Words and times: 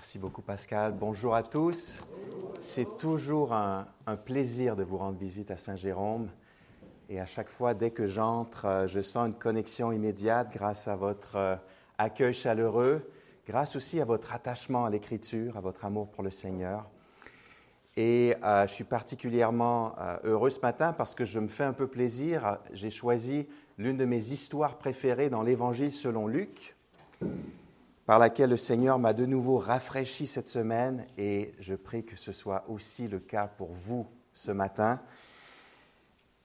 Merci 0.00 0.18
beaucoup 0.18 0.40
Pascal. 0.40 0.94
Bonjour 0.98 1.34
à 1.34 1.42
tous. 1.42 2.00
C'est 2.58 2.96
toujours 2.96 3.52
un, 3.52 3.86
plaisir 4.24 4.74
de 4.74 4.82
vous 4.82 4.96
rendre 4.96 5.18
visite 5.18 5.50
à 5.50 5.58
Saint-Jérôme. 5.58 6.30
Et 7.10 7.20
à 7.20 7.26
chaque 7.26 7.50
fois, 7.50 7.74
dès 7.74 7.90
que 7.90 8.06
j'entre, 8.06 8.64
euh, 8.64 8.86
je 8.86 9.00
sens 9.00 9.26
une 9.26 9.34
connexion 9.34 9.92
immédiate 9.92 10.54
grâce 10.54 10.88
à 10.88 10.96
votre 10.96 11.36
euh, 11.36 11.56
accueil 11.98 12.32
chaleureux, 12.32 13.12
grâce 13.46 13.76
aussi 13.76 14.00
à 14.00 14.06
votre 14.06 14.32
attachement 14.32 14.86
à 14.86 14.90
l'Écriture, 14.90 15.58
à 15.58 15.60
votre 15.60 15.84
amour 15.84 16.08
pour 16.08 16.24
le 16.24 16.30
Seigneur. 16.30 16.88
Et 17.98 18.34
euh, 18.42 18.66
je 18.66 18.72
suis 18.72 18.84
particulièrement 18.84 19.96
heureux 20.24 20.48
ce 20.48 20.60
matin 20.60 20.94
parce 20.94 21.14
que 21.14 21.26
je 21.26 21.38
me 21.40 21.48
fais 21.48 21.64
un 21.64 21.74
peu 21.74 21.88
plaisir. 21.88 22.56
J'ai 22.72 22.88
choisi 22.88 23.46
l'une 23.76 23.98
de 23.98 24.06
mes 24.06 24.32
histoires 24.32 24.78
préférées 24.78 25.28
dans 25.28 25.42
l'Évangile 25.42 25.92
selon 25.92 26.26
Luc 26.26 26.74
par 28.10 28.18
laquelle 28.18 28.50
le 28.50 28.56
Seigneur 28.56 28.98
m'a 28.98 29.12
de 29.12 29.24
nouveau 29.24 29.58
rafraîchi 29.58 30.26
cette 30.26 30.48
semaine 30.48 31.06
et 31.16 31.54
je 31.60 31.76
prie 31.76 32.04
que 32.04 32.16
ce 32.16 32.32
soit 32.32 32.64
aussi 32.66 33.06
le 33.06 33.20
cas 33.20 33.46
pour 33.46 33.70
vous 33.72 34.04
ce 34.34 34.50
matin. 34.50 35.00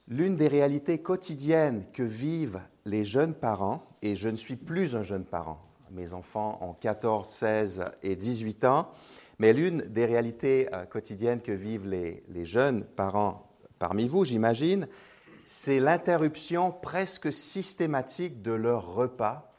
L'une 0.07 0.35
des 0.37 0.47
réalités 0.47 0.99
quotidiennes 0.99 1.83
que 1.91 2.03
vivent 2.03 2.61
les 2.85 3.03
jeunes 3.03 3.33
parents, 3.33 3.83
et 4.03 4.15
je 4.15 4.29
ne 4.29 4.35
suis 4.35 4.57
plus 4.57 4.95
un 4.95 5.01
jeune 5.01 5.25
parent, 5.25 5.59
mes 5.89 6.13
enfants 6.13 6.59
ont 6.61 6.73
14, 6.73 7.27
16 7.27 7.85
et 8.03 8.15
18 8.15 8.63
ans, 8.65 8.91
mais 9.39 9.51
l'une 9.51 9.81
des 9.87 10.05
réalités 10.05 10.69
euh, 10.71 10.85
quotidiennes 10.85 11.41
que 11.41 11.51
vivent 11.51 11.87
les, 11.87 12.23
les 12.29 12.45
jeunes 12.45 12.83
parents 12.83 13.49
parmi 13.79 14.07
vous, 14.07 14.23
j'imagine, 14.23 14.87
c'est 15.45 15.79
l'interruption 15.79 16.71
presque 16.71 17.33
systématique 17.33 18.43
de 18.43 18.51
leur 18.51 18.93
repas 18.93 19.54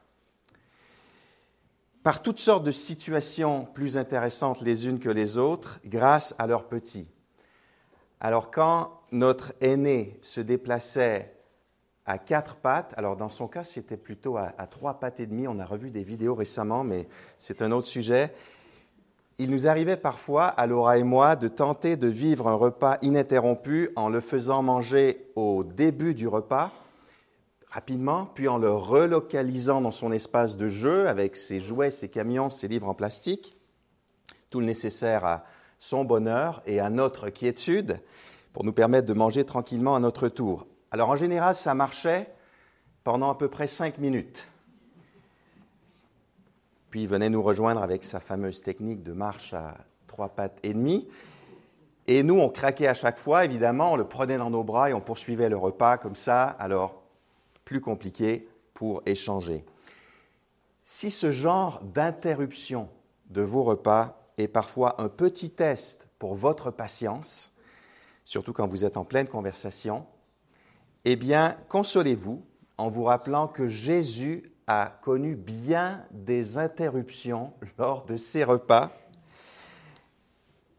par 2.07 2.23
toutes 2.23 2.39
sortes 2.39 2.63
de 2.63 2.71
situations 2.71 3.67
plus 3.75 3.97
intéressantes 3.97 4.61
les 4.61 4.87
unes 4.87 5.01
que 5.01 5.09
les 5.09 5.39
autres 5.39 5.81
grâce 5.85 6.37
à 6.39 6.47
leurs 6.47 6.69
petits. 6.69 7.09
Alors 8.21 8.53
quand 8.53 8.93
notre 9.11 9.55
aîné 9.61 10.17
se 10.23 10.41
déplaçait 10.41 11.35
à 12.05 12.19
quatre 12.19 12.55
pattes, 12.55 12.95
alors 12.97 13.17
dans 13.17 13.29
son 13.29 13.49
cas 13.49 13.65
c'était 13.65 13.97
plutôt 13.97 14.37
à, 14.37 14.53
trois 14.71 15.01
pattes 15.01 15.19
et 15.19 15.27
demie, 15.27 15.49
on 15.49 15.59
a 15.59 15.65
revu 15.65 15.91
des 15.91 16.05
vidéos 16.05 16.37
récemment, 16.37 16.85
mais 16.85 17.09
c'est 17.39 17.61
un 17.61 17.73
autre 17.73 17.89
sujet, 17.89 18.33
il 19.39 19.51
nous 19.51 19.67
arrivait 19.67 19.97
parfois, 19.97 20.45
à 20.45 20.69
Laura 20.69 20.99
et 20.99 21.03
moi, 21.03 21.35
de 21.35 21.49
tenter 21.49 21.97
de 21.97 22.07
vivre 22.07 22.47
un 22.47 22.55
repas 22.55 22.99
ininterrompu 23.03 23.91
en 23.97 24.11
le 24.11 24.21
faisant 24.21 24.63
manger 24.63 25.27
au 25.35 25.65
début 25.65 26.15
du 26.15 26.29
repas 26.29 26.71
rapidement, 27.77 28.25
puis 28.35 28.49
en 28.49 28.57
le 28.57 28.73
relocalisant 28.73 29.83
dans 29.83 29.91
son 29.91 30.11
espace 30.11 30.57
de 30.57 30.67
jeu 30.67 31.09
avec 31.09 31.37
ses 31.37 31.61
jouets, 31.61 31.91
ses 31.91 32.09
camions, 32.09 32.49
ses 32.49 32.69
livres 32.69 32.89
en 32.89 32.95
plastique, 32.95 33.55
tout 34.49 34.61
le 34.61 34.67
nécessaire 34.67 35.27
à 35.27 35.45
son 35.79 36.03
bonheur 36.03 36.63
et 36.65 36.81
à 36.81 36.89
notre 36.89 37.29
quiétude 37.29 38.01
pour 38.55 38.65
nous 38.65 38.73
permettre 38.73 39.07
de 39.07 39.13
manger 39.13 39.45
tranquillement 39.45 39.95
à 39.95 40.01
notre 40.01 40.29
tour. 40.29 40.67
Alors 40.91 41.11
en 41.11 41.17
général, 41.17 41.55
ça 41.55 41.75
marchait 41.75 42.33
pendant 43.05 43.29
à 43.29 43.35
peu 43.35 43.49
près 43.49 43.67
cinq 43.67 43.99
minutes. 43.99 44.49
Puis 46.89 47.03
il 47.03 47.09
venait 47.09 47.29
nous 47.29 47.43
rejoindre 47.43 47.83
avec 47.83 48.05
sa 48.05 48.21
fameuse 48.21 48.63
technique 48.63 49.03
de 49.03 49.13
marche 49.13 49.53
à 49.53 49.77
trois 50.07 50.31
pattes 50.31 50.59
et 50.63 50.73
demie. 50.73 51.07
Et 52.07 52.23
nous, 52.23 52.39
on 52.39 52.49
craquait 52.49 52.89
à 52.89 52.95
chaque 52.95 53.19
fois, 53.19 53.45
évidemment, 53.45 53.93
on 53.93 53.97
le 53.97 54.09
prenait 54.09 54.39
dans 54.39 54.49
nos 54.49 54.65
bras 54.65 54.89
et 54.89 54.95
on 54.95 55.03
poursuivait 55.03 55.51
le 55.51 55.59
repas 55.59 55.99
comme 55.99 56.17
ça. 56.17 56.45
Alors, 56.45 57.03
plus 57.67 57.83
compliqué 57.83 58.49
pour 58.73 59.03
échanger. 59.05 59.67
Si 60.85 61.11
ce 61.11 61.31
genre 61.31 61.83
d'interruption 61.83 62.89
de 63.27 63.43
vos 63.43 63.65
repas 63.65 64.31
est 64.39 64.49
parfois 64.49 65.03
un 65.03 65.09
petit 65.09 65.51
test 65.51 66.09
pour 66.19 66.35
votre 66.35 66.71
patience, 66.71 67.53
surtout 68.25 68.55
quand 68.55 68.69
vous 68.69 68.85
êtes 68.85 68.97
en 68.97 69.05
pleine 69.05 69.27
conversation, 69.27 70.07
eh 71.05 71.17
bien, 71.17 71.57
consolez-vous 71.69 72.47
en 72.79 72.89
vous 72.89 73.05
rappelant 73.05 73.49
que 73.49 73.67
Jésus 73.67 74.53
a 74.69 74.99
connu 75.03 75.35
bien 75.35 76.05
des 76.13 76.59
interruptions 76.59 77.53
lors 77.79 78.05
de 78.05 78.17
ses 78.17 78.45
repas. 78.45 78.93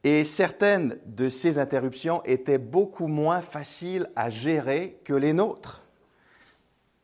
Et 0.04 0.24
certaines 0.24 1.00
de 1.06 1.28
ces 1.28 1.58
interruptions 1.58 2.24
étaient 2.24 2.58
beaucoup 2.58 3.08
moins 3.08 3.42
faciles 3.42 4.10
à 4.16 4.30
gérer 4.30 5.02
que 5.04 5.14
les 5.14 5.34
nôtres. 5.34 5.87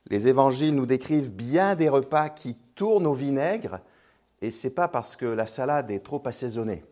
Les 0.10 0.28
évangiles 0.28 0.76
nous 0.76 0.86
décrivent 0.86 1.32
bien 1.32 1.76
des 1.76 1.90
repas 1.90 2.30
qui 2.30 2.56
tournent 2.76 3.08
au 3.08 3.14
vinaigre, 3.14 3.80
et 4.42 4.52
ce 4.52 4.68
n'est 4.68 4.74
pas 4.74 4.88
parce 4.88 5.16
que 5.16 5.26
la 5.26 5.48
salade 5.48 5.92
est 5.92 6.04
trop 6.04 6.22
assaisonnée. 6.26 6.84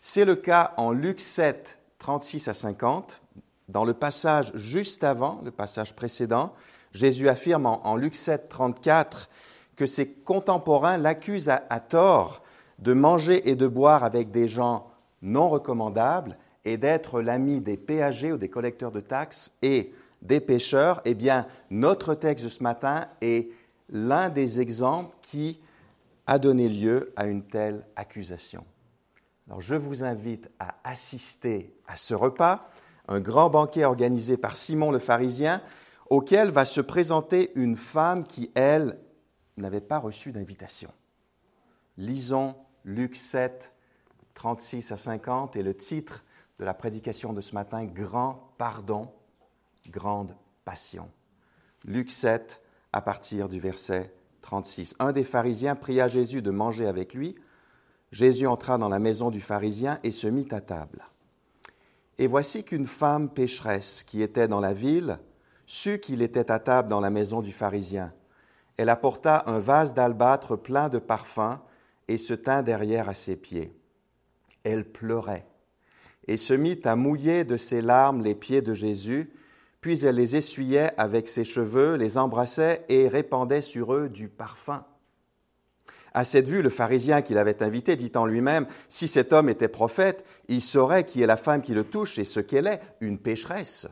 C'est 0.00 0.24
le 0.24 0.34
cas 0.34 0.74
en 0.76 0.92
Luc 0.92 1.20
7, 1.20 1.78
36 1.98 2.48
à 2.48 2.54
50. 2.54 3.22
Dans 3.68 3.84
le 3.84 3.94
passage 3.94 4.52
juste 4.54 5.04
avant, 5.04 5.40
le 5.44 5.50
passage 5.50 5.94
précédent, 5.94 6.54
Jésus 6.92 7.28
affirme 7.28 7.66
en, 7.66 7.96
Luc 7.96 8.14
7, 8.14 8.48
34 8.48 9.30
que 9.76 9.86
ses 9.86 10.08
contemporains 10.08 10.98
l'accusent 10.98 11.48
à, 11.48 11.64
à 11.70 11.80
tort 11.80 12.42
de 12.78 12.92
manger 12.92 13.48
et 13.48 13.54
de 13.54 13.68
boire 13.68 14.02
avec 14.04 14.30
des 14.30 14.48
gens 14.48 14.90
non 15.22 15.48
recommandables 15.48 16.36
et 16.64 16.76
d'être 16.76 17.20
l'ami 17.20 17.60
des 17.60 17.76
péagers 17.76 18.32
ou 18.32 18.38
des 18.38 18.48
collecteurs 18.48 18.92
de 18.92 19.00
taxes 19.00 19.52
et 19.62 19.92
des 20.22 20.40
pécheurs, 20.40 21.00
eh 21.04 21.14
bien, 21.14 21.46
notre 21.70 22.14
texte 22.14 22.44
de 22.44 22.50
ce 22.50 22.62
matin 22.62 23.08
est 23.20 23.50
l'un 23.88 24.28
des 24.28 24.60
exemples 24.60 25.14
qui 25.22 25.60
a 26.26 26.38
donné 26.38 26.68
lieu 26.68 27.12
à 27.16 27.26
une 27.26 27.42
telle 27.42 27.84
accusation. 27.96 28.64
Alors, 29.48 29.60
je 29.60 29.74
vous 29.74 30.04
invite 30.04 30.48
à 30.58 30.76
assister 30.84 31.74
à 31.86 31.96
ce 31.96 32.14
repas, 32.14 32.70
un 33.08 33.20
grand 33.20 33.50
banquet 33.50 33.84
organisé 33.84 34.36
par 34.36 34.56
Simon 34.56 34.92
le 34.92 35.00
pharisien, 35.00 35.60
auquel 36.08 36.50
va 36.50 36.64
se 36.64 36.80
présenter 36.80 37.50
une 37.54 37.76
femme 37.76 38.24
qui, 38.24 38.50
elle, 38.54 38.98
n'avait 39.56 39.80
pas 39.80 39.98
reçu 39.98 40.32
d'invitation. 40.32 40.90
Lisons 41.96 42.54
Luc 42.84 43.16
7, 43.16 43.72
36 44.34 44.92
à 44.92 44.96
50 44.96 45.56
et 45.56 45.62
le 45.62 45.74
titre 45.74 46.24
de 46.58 46.64
la 46.64 46.74
prédication 46.74 47.32
de 47.32 47.40
ce 47.40 47.54
matin, 47.54 47.84
Grand 47.84 48.52
pardon 48.56 49.08
grande 49.88 50.34
passion. 50.64 51.10
Luc 51.84 52.10
7, 52.10 52.60
à 52.92 53.00
partir 53.00 53.48
du 53.48 53.60
verset 53.60 54.12
36. 54.42 54.94
Un 54.98 55.12
des 55.12 55.24
pharisiens 55.24 55.76
pria 55.76 56.08
Jésus 56.08 56.42
de 56.42 56.50
manger 56.50 56.86
avec 56.86 57.14
lui. 57.14 57.36
Jésus 58.12 58.46
entra 58.46 58.78
dans 58.78 58.88
la 58.88 58.98
maison 58.98 59.30
du 59.30 59.40
pharisien 59.40 59.98
et 60.02 60.10
se 60.10 60.26
mit 60.26 60.48
à 60.50 60.60
table. 60.60 61.04
Et 62.18 62.26
voici 62.26 62.64
qu'une 62.64 62.86
femme 62.86 63.30
pécheresse 63.30 64.02
qui 64.04 64.22
était 64.22 64.48
dans 64.48 64.60
la 64.60 64.74
ville 64.74 65.18
sut 65.66 66.00
qu'il 66.00 66.20
était 66.20 66.50
à 66.50 66.58
table 66.58 66.88
dans 66.88 67.00
la 67.00 67.10
maison 67.10 67.40
du 67.40 67.52
pharisien. 67.52 68.12
Elle 68.76 68.88
apporta 68.88 69.44
un 69.46 69.58
vase 69.58 69.94
d'albâtre 69.94 70.56
plein 70.56 70.88
de 70.88 70.98
parfums 70.98 71.58
et 72.08 72.16
se 72.16 72.34
tint 72.34 72.62
derrière 72.62 73.08
à 73.08 73.14
ses 73.14 73.36
pieds. 73.36 73.72
Elle 74.64 74.90
pleurait 74.90 75.46
et 76.26 76.36
se 76.36 76.54
mit 76.54 76.80
à 76.84 76.96
mouiller 76.96 77.44
de 77.44 77.56
ses 77.56 77.82
larmes 77.82 78.22
les 78.22 78.34
pieds 78.34 78.62
de 78.62 78.74
Jésus 78.74 79.32
puis 79.80 80.04
elle 80.04 80.16
les 80.16 80.36
essuyait 80.36 80.92
avec 80.98 81.28
ses 81.28 81.44
cheveux, 81.44 81.94
les 81.94 82.18
embrassait 82.18 82.84
et 82.88 83.08
répandait 83.08 83.62
sur 83.62 83.94
eux 83.94 84.08
du 84.08 84.28
parfum. 84.28 84.84
À 86.12 86.24
cette 86.24 86.48
vue, 86.48 86.62
le 86.62 86.70
pharisien 86.70 87.22
qui 87.22 87.34
l'avait 87.34 87.62
invité 87.62 87.96
dit 87.96 88.12
en 88.16 88.26
lui-même, 88.26 88.66
Si 88.88 89.06
cet 89.06 89.32
homme 89.32 89.48
était 89.48 89.68
prophète, 89.68 90.24
il 90.48 90.60
saurait 90.60 91.04
qui 91.04 91.22
est 91.22 91.26
la 91.26 91.36
femme 91.36 91.62
qui 91.62 91.72
le 91.72 91.84
touche 91.84 92.18
et 92.18 92.24
ce 92.24 92.40
qu'elle 92.40 92.66
est, 92.66 92.80
une 93.00 93.18
pécheresse. 93.18 93.86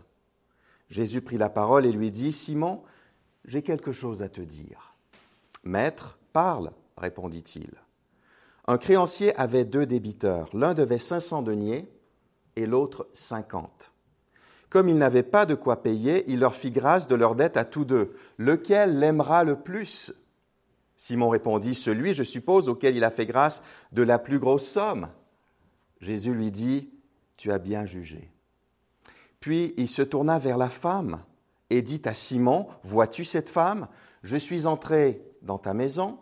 Jésus 0.91 1.21
prit 1.21 1.39
la 1.39 1.51
parole 1.51 1.87
et 1.87 1.93
lui 1.93 2.11
dit, 2.11 2.33
Simon, 2.33 2.83
j'ai 3.45 3.63
quelque 3.63 3.93
chose 3.93 4.23
à 4.23 4.29
te 4.29 4.41
dire. 4.41 4.95
Maître, 5.63 6.19
parle, 6.33 6.73
répondit-il. 6.97 7.71
Un 8.67 8.79
créancier 8.79 9.35
avait 9.37 9.65
deux 9.65 9.87
débiteurs. 9.87 10.49
L'un 10.55 10.75
devait 10.75 10.99
cinq 10.99 11.21
cents 11.21 11.43
deniers 11.43 11.89
et 12.57 12.67
l'autre 12.67 13.09
cinquante. 13.13 13.93
Comme 14.71 14.89
il 14.89 14.99
n'avait 14.99 15.23
pas 15.23 15.47
de 15.47 15.55
quoi 15.55 15.83
payer, 15.83 16.25
il 16.31 16.41
leur 16.41 16.55
fit 16.55 16.71
grâce 16.71 17.09
de 17.09 17.15
leur 17.15 17.35
dette 17.35 17.57
à 17.57 17.65
tous 17.65 17.85
deux. 17.85 18.15
Lequel 18.37 18.99
l'aimera 18.99 19.45
le 19.45 19.57
plus? 19.57 20.13
Simon 20.97 21.31
répondit, 21.31 21.75
Celui, 21.75 22.13
je 22.13 22.23
suppose, 22.23 22.69
auquel 22.69 22.97
il 22.97 23.05
a 23.05 23.11
fait 23.11 23.27
grâce 23.27 23.63
de 23.93 24.03
la 24.03 24.19
plus 24.19 24.39
grosse 24.39 24.67
somme. 24.67 25.09
Jésus 26.01 26.35
lui 26.35 26.51
dit, 26.51 26.91
Tu 27.37 27.51
as 27.51 27.59
bien 27.59 27.87
jugé. 27.87 28.31
Puis 29.41 29.73
il 29.77 29.89
se 29.89 30.03
tourna 30.03 30.39
vers 30.39 30.59
la 30.59 30.69
femme 30.69 31.23
et 31.71 31.81
dit 31.81 32.03
à 32.05 32.15
Simon, 32.15 32.67
Vois-tu 32.83 33.25
cette 33.25 33.49
femme? 33.49 33.89
Je 34.23 34.37
suis 34.37 34.67
entré 34.67 35.23
dans 35.43 35.59
ta 35.59 35.73
maison 35.73 36.19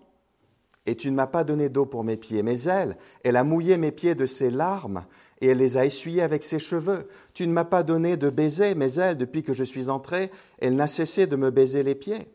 et 0.86 0.96
tu 0.96 1.10
ne 1.10 1.16
m'as 1.16 1.26
pas 1.26 1.44
donné 1.44 1.68
d'eau 1.68 1.84
pour 1.84 2.04
mes 2.04 2.16
pieds, 2.16 2.42
mais 2.42 2.60
elle, 2.62 2.96
elle 3.24 3.36
a 3.36 3.44
mouillé 3.44 3.76
mes 3.76 3.90
pieds 3.92 4.14
de 4.14 4.26
ses 4.26 4.50
larmes 4.50 5.04
et 5.40 5.48
elle 5.48 5.58
les 5.58 5.76
a 5.76 5.84
essuyés 5.84 6.22
avec 6.22 6.42
ses 6.42 6.58
cheveux. 6.58 7.08
Tu 7.34 7.46
ne 7.46 7.52
m'as 7.52 7.64
pas 7.64 7.82
donné 7.82 8.16
de 8.16 8.30
baiser, 8.30 8.74
mais 8.74 8.94
elle, 8.94 9.18
depuis 9.18 9.42
que 9.42 9.52
je 9.52 9.64
suis 9.64 9.88
entré, 9.88 10.30
elle 10.58 10.76
n'a 10.76 10.86
cessé 10.86 11.26
de 11.26 11.36
me 11.36 11.50
baiser 11.50 11.82
les 11.82 11.94
pieds. 11.94 12.28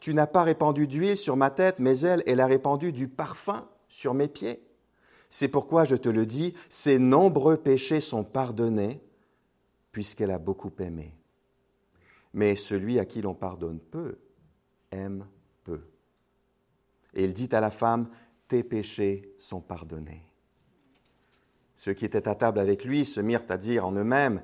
Tu 0.00 0.14
n'as 0.14 0.26
pas 0.26 0.42
répandu 0.42 0.86
d'huile 0.86 1.16
sur 1.16 1.36
ma 1.36 1.50
tête, 1.50 1.78
mais 1.78 1.98
elle, 2.00 2.22
elle 2.26 2.40
a 2.40 2.46
répandu 2.46 2.92
du 2.92 3.08
parfum 3.08 3.66
sur 3.88 4.14
mes 4.14 4.28
pieds. 4.28 4.62
C'est 5.30 5.48
pourquoi 5.48 5.84
je 5.84 5.96
te 5.96 6.08
le 6.08 6.26
dis, 6.26 6.54
ses 6.68 6.98
nombreux 6.98 7.56
péchés 7.56 8.00
sont 8.00 8.22
pardonnés, 8.22 9.00
puisqu'elle 9.90 10.30
a 10.30 10.38
beaucoup 10.38 10.72
aimé. 10.78 11.14
Mais 12.34 12.54
celui 12.54 12.98
à 12.98 13.04
qui 13.04 13.22
l'on 13.22 13.34
pardonne 13.34 13.80
peu, 13.80 14.18
aime. 14.90 15.26
Et 17.14 17.24
il 17.24 17.34
dit 17.34 17.48
à 17.52 17.60
la 17.60 17.70
femme, 17.70 18.08
tes 18.48 18.62
péchés 18.62 19.34
sont 19.38 19.60
pardonnés. 19.60 20.22
Ceux 21.76 21.94
qui 21.94 22.04
étaient 22.04 22.28
à 22.28 22.34
table 22.34 22.58
avec 22.58 22.84
lui 22.84 23.04
se 23.04 23.20
mirent 23.20 23.44
à 23.48 23.56
dire 23.56 23.86
en 23.86 23.92
eux-mêmes, 23.92 24.42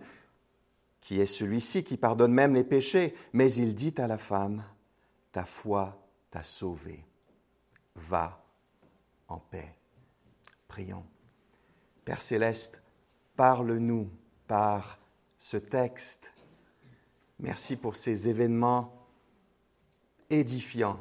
qui 1.00 1.20
est 1.20 1.26
celui-ci 1.26 1.84
qui 1.84 1.96
pardonne 1.96 2.32
même 2.32 2.54
les 2.54 2.64
péchés? 2.64 3.14
Mais 3.32 3.52
il 3.52 3.74
dit 3.74 3.94
à 3.98 4.06
la 4.06 4.18
femme, 4.18 4.64
ta 5.32 5.44
foi 5.44 6.04
t'a 6.30 6.42
sauvée. 6.42 7.04
Va 7.94 8.44
en 9.28 9.38
paix. 9.38 9.74
Prions. 10.66 11.04
Père 12.04 12.20
céleste, 12.20 12.82
parle-nous 13.36 14.10
par 14.46 14.98
ce 15.36 15.56
texte. 15.56 16.32
Merci 17.38 17.76
pour 17.76 17.94
ces 17.94 18.28
événements 18.28 19.06
édifiants, 20.30 21.00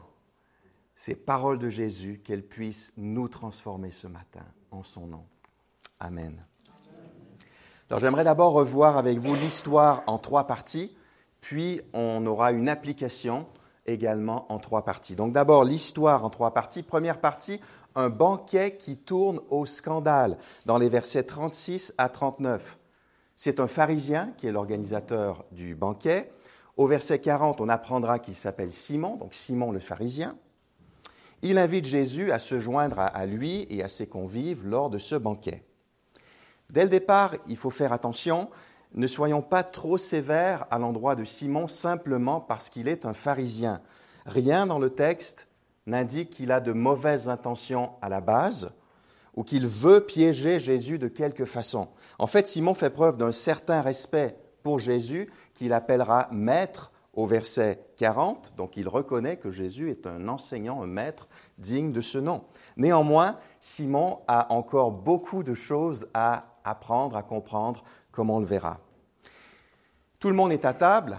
ces 0.98 1.16
paroles 1.16 1.60
de 1.60 1.70
Jésus, 1.70 2.20
qu'elles 2.26 2.46
puissent 2.46 2.92
nous 2.98 3.30
transformer 3.30 3.92
ce 3.92 4.08
matin 4.08 4.44
en 4.72 4.84
son 4.84 5.06
nom. 5.08 5.24
Amen. 6.00 6.44
Alors 7.90 8.02
j'aimerais 8.02 8.26
d'abord 8.26 8.52
revoir 8.52 8.98
avec 8.98 9.20
vous 9.20 9.36
l'histoire 9.36 10.04
en 10.08 10.18
trois 10.18 10.48
parties, 10.48 10.98
puis 11.40 11.82
on 11.94 12.26
aura 12.26 12.52
une 12.52 12.68
application 12.68 13.46
également 13.86 14.52
en 14.52 14.58
trois 14.58 14.84
parties. 14.84 15.16
Donc 15.16 15.32
d'abord 15.32 15.64
l'histoire 15.64 16.26
en 16.26 16.30
trois 16.30 16.54
parties. 16.54 16.84
Première 16.84 17.22
partie, 17.22 17.62
un 17.96 18.10
banquet 18.10 18.76
qui 18.76 18.98
tourne 18.98 19.40
au 19.50 19.66
scandale 19.66 20.38
dans 20.66 20.80
les 20.80 20.90
versets 20.90 21.24
36 21.24 21.94
à 21.98 22.10
39. 22.10 22.78
C'est 23.36 23.60
un 23.60 23.68
pharisien 23.68 24.34
qui 24.36 24.48
est 24.48 24.52
l'organisateur 24.52 25.46
du 25.52 25.76
banquet. 25.76 26.32
Au 26.76 26.88
verset 26.88 27.20
40, 27.20 27.62
on 27.62 27.70
apprendra 27.70 28.18
qu'il 28.18 28.36
s'appelle 28.36 28.72
Simon, 28.72 29.16
donc 29.16 29.36
Simon 29.36 29.72
le 29.72 29.80
pharisien. 29.80 30.36
Il 31.42 31.58
invite 31.58 31.86
Jésus 31.86 32.32
à 32.32 32.40
se 32.40 32.60
joindre 32.60 33.00
à 33.00 33.26
lui 33.26 33.68
et 33.70 33.84
à 33.84 33.90
ses 33.90 34.08
convives 34.08 34.66
lors 34.66 34.90
de 34.90 34.98
ce 34.98 35.16
banquet. 35.16 35.64
Dès 36.70 36.84
le 36.84 36.90
départ, 36.90 37.36
il 37.48 37.58
faut 37.58 37.70
faire 37.70 37.94
attention, 37.94 38.50
ne 38.94 39.08
soyons 39.08 39.42
pas 39.42 39.64
trop 39.64 39.98
sévères 39.98 40.66
à 40.72 40.80
l'endroit 40.80 41.16
de 41.16 41.24
Simon 41.24 41.68
simplement 41.68 42.42
parce 42.42 42.70
qu'il 42.70 42.88
est 42.88 43.06
un 43.06 43.14
pharisien. 43.14 43.82
Rien 44.26 44.66
dans 44.66 44.80
le 44.80 44.90
texte 44.90 45.48
n'indique 45.86 46.32
qu'il 46.32 46.52
a 46.52 46.60
de 46.60 46.74
mauvaises 46.74 47.30
intentions 47.30 47.92
à 48.02 48.10
la 48.10 48.20
base 48.20 48.72
ou 49.36 49.44
qu'il 49.44 49.68
veut 49.68 50.02
piéger 50.02 50.60
Jésus 50.60 50.98
de 50.98 51.08
quelque 51.08 51.46
façon. 51.46 51.90
En 52.18 52.28
fait, 52.28 52.48
Simon 52.48 52.74
fait 52.74 52.90
preuve 52.90 53.18
d'un 53.18 53.32
certain 53.32 53.82
respect 53.82 54.36
pour 54.64 54.80
Jésus 54.80 55.30
qu'il 55.54 55.74
appellera 55.74 56.28
maître 56.32 56.92
au 57.18 57.26
verset 57.26 57.84
40, 57.98 58.54
donc 58.56 58.78
il 58.78 58.88
reconnaît 58.88 59.38
que 59.38 59.50
Jésus 59.50 59.90
est 59.90 60.06
un 60.06 60.28
enseignant, 60.28 60.84
un 60.84 60.88
maître 60.88 61.28
digne 61.58 61.92
de 61.92 62.00
ce 62.00 62.20
nom. 62.20 62.44
Néanmoins, 62.78 63.40
Simon 63.60 64.20
a 64.28 64.54
encore 64.54 64.92
beaucoup 64.92 65.42
de 65.42 65.56
choses 65.56 66.08
à 66.14 66.46
apprendre 66.64 67.18
à 67.18 67.24
comprendre, 67.24 67.84
comme 68.12 68.30
on 68.30 68.40
le 68.40 68.46
verra. 68.46 68.80
Tout 70.20 70.28
le 70.28 70.36
monde 70.36 70.52
est 70.52 70.64
à 70.64 70.76
table, 70.76 71.18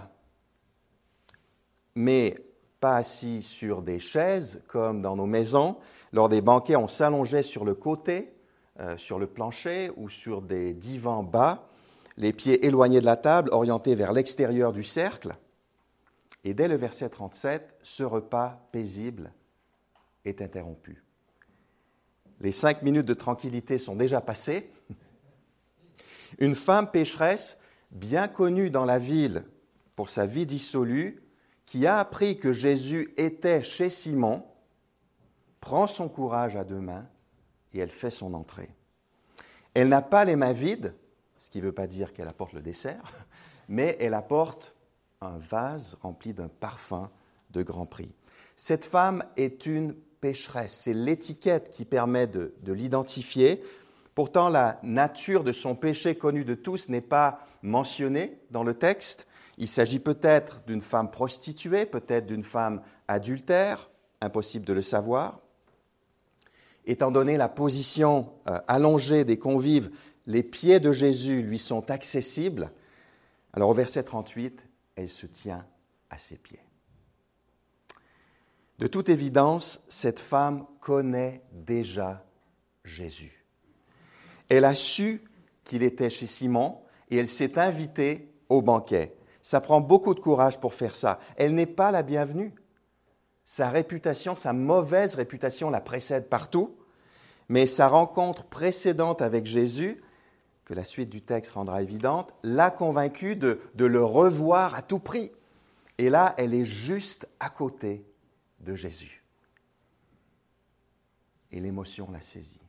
mais 1.95 2.45
pas 2.79 2.95
assis 2.95 3.41
sur 3.41 3.81
des 3.81 3.99
chaises 3.99 4.63
comme 4.69 5.01
dans 5.01 5.17
nos 5.17 5.25
maisons. 5.25 5.75
Lors 6.13 6.29
des 6.29 6.39
banquets, 6.39 6.77
on 6.77 6.87
s'allongeait 6.87 7.43
sur 7.43 7.65
le 7.65 7.75
côté, 7.75 8.33
euh, 8.79 8.95
sur 8.95 9.19
le 9.19 9.27
plancher 9.27 9.91
ou 9.97 10.07
sur 10.07 10.41
des 10.41 10.73
divans 10.73 11.23
bas, 11.23 11.67
les 12.15 12.31
pieds 12.31 12.65
éloignés 12.65 13.01
de 13.01 13.05
la 13.05 13.17
table, 13.17 13.49
orientés 13.51 13.95
vers 13.95 14.13
l'extérieur 14.13 14.71
du 14.71 14.83
cercle. 14.83 15.35
Et 16.43 16.53
dès 16.53 16.67
le 16.67 16.75
verset 16.75 17.09
37, 17.09 17.75
ce 17.81 18.03
repas 18.03 18.67
paisible 18.71 19.33
est 20.25 20.41
interrompu. 20.41 21.03
Les 22.39 22.51
cinq 22.51 22.81
minutes 22.81 23.05
de 23.05 23.13
tranquillité 23.13 23.77
sont 23.77 23.95
déjà 23.95 24.21
passées. 24.21 24.71
Une 26.39 26.55
femme 26.55 26.89
pécheresse, 26.89 27.57
bien 27.91 28.27
connue 28.27 28.69
dans 28.69 28.85
la 28.85 28.99
ville 28.99 29.43
pour 29.95 30.09
sa 30.09 30.25
vie 30.25 30.45
dissolue, 30.45 31.21
qui 31.65 31.85
a 31.85 31.97
appris 31.99 32.39
que 32.39 32.51
Jésus 32.51 33.13
était 33.17 33.61
chez 33.61 33.89
Simon, 33.89 34.43
prend 35.59 35.87
son 35.87 36.07
courage 36.07 36.55
à 36.55 36.63
deux 36.63 36.79
mains 36.79 37.07
et 37.73 37.79
elle 37.79 37.91
fait 37.91 38.11
son 38.11 38.33
entrée. 38.33 38.69
Elle 39.73 39.89
n'a 39.89 40.01
pas 40.01 40.25
les 40.25 40.35
mains 40.35 40.53
vides, 40.53 40.95
ce 41.37 41.49
qui 41.49 41.59
ne 41.59 41.65
veut 41.65 41.71
pas 41.73 41.87
dire 41.87 42.13
qu'elle 42.13 42.27
apporte 42.27 42.53
le 42.53 42.61
dessert, 42.61 43.03
mais 43.67 43.97
elle 43.99 44.13
apporte 44.13 44.73
un 45.21 45.37
vase 45.37 45.97
rempli 46.01 46.33
d'un 46.33 46.47
parfum 46.47 47.09
de 47.51 47.61
grand 47.61 47.85
prix. 47.85 48.13
Cette 48.55 48.85
femme 48.85 49.23
est 49.35 49.65
une 49.65 49.93
pécheresse, 50.21 50.73
c'est 50.73 50.93
l'étiquette 50.93 51.71
qui 51.71 51.83
permet 51.83 52.25
de, 52.25 52.53
de 52.63 52.71
l'identifier. 52.71 53.61
Pourtant, 54.15 54.47
la 54.47 54.79
nature 54.81 55.43
de 55.43 55.51
son 55.51 55.75
péché 55.75 56.15
connu 56.15 56.45
de 56.45 56.55
tous 56.55 56.87
n'est 56.87 57.01
pas 57.01 57.45
mentionnée 57.63 58.39
dans 58.51 58.63
le 58.63 58.73
texte. 58.73 59.27
Il 59.57 59.67
s'agit 59.67 59.99
peut-être 59.99 60.63
d'une 60.65 60.81
femme 60.81 61.11
prostituée, 61.11 61.85
peut-être 61.85 62.25
d'une 62.25 62.45
femme 62.45 62.81
adultère, 63.09 63.89
impossible 64.21 64.65
de 64.65 64.73
le 64.73 64.81
savoir. 64.81 65.39
Étant 66.85 67.11
donné 67.11 67.35
la 67.35 67.49
position 67.49 68.31
euh, 68.49 68.59
allongée 68.69 69.25
des 69.25 69.37
convives, 69.37 69.91
les 70.27 70.43
pieds 70.43 70.79
de 70.79 70.93
Jésus 70.93 71.41
lui 71.41 71.59
sont 71.59 71.91
accessibles. 71.91 72.71
Alors 73.51 73.69
au 73.69 73.73
verset 73.73 74.03
38, 74.03 74.68
elle 74.99 75.09
se 75.09 75.25
tient 75.25 75.65
à 76.09 76.17
ses 76.17 76.35
pieds. 76.35 76.59
De 78.79 78.87
toute 78.87 79.07
évidence, 79.07 79.81
cette 79.87 80.19
femme 80.19 80.65
connaît 80.81 81.41
déjà 81.53 82.25
Jésus. 82.83 83.45
Elle 84.49 84.65
a 84.65 84.75
su 84.75 85.23
qu'il 85.63 85.83
était 85.83 86.09
chez 86.09 86.27
Simon 86.27 86.81
et 87.09 87.17
elle 87.17 87.29
s'est 87.29 87.57
invitée 87.57 88.29
au 88.49 88.61
banquet. 88.61 89.15
Ça 89.41 89.61
prend 89.61 89.79
beaucoup 89.79 90.13
de 90.13 90.19
courage 90.19 90.59
pour 90.59 90.73
faire 90.73 90.95
ça. 90.95 91.19
Elle 91.37 91.55
n'est 91.55 91.65
pas 91.65 91.91
la 91.91 92.03
bienvenue. 92.03 92.53
Sa 93.45 93.69
réputation, 93.69 94.35
sa 94.35 94.51
mauvaise 94.51 95.15
réputation 95.15 95.69
la 95.69 95.81
précède 95.81 96.27
partout, 96.27 96.77
mais 97.47 97.65
sa 97.65 97.87
rencontre 97.87 98.43
précédente 98.43 99.21
avec 99.21 99.45
Jésus, 99.45 100.01
que 100.69 100.75
la 100.75 100.85
suite 100.85 101.09
du 101.09 101.23
texte 101.23 101.53
rendra 101.53 101.81
évidente, 101.81 102.31
l'a 102.43 102.69
convaincue 102.69 103.35
de, 103.35 103.59
le 103.75 104.05
revoir 104.05 104.75
à 104.75 104.83
tout 104.83 104.99
prix. 104.99 105.31
Et 105.97 106.11
là, 106.11 106.35
elle 106.37 106.53
est 106.53 106.63
juste 106.63 107.27
à 107.39 107.49
côté 107.49 108.05
de 108.59 108.75
Jésus. 108.75 109.23
Et 111.51 111.59
l'émotion 111.59 112.11
la 112.11 112.21
saisit. 112.21 112.61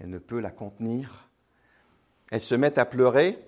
Elle 0.00 0.08
ne 0.08 0.16
peut 0.16 0.40
la 0.40 0.50
contenir. 0.50 1.28
Elle 2.30 2.40
se 2.40 2.54
met 2.54 2.78
à 2.78 2.86
pleurer. 2.86 3.38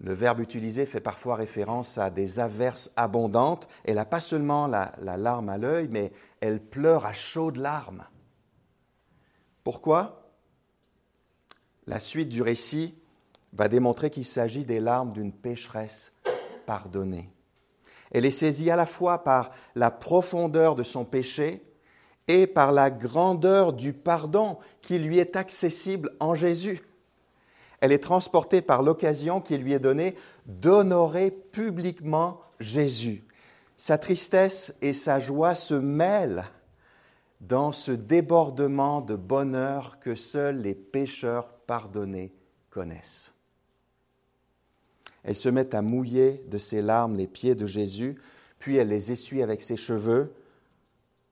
Le 0.00 0.14
verbe 0.14 0.40
utilisé 0.40 0.86
fait 0.86 1.00
parfois 1.00 1.36
référence 1.36 1.98
à 1.98 2.08
des 2.08 2.40
averses 2.40 2.90
abondantes. 2.96 3.68
Elle 3.84 3.96
n'a 3.96 4.06
pas 4.06 4.20
seulement 4.20 4.66
la, 4.66 4.94
larme 5.18 5.50
à 5.50 5.58
l'œil, 5.58 5.88
mais 5.90 6.10
elle 6.40 6.58
pleure 6.58 7.04
à 7.04 7.12
chaudes 7.12 7.58
larmes. 7.58 8.06
Pourquoi? 9.62 10.23
La 11.86 12.00
suite 12.00 12.28
du 12.28 12.42
récit 12.42 12.94
va 13.52 13.68
démontrer 13.68 14.10
qu'il 14.10 14.24
s'agit 14.24 14.64
des 14.64 14.80
larmes 14.80 15.12
d'une 15.12 15.32
pécheresse 15.32 16.12
pardonnée. 16.66 17.30
Elle 18.10 18.24
est 18.24 18.30
saisie 18.30 18.70
à 18.70 18.76
la 18.76 18.86
fois 18.86 19.24
par 19.24 19.50
la 19.74 19.90
profondeur 19.90 20.74
de 20.74 20.82
son 20.82 21.04
péché 21.04 21.62
et 22.28 22.46
par 22.46 22.72
la 22.72 22.90
grandeur 22.90 23.72
du 23.72 23.92
pardon 23.92 24.58
qui 24.80 24.98
lui 24.98 25.18
est 25.18 25.36
accessible 25.36 26.12
en 26.20 26.34
Jésus. 26.34 26.80
Elle 27.80 27.92
est 27.92 28.02
transportée 28.02 28.62
par 28.62 28.82
l'occasion 28.82 29.40
qui 29.40 29.58
lui 29.58 29.72
est 29.72 29.80
donnée 29.80 30.14
d'honorer 30.46 31.30
publiquement 31.30 32.40
Jésus. 32.60 33.24
Sa 33.76 33.98
tristesse 33.98 34.72
et 34.80 34.92
sa 34.92 35.18
joie 35.18 35.54
se 35.54 35.74
mêlent 35.74 36.44
dans 37.48 37.72
ce 37.72 37.92
débordement 37.92 39.00
de 39.00 39.16
bonheur 39.16 39.98
que 40.00 40.14
seuls 40.14 40.58
les 40.58 40.74
pécheurs 40.74 41.48
pardonnés 41.66 42.32
connaissent. 42.70 43.32
Elle 45.22 45.34
se 45.34 45.48
met 45.48 45.74
à 45.74 45.82
mouiller 45.82 46.44
de 46.48 46.58
ses 46.58 46.82
larmes 46.82 47.16
les 47.16 47.26
pieds 47.26 47.54
de 47.54 47.66
Jésus, 47.66 48.20
puis 48.58 48.76
elle 48.76 48.88
les 48.88 49.12
essuie 49.12 49.42
avec 49.42 49.60
ses 49.60 49.76
cheveux, 49.76 50.34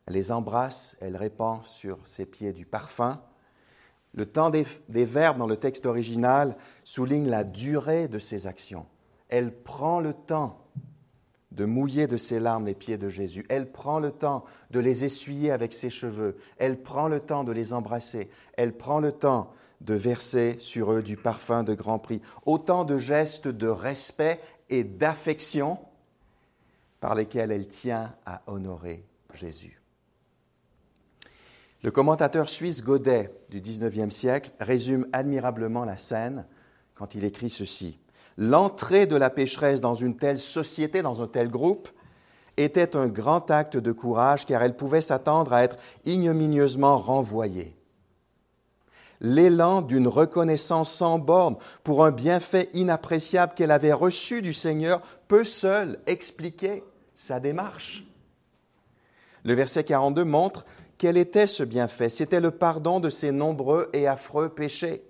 elle 0.06 0.14
les 0.14 0.32
embrasse, 0.32 0.96
elle 1.00 1.16
répand 1.16 1.64
sur 1.64 1.98
ses 2.06 2.26
pieds 2.26 2.52
du 2.52 2.66
parfum. 2.66 3.22
Le 4.14 4.26
temps 4.26 4.50
des, 4.50 4.64
verbes 5.04 5.38
dans 5.38 5.46
le 5.46 5.56
texte 5.56 5.86
original 5.86 6.56
souligne 6.84 7.28
la 7.28 7.44
durée 7.44 8.08
de 8.08 8.18
ses 8.18 8.46
actions. 8.46 8.86
Elle 9.28 9.54
prend 9.54 10.00
le 10.00 10.12
temps 10.12 10.61
de 11.52 11.64
mouiller 11.64 12.06
de 12.06 12.16
ses 12.16 12.40
larmes 12.40 12.66
les 12.66 12.74
pieds 12.74 12.98
de 12.98 13.08
Jésus. 13.08 13.44
Elle 13.48 13.70
prend 13.70 13.98
le 13.98 14.10
temps 14.10 14.44
de 14.70 14.80
les 14.80 15.04
essuyer 15.04 15.50
avec 15.50 15.72
ses 15.72 15.90
cheveux. 15.90 16.36
Elle 16.58 16.82
prend 16.82 17.08
le 17.08 17.20
temps 17.20 17.44
de 17.44 17.52
les 17.52 17.72
embrasser. 17.72 18.30
Elle 18.56 18.76
prend 18.76 19.00
le 19.00 19.12
temps 19.12 19.52
de 19.80 19.94
verser 19.94 20.56
sur 20.58 20.92
eux 20.92 21.02
du 21.02 21.16
parfum 21.16 21.62
de 21.64 21.74
grand 21.74 21.98
prix. 21.98 22.22
Autant 22.46 22.84
de 22.84 22.98
gestes 22.98 23.48
de 23.48 23.68
respect 23.68 24.40
et 24.70 24.84
d'affection 24.84 25.78
par 27.00 27.14
lesquels 27.14 27.50
elle 27.50 27.68
tient 27.68 28.14
à 28.24 28.42
honorer 28.46 29.04
Jésus. 29.34 29.82
Le 31.82 31.90
commentateur 31.90 32.48
suisse 32.48 32.82
Godet 32.82 33.34
du 33.50 33.60
XIXe 33.60 34.14
siècle 34.14 34.52
résume 34.60 35.08
admirablement 35.12 35.84
la 35.84 35.96
scène 35.96 36.46
quand 36.94 37.16
il 37.16 37.24
écrit 37.24 37.50
ceci. 37.50 37.98
L'entrée 38.38 39.06
de 39.06 39.16
la 39.16 39.30
pécheresse 39.30 39.80
dans 39.80 39.94
une 39.94 40.16
telle 40.16 40.38
société, 40.38 41.02
dans 41.02 41.22
un 41.22 41.26
tel 41.26 41.48
groupe, 41.48 41.88
était 42.56 42.96
un 42.96 43.08
grand 43.08 43.50
acte 43.50 43.76
de 43.76 43.92
courage 43.92 44.46
car 44.46 44.62
elle 44.62 44.76
pouvait 44.76 45.00
s'attendre 45.00 45.52
à 45.52 45.62
être 45.62 45.76
ignominieusement 46.04 46.98
renvoyée. 46.98 47.74
L'élan 49.20 49.82
d'une 49.82 50.08
reconnaissance 50.08 50.92
sans 50.92 51.18
borne 51.18 51.56
pour 51.84 52.04
un 52.04 52.10
bienfait 52.10 52.68
inappréciable 52.74 53.54
qu'elle 53.54 53.70
avait 53.70 53.92
reçu 53.92 54.42
du 54.42 54.52
Seigneur 54.52 55.00
peut 55.28 55.44
seul 55.44 56.00
expliquer 56.06 56.82
sa 57.14 57.38
démarche. 57.38 58.04
Le 59.44 59.54
verset 59.54 59.84
42 59.84 60.24
montre 60.24 60.64
quel 60.98 61.16
était 61.16 61.46
ce 61.46 61.62
bienfait. 61.62 62.08
C'était 62.08 62.40
le 62.40 62.50
pardon 62.50 63.00
de 63.00 63.10
ses 63.10 63.30
nombreux 63.30 63.88
et 63.92 64.06
affreux 64.06 64.48
péchés. 64.48 65.04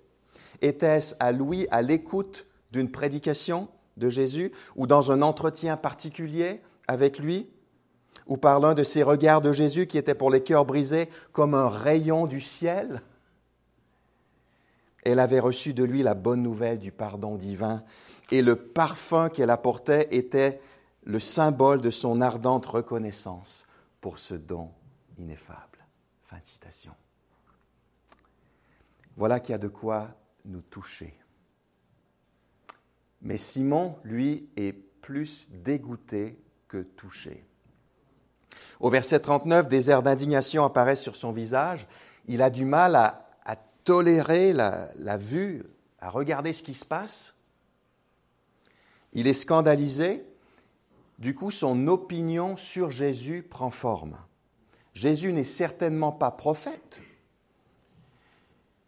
Était-ce 0.60 1.14
à 1.18 1.32
Louis, 1.32 1.66
à 1.70 1.82
l'écoute 1.82 2.46
d'une 2.72 2.90
prédication 2.90 3.68
de 3.96 4.08
Jésus 4.08 4.52
ou 4.74 4.86
dans 4.86 5.12
un 5.12 5.22
entretien 5.22 5.76
particulier 5.76 6.60
avec 6.88 7.18
lui 7.18 7.48
ou 8.26 8.36
par 8.36 8.60
l'un 8.60 8.74
de 8.74 8.84
ces 8.84 9.02
regards 9.02 9.42
de 9.42 9.52
Jésus 9.52 9.86
qui 9.86 9.98
étaient 9.98 10.14
pour 10.14 10.30
les 10.30 10.42
cœurs 10.42 10.64
brisés 10.64 11.08
comme 11.32 11.54
un 11.54 11.68
rayon 11.68 12.26
du 12.26 12.40
ciel? 12.40 13.02
Elle 15.04 15.18
avait 15.18 15.40
reçu 15.40 15.74
de 15.74 15.84
lui 15.84 16.02
la 16.02 16.14
bonne 16.14 16.42
nouvelle 16.42 16.78
du 16.78 16.92
pardon 16.92 17.36
divin 17.36 17.82
et 18.30 18.40
le 18.40 18.56
parfum 18.56 19.28
qu'elle 19.28 19.50
apportait 19.50 20.08
était 20.10 20.60
le 21.04 21.20
symbole 21.20 21.80
de 21.80 21.90
son 21.90 22.20
ardente 22.20 22.66
reconnaissance 22.66 23.66
pour 24.00 24.18
ce 24.18 24.34
don 24.34 24.70
ineffable. 25.18 25.84
Fin 26.24 26.38
de 26.38 26.44
citation. 26.44 26.92
Voilà 29.16 29.40
qui 29.40 29.52
a 29.52 29.58
de 29.58 29.68
quoi 29.68 30.08
nous 30.44 30.62
toucher. 30.62 31.14
Mais 33.22 33.38
Simon, 33.38 33.96
lui, 34.04 34.48
est 34.56 34.72
plus 34.72 35.50
dégoûté 35.50 36.38
que 36.68 36.78
touché. 36.78 37.44
Au 38.80 38.90
verset 38.90 39.20
39, 39.20 39.68
des 39.68 39.90
airs 39.90 40.02
d'indignation 40.02 40.64
apparaissent 40.64 41.02
sur 41.02 41.16
son 41.16 41.32
visage. 41.32 41.86
Il 42.26 42.42
a 42.42 42.50
du 42.50 42.64
mal 42.64 42.96
à, 42.96 43.18
tolérer 43.84 44.52
la 44.52 45.16
vue, 45.16 45.64
à 46.00 46.08
regarder 46.08 46.52
ce 46.52 46.62
qui 46.62 46.74
se 46.74 46.84
passe. 46.84 47.34
Il 49.12 49.26
est 49.26 49.32
scandalisé. 49.32 50.24
Du 51.18 51.34
coup, 51.34 51.50
son 51.50 51.88
opinion 51.88 52.56
sur 52.56 52.90
Jésus 52.90 53.42
prend 53.42 53.70
forme. 53.70 54.16
Jésus 54.94 55.32
n'est 55.32 55.44
certainement 55.44 56.12
pas 56.12 56.30
prophète, 56.30 57.02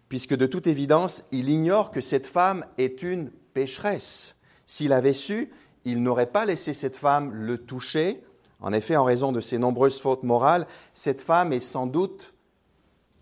puisque 0.09 0.35
de 0.35 0.47
toute 0.47 0.67
évidence, 0.67 1.25
il 1.33 1.49
ignore 1.49 1.91
que 1.91 2.01
cette 2.01 2.27
femme 2.27 2.67
est 2.77 3.03
une 3.03 3.31
pécheresse. 3.55 4.37
S'il 4.67 4.93
avait 4.93 5.13
su, 5.13 5.51
il 5.85 6.03
n'aurait 6.03 6.31
pas 6.31 6.45
laissé 6.45 6.75
cette 6.75 6.97
femme 6.97 7.33
le 7.33 7.59
toucher. 7.59 8.23
En 8.61 8.73
effet, 8.73 8.97
en 8.97 9.05
raison 9.05 9.33
de 9.33 9.41
ses 9.41 9.59
nombreuses 9.59 10.01
fautes 10.01 10.23
morales, 10.23 10.67
cette 10.93 11.21
femme 11.21 11.53
est 11.53 11.61
sans 11.61 11.87
doute 11.87 12.35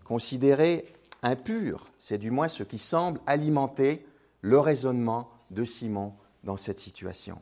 considérée 0.03 0.85
impure. 1.21 1.87
C'est 1.97 2.17
du 2.17 2.31
moins 2.31 2.47
ce 2.47 2.63
qui 2.63 2.77
semble 2.77 3.19
alimenter 3.25 4.05
le 4.41 4.59
raisonnement 4.59 5.29
de 5.51 5.63
Simon 5.63 6.13
dans 6.43 6.57
cette 6.57 6.79
situation. 6.79 7.41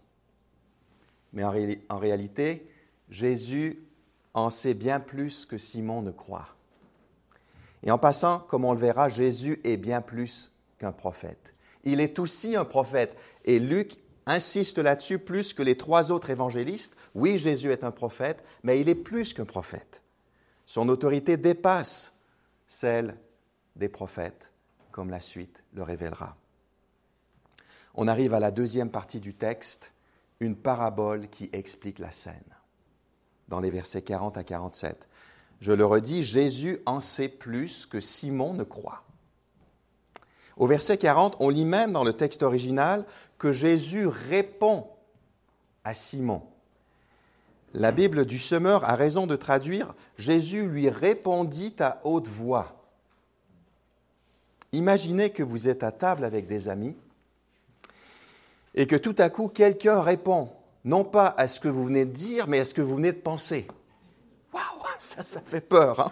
Mais 1.33 1.43
en, 1.43 1.53
en 1.89 1.98
réalité, 1.98 2.67
Jésus 3.10 3.83
en 4.33 4.50
sait 4.50 4.74
bien 4.74 5.00
plus 5.00 5.45
que 5.45 5.57
Simon 5.57 6.01
ne 6.01 6.12
croit. 6.12 6.48
Et 7.83 7.91
en 7.91 7.98
passant, 7.98 8.39
comme 8.39 8.65
on 8.65 8.74
le 8.74 8.79
verra, 8.79 9.10
Jésus 9.10 9.60
est 9.63 9.77
bien 9.77 10.01
plus 10.01 10.51
qu'un 10.77 10.91
prophète 10.91 11.50
il 11.83 12.00
est 12.00 12.19
aussi 12.19 12.55
un 12.55 12.65
prophète. 12.65 13.15
Et 13.45 13.59
Luc 13.59 13.97
insiste 14.25 14.77
là-dessus 14.77 15.19
plus 15.19 15.53
que 15.53 15.63
les 15.63 15.77
trois 15.77 16.11
autres 16.11 16.29
évangélistes. 16.29 16.95
Oui, 17.15 17.38
Jésus 17.38 17.71
est 17.71 17.83
un 17.83 17.91
prophète, 17.91 18.43
mais 18.63 18.79
il 18.79 18.89
est 18.89 18.95
plus 18.95 19.33
qu'un 19.33 19.45
prophète. 19.45 20.01
Son 20.65 20.89
autorité 20.89 21.38
dépasse 21.38 22.13
celle 22.67 23.17
des 23.75 23.89
prophètes, 23.89 24.51
comme 24.91 25.09
la 25.09 25.19
suite 25.19 25.63
le 25.73 25.83
révélera. 25.83 26.38
On 27.95 28.07
arrive 28.07 28.33
à 28.33 28.39
la 28.39 28.51
deuxième 28.51 28.89
partie 28.89 29.19
du 29.19 29.33
texte, 29.33 29.93
une 30.39 30.55
parabole 30.55 31.27
qui 31.29 31.50
explique 31.51 32.00
la 32.00 32.11
scène, 32.11 32.55
dans 33.47 33.59
les 33.59 33.69
versets 33.69 34.01
40 34.01 34.38
à 34.38 34.43
47. 34.43 35.07
Je 35.59 35.73
le 35.73 35.85
redis, 35.85 36.23
Jésus 36.23 36.79
en 36.85 37.01
sait 37.01 37.29
plus 37.29 37.85
que 37.85 38.00
Simon 38.00 38.53
ne 38.53 38.63
croit. 38.63 39.03
Au 40.58 40.67
verset 40.67 40.98
40, 40.98 41.38
on 41.39 41.50
lit 41.50 41.65
même 41.65 41.91
dans 41.91 42.03
le 42.03 42.13
texte 42.13 42.43
original 42.43 43.05
que 43.38 43.51
Jésus 43.51 44.08
répond 44.08 44.86
à 45.84 45.93
Simon. 45.93 46.43
La 47.74 47.91
Bible 47.91 48.25
du 48.25 48.38
Semeur 48.38 48.84
a 48.84 48.96
raison 48.96 49.27
de 49.27 49.36
traduire 49.36 49.93
Jésus 50.17 50.67
lui 50.67 50.89
répondit 50.89 51.75
à 51.79 52.01
haute 52.03 52.27
voix. 52.27 52.75
Imaginez 54.74 55.31
que 55.31 55.43
vous 55.43 55.67
êtes 55.67 55.84
à 55.84 55.91
table 55.91 56.24
avec 56.24 56.48
des 56.48 56.70
amis 56.70 56.96
et 58.75 58.88
que 58.88 58.96
tout 58.96 59.15
à 59.17 59.29
coup 59.29 59.48
quelqu'un 59.48 60.01
répond, 60.01 60.50
non 60.86 61.03
pas 61.03 61.34
à 61.38 61.48
ce 61.48 61.60
que 61.60 61.67
vous 61.67 61.86
venez 61.86 62.05
de 62.05 62.12
dire, 62.12 62.48
mais 62.48 62.60
à 62.60 62.65
ce 62.65 62.74
que 62.74 62.81
vous 62.81 62.96
venez 62.96 63.12
de 63.12 63.17
penser. 63.17 63.67
Waouh, 64.53 64.63
ça, 65.00 65.24
ça 65.24 65.41
fait 65.41 65.67
peur. 65.67 66.00
Hein? 66.00 66.12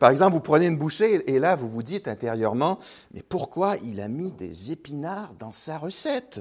Par 0.00 0.10
exemple, 0.10 0.32
vous 0.32 0.40
prenez 0.40 0.66
une 0.66 0.78
bouchée 0.78 1.30
et 1.30 1.38
là, 1.38 1.54
vous 1.54 1.68
vous 1.68 1.82
dites 1.82 2.08
intérieurement, 2.08 2.78
mais 3.12 3.22
pourquoi 3.22 3.76
il 3.84 4.00
a 4.00 4.08
mis 4.08 4.32
des 4.32 4.72
épinards 4.72 5.34
dans 5.38 5.52
sa 5.52 5.76
recette? 5.76 6.40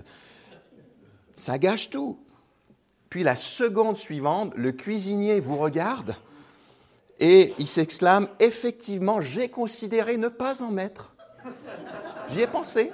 Ça 1.36 1.58
gâche 1.58 1.90
tout. 1.90 2.18
Puis 3.10 3.22
la 3.22 3.36
seconde 3.36 3.98
suivante, 3.98 4.54
le 4.56 4.72
cuisinier 4.72 5.42
vous 5.42 5.58
regarde 5.58 6.16
et 7.20 7.54
il 7.60 7.68
s'exclame, 7.68 8.30
effectivement, 8.40 9.20
j'ai 9.20 9.50
considéré 9.50 10.16
ne 10.16 10.30
pas 10.30 10.64
en 10.64 10.72
mettre. 10.72 11.14
J'y 12.30 12.40
ai 12.40 12.48
pensé. 12.48 12.94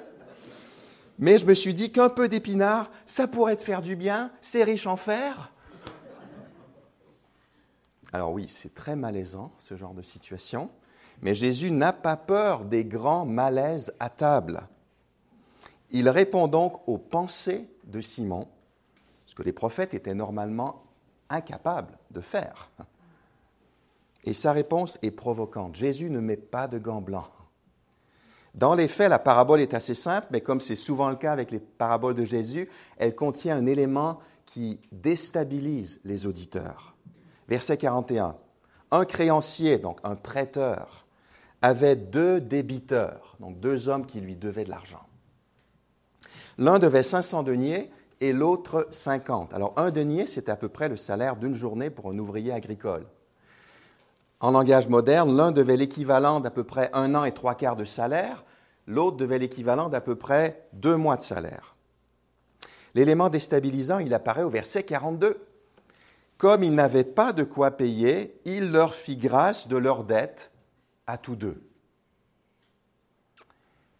Mais 1.20 1.38
je 1.38 1.46
me 1.46 1.54
suis 1.54 1.74
dit 1.74 1.92
qu'un 1.92 2.08
peu 2.08 2.28
d'épinards, 2.28 2.90
ça 3.06 3.28
pourrait 3.28 3.56
te 3.56 3.62
faire 3.62 3.82
du 3.82 3.94
bien, 3.94 4.32
c'est 4.40 4.64
riche 4.64 4.88
en 4.88 4.96
fer. 4.96 5.52
Alors 8.16 8.32
oui, 8.32 8.48
c'est 8.48 8.72
très 8.72 8.96
malaisant, 8.96 9.52
ce 9.58 9.76
genre 9.76 9.92
de 9.92 10.00
situation, 10.00 10.70
mais 11.20 11.34
Jésus 11.34 11.70
n'a 11.70 11.92
pas 11.92 12.16
peur 12.16 12.64
des 12.64 12.82
grands 12.82 13.26
malaises 13.26 13.92
à 14.00 14.08
table. 14.08 14.62
Il 15.90 16.08
répond 16.08 16.48
donc 16.48 16.80
aux 16.88 16.96
pensées 16.96 17.68
de 17.84 18.00
Simon, 18.00 18.48
ce 19.26 19.34
que 19.34 19.42
les 19.42 19.52
prophètes 19.52 19.92
étaient 19.92 20.14
normalement 20.14 20.84
incapables 21.28 21.98
de 22.10 22.22
faire. 22.22 22.70
Et 24.24 24.32
sa 24.32 24.52
réponse 24.52 24.98
est 25.02 25.10
provocante. 25.10 25.74
Jésus 25.74 26.08
ne 26.08 26.20
met 26.20 26.38
pas 26.38 26.68
de 26.68 26.78
gants 26.78 27.02
blancs. 27.02 27.28
Dans 28.54 28.74
les 28.74 28.88
faits, 28.88 29.10
la 29.10 29.18
parabole 29.18 29.60
est 29.60 29.74
assez 29.74 29.92
simple, 29.92 30.28
mais 30.30 30.40
comme 30.40 30.62
c'est 30.62 30.74
souvent 30.74 31.10
le 31.10 31.16
cas 31.16 31.32
avec 31.32 31.50
les 31.50 31.60
paraboles 31.60 32.14
de 32.14 32.24
Jésus, 32.24 32.70
elle 32.96 33.14
contient 33.14 33.58
un 33.58 33.66
élément 33.66 34.20
qui 34.46 34.80
déstabilise 34.90 36.00
les 36.02 36.24
auditeurs. 36.24 36.95
Verset 37.48 37.78
41. 37.78 38.36
Un 38.90 39.04
créancier, 39.04 39.78
donc 39.78 39.98
un 40.04 40.14
prêteur, 40.14 41.06
avait 41.62 41.96
deux 41.96 42.40
débiteurs, 42.40 43.36
donc 43.40 43.58
deux 43.60 43.88
hommes 43.88 44.06
qui 44.06 44.20
lui 44.20 44.36
devaient 44.36 44.64
de 44.64 44.70
l'argent. 44.70 45.02
L'un 46.58 46.78
devait 46.78 47.02
500 47.02 47.42
deniers 47.42 47.90
et 48.20 48.32
l'autre 48.32 48.86
50. 48.90 49.52
Alors 49.52 49.74
un 49.76 49.90
denier, 49.90 50.26
c'est 50.26 50.48
à 50.48 50.56
peu 50.56 50.68
près 50.68 50.88
le 50.88 50.96
salaire 50.96 51.36
d'une 51.36 51.54
journée 51.54 51.90
pour 51.90 52.10
un 52.10 52.18
ouvrier 52.18 52.52
agricole. 52.52 53.06
En 54.40 54.50
langage 54.50 54.88
moderne, 54.88 55.36
l'un 55.36 55.50
devait 55.50 55.76
l'équivalent 55.76 56.40
d'à 56.40 56.50
peu 56.50 56.64
près 56.64 56.90
un 56.92 57.14
an 57.14 57.24
et 57.24 57.32
trois 57.32 57.54
quarts 57.54 57.76
de 57.76 57.84
salaire, 57.84 58.44
l'autre 58.86 59.16
devait 59.16 59.38
l'équivalent 59.38 59.88
d'à 59.88 60.00
peu 60.00 60.14
près 60.14 60.68
deux 60.72 60.96
mois 60.96 61.16
de 61.16 61.22
salaire. 61.22 61.74
L'élément 62.94 63.28
déstabilisant, 63.28 63.98
il 63.98 64.14
apparaît 64.14 64.42
au 64.42 64.48
verset 64.48 64.82
42. 64.82 65.38
Comme 66.38 66.62
ils 66.62 66.74
n'avaient 66.74 67.04
pas 67.04 67.32
de 67.32 67.44
quoi 67.44 67.70
payer, 67.70 68.38
il 68.44 68.70
leur 68.70 68.94
fit 68.94 69.16
grâce 69.16 69.68
de 69.68 69.76
leur 69.76 70.04
dette 70.04 70.50
à 71.06 71.16
tous 71.16 71.36
deux. 71.36 71.62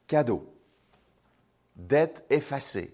Cadeau. 0.07 0.52
Dette 1.76 2.25
effacée. 2.31 2.93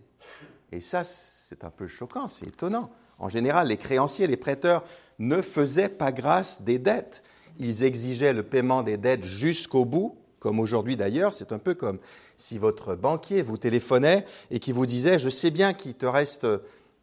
Et 0.70 0.80
ça, 0.80 1.04
c'est 1.04 1.64
un 1.64 1.70
peu 1.70 1.87
choquant, 1.87 2.26
c'est 2.28 2.46
étonnant. 2.46 2.90
En 3.18 3.28
général, 3.28 3.68
les 3.68 3.76
créanciers, 3.76 4.26
les 4.26 4.37
prêteurs 4.37 4.84
ne 5.18 5.42
faisaient 5.42 5.88
pas 5.88 6.12
grâce 6.12 6.62
des 6.62 6.78
dettes. 6.78 7.22
Ils 7.58 7.84
exigeaient 7.84 8.32
le 8.32 8.42
paiement 8.42 8.82
des 8.82 8.96
dettes 8.96 9.25
jusqu'au 9.25 9.84
bout, 9.84 10.18
comme 10.38 10.58
aujourd'hui 10.58 10.96
d'ailleurs. 10.96 11.32
C'est 11.32 11.52
un 11.52 11.58
peu 11.58 11.75
comme 11.75 11.99
si 12.37 12.58
votre 12.58 12.94
banquier 12.94 13.42
vous 13.42 13.58
téléphonait 13.58 14.25
et 14.50 14.58
qui 14.58 14.72
vous 14.72 14.87
disait, 14.87 15.18
je 15.18 15.28
sais 15.28 15.50
bien 15.50 15.75
qu'il 15.75 15.94
te 15.94 16.06
reste 16.06 16.46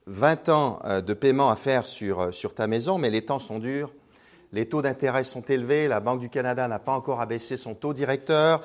20 0.10 0.50
ans 0.50 0.80
euh, 0.86 1.02
de 1.02 1.14
paiement 1.14 1.52
à 1.52 1.56
faire 1.56 1.86
sur, 1.86 2.20
euh, 2.20 2.32
sur 2.32 2.56
ta 2.56 2.66
maison, 2.66 2.98
mais 2.98 3.12
les 3.12 3.24
temps 3.24 3.38
sont 3.38 3.60
durs, 3.60 3.94
les 4.52 4.68
taux 4.68 4.82
d'intérêt 4.82 5.24
sont 5.24 5.42
élevés, 5.42 5.88
la 5.88 6.00
Banque 6.00 6.20
du 6.20 6.30
Canada 6.30 6.68
n'a 6.68 6.80
pas 6.80 6.94
encore 6.94 7.22
abaissé 7.22 7.58
son 7.58 7.76
taux 7.76 7.94
directeur. 7.94 8.62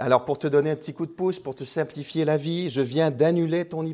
Alors 0.00 0.24
pour 0.24 0.38
te 0.38 0.48
donner 0.48 0.72
un 0.72 0.76
petit 0.76 0.92
coup 0.92 1.06
de 1.06 1.12
pouce, 1.12 1.38
pour 1.38 1.54
te 1.54 1.62
simplifier 1.62 2.24
la 2.24 2.36
vie, 2.36 2.68
je 2.68 2.82
viens 2.82 3.12
d'annuler 3.12 3.64
ton 3.64 3.84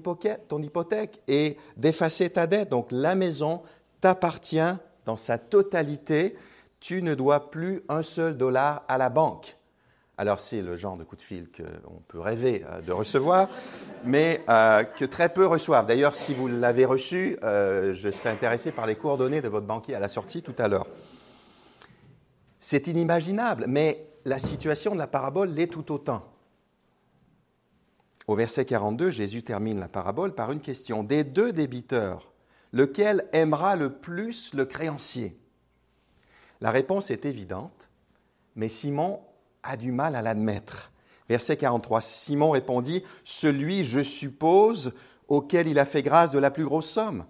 ton 0.48 0.62
hypothèque 0.62 1.20
et 1.28 1.58
d'effacer 1.76 2.30
ta 2.30 2.46
dette. 2.46 2.70
Donc 2.70 2.88
la 2.90 3.14
maison 3.14 3.60
t'appartient 4.00 4.58
dans 5.04 5.16
sa 5.16 5.36
totalité. 5.36 6.36
Tu 6.80 7.02
ne 7.02 7.14
dois 7.14 7.50
plus 7.50 7.82
un 7.90 8.02
seul 8.02 8.36
dollar 8.36 8.82
à 8.88 8.96
la 8.98 9.10
banque. 9.10 9.56
Alors 10.22 10.38
c'est 10.38 10.62
le 10.62 10.76
genre 10.76 10.96
de 10.96 11.02
coup 11.02 11.16
de 11.16 11.20
fil 11.20 11.48
qu'on 11.50 12.00
peut 12.06 12.20
rêver 12.20 12.64
euh, 12.64 12.80
de 12.80 12.92
recevoir, 12.92 13.48
mais 14.04 14.44
euh, 14.48 14.84
que 14.84 15.04
très 15.04 15.30
peu 15.30 15.44
reçoivent. 15.46 15.84
D'ailleurs, 15.84 16.14
si 16.14 16.32
vous 16.32 16.46
l'avez 16.46 16.84
reçu, 16.84 17.36
euh, 17.42 17.92
je 17.92 18.08
serais 18.08 18.28
intéressé 18.28 18.70
par 18.70 18.86
les 18.86 18.94
coordonnées 18.94 19.42
de 19.42 19.48
votre 19.48 19.66
banquier 19.66 19.96
à 19.96 19.98
la 19.98 20.08
sortie 20.08 20.40
tout 20.40 20.54
à 20.58 20.68
l'heure. 20.68 20.86
C'est 22.60 22.86
inimaginable, 22.86 23.64
mais 23.66 24.06
la 24.24 24.38
situation 24.38 24.92
de 24.92 24.98
la 24.98 25.08
parabole 25.08 25.48
l'est 25.48 25.66
tout 25.66 25.90
autant. 25.90 26.22
Au 28.28 28.36
verset 28.36 28.64
42, 28.64 29.10
Jésus 29.10 29.42
termine 29.42 29.80
la 29.80 29.88
parabole 29.88 30.36
par 30.36 30.52
une 30.52 30.60
question. 30.60 31.02
Des 31.02 31.24
deux 31.24 31.52
débiteurs, 31.52 32.30
lequel 32.70 33.26
aimera 33.32 33.74
le 33.74 33.90
plus 33.90 34.54
le 34.54 34.66
créancier? 34.66 35.36
La 36.60 36.70
réponse 36.70 37.10
est 37.10 37.24
évidente, 37.24 37.88
mais 38.54 38.68
Simon 38.68 39.18
a 39.62 39.76
du 39.76 39.92
mal 39.92 40.16
à 40.16 40.22
l'admettre. 40.22 40.92
Verset 41.28 41.56
43, 41.56 42.00
Simon 42.00 42.50
répondit, 42.50 43.02
Celui, 43.24 43.84
je 43.84 44.02
suppose, 44.02 44.92
auquel 45.28 45.68
il 45.68 45.78
a 45.78 45.84
fait 45.84 46.02
grâce 46.02 46.30
de 46.30 46.38
la 46.38 46.50
plus 46.50 46.64
grosse 46.64 46.90
somme. 46.90 47.24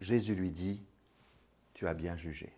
Jésus 0.00 0.34
lui 0.34 0.50
dit, 0.50 0.82
Tu 1.72 1.86
as 1.86 1.94
bien 1.94 2.16
jugé. 2.16 2.52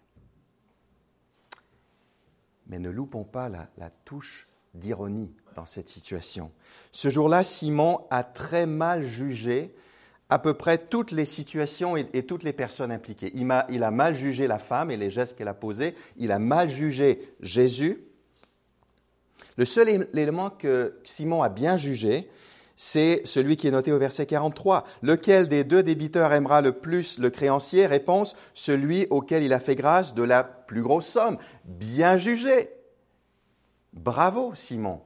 Mais 2.66 2.78
ne 2.78 2.90
loupons 2.90 3.24
pas 3.24 3.48
la, 3.48 3.90
touche 4.04 4.48
d'ironie 4.74 5.32
dans 5.54 5.66
cette 5.66 5.88
situation. 5.88 6.50
Ce 6.90 7.08
jour-là, 7.08 7.44
Simon 7.44 8.00
a 8.10 8.24
très 8.24 8.66
mal 8.66 9.02
jugé 9.02 9.74
à 10.28 10.40
peu 10.40 10.54
près 10.54 10.76
toutes 10.78 11.12
les 11.12 11.24
situations 11.24 11.96
et, 11.96 12.26
toutes 12.26 12.42
les 12.42 12.52
personnes 12.52 12.90
impliquées. 12.90 13.30
Il 13.34 13.48
a, 13.52 13.66
il 13.70 13.84
a, 13.84 13.92
mal 13.92 14.16
jugé 14.16 14.48
la 14.48 14.58
femme 14.58 14.90
et 14.90 14.96
les 14.96 15.08
gestes 15.08 15.36
qu'elle 15.38 15.46
a 15.46 15.54
posés. 15.54 15.94
Il 16.16 16.32
a 16.32 16.40
mal 16.40 16.68
jugé 16.68 17.32
Jésus. 17.38 18.05
Le 19.56 19.64
seul 19.64 20.08
élément 20.14 20.50
que 20.50 20.98
Simon 21.04 21.42
a 21.42 21.48
bien 21.48 21.76
jugé, 21.76 22.28
c'est 22.76 23.22
celui 23.24 23.56
qui 23.56 23.68
est 23.68 23.70
noté 23.70 23.90
au 23.90 23.98
verset 23.98 24.26
43. 24.26 24.84
Lequel 25.02 25.48
des 25.48 25.64
deux 25.64 25.82
débiteurs 25.82 26.32
aimera 26.32 26.60
le 26.60 26.72
plus 26.72 27.18
le 27.18 27.30
créancier? 27.30 27.86
Réponse, 27.86 28.36
celui 28.52 29.06
auquel 29.08 29.42
il 29.42 29.52
a 29.52 29.60
fait 29.60 29.76
grâce 29.76 30.14
de 30.14 30.22
la 30.22 30.44
plus 30.44 30.82
grosse 30.82 31.06
somme. 31.06 31.38
Bien 31.64 32.18
jugé. 32.18 32.70
Bravo 33.94 34.54
Simon, 34.54 35.00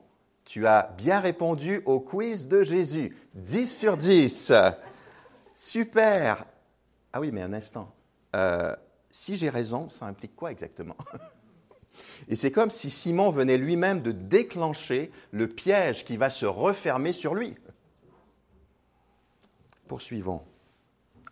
tu 0.44 0.66
as 0.66 0.92
bien 0.98 1.20
répondu 1.20 1.80
au 1.86 2.00
quiz 2.00 2.48
de 2.48 2.64
Jésus. 2.64 3.16
10 3.34 3.78
sur 3.78 3.96
10. 3.96 4.52
Super. 5.54 6.44
Ah 7.12 7.20
oui, 7.20 7.30
mais 7.32 7.42
un 7.42 7.52
instant. 7.52 7.94
Euh, 8.34 8.74
si 9.12 9.36
j'ai 9.36 9.48
raison, 9.48 9.88
ça 9.88 10.06
implique 10.06 10.34
quoi 10.34 10.50
exactement? 10.50 10.96
Et 12.28 12.36
c'est 12.36 12.50
comme 12.50 12.70
si 12.70 12.90
Simon 12.90 13.30
venait 13.30 13.56
lui-même 13.56 14.02
de 14.02 14.12
déclencher 14.12 15.10
le 15.32 15.48
piège 15.48 16.04
qui 16.04 16.16
va 16.16 16.30
se 16.30 16.46
refermer 16.46 17.12
sur 17.12 17.34
lui. 17.34 17.56
Poursuivons. 19.88 20.42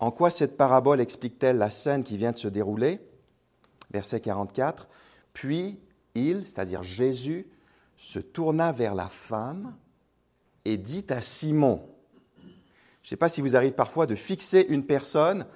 En 0.01 0.11
quoi 0.11 0.31
cette 0.31 0.57
parabole 0.57 1.01
explique-t-elle 1.01 1.59
la 1.59 1.71
scène 1.71 2.05
qui 2.05 2.17
vient 2.17 2.33
de 2.33 2.37
se 2.37 2.49
dérouler? 2.49 3.01
Verset 3.91 4.21
44. 4.21 4.89
Puis 5.33 5.79
il, 6.15 6.45
c'est-à-dire 6.45 6.83
Jésus, 6.83 7.47
se 7.97 8.19
tourna 8.19 8.73
vers 8.73 8.95
la 8.95 9.09
femme 9.09 9.77
et 10.65 10.77
dit 10.77 11.07
à 11.11 11.23
Simon, 11.23 11.89
je 13.03 13.07
ne 13.07 13.09
sais 13.11 13.17
pas 13.17 13.29
si 13.29 13.41
vous 13.41 13.57
arrivez 13.57 13.73
parfois 13.73 14.07
de 14.07 14.15
fixer 14.15 14.67
une 14.69 14.85
personne 14.85 15.47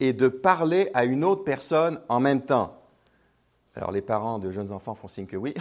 et 0.00 0.12
de 0.12 0.28
parler 0.28 0.90
à 0.94 1.04
une 1.04 1.24
autre 1.24 1.44
personne 1.44 2.00
en 2.08 2.20
même 2.20 2.42
temps. 2.42 2.81
Alors 3.74 3.90
les 3.90 4.02
parents 4.02 4.38
de 4.38 4.50
jeunes 4.50 4.70
enfants 4.70 4.94
font 4.94 5.08
signe 5.08 5.26
que 5.26 5.36
oui. 5.36 5.54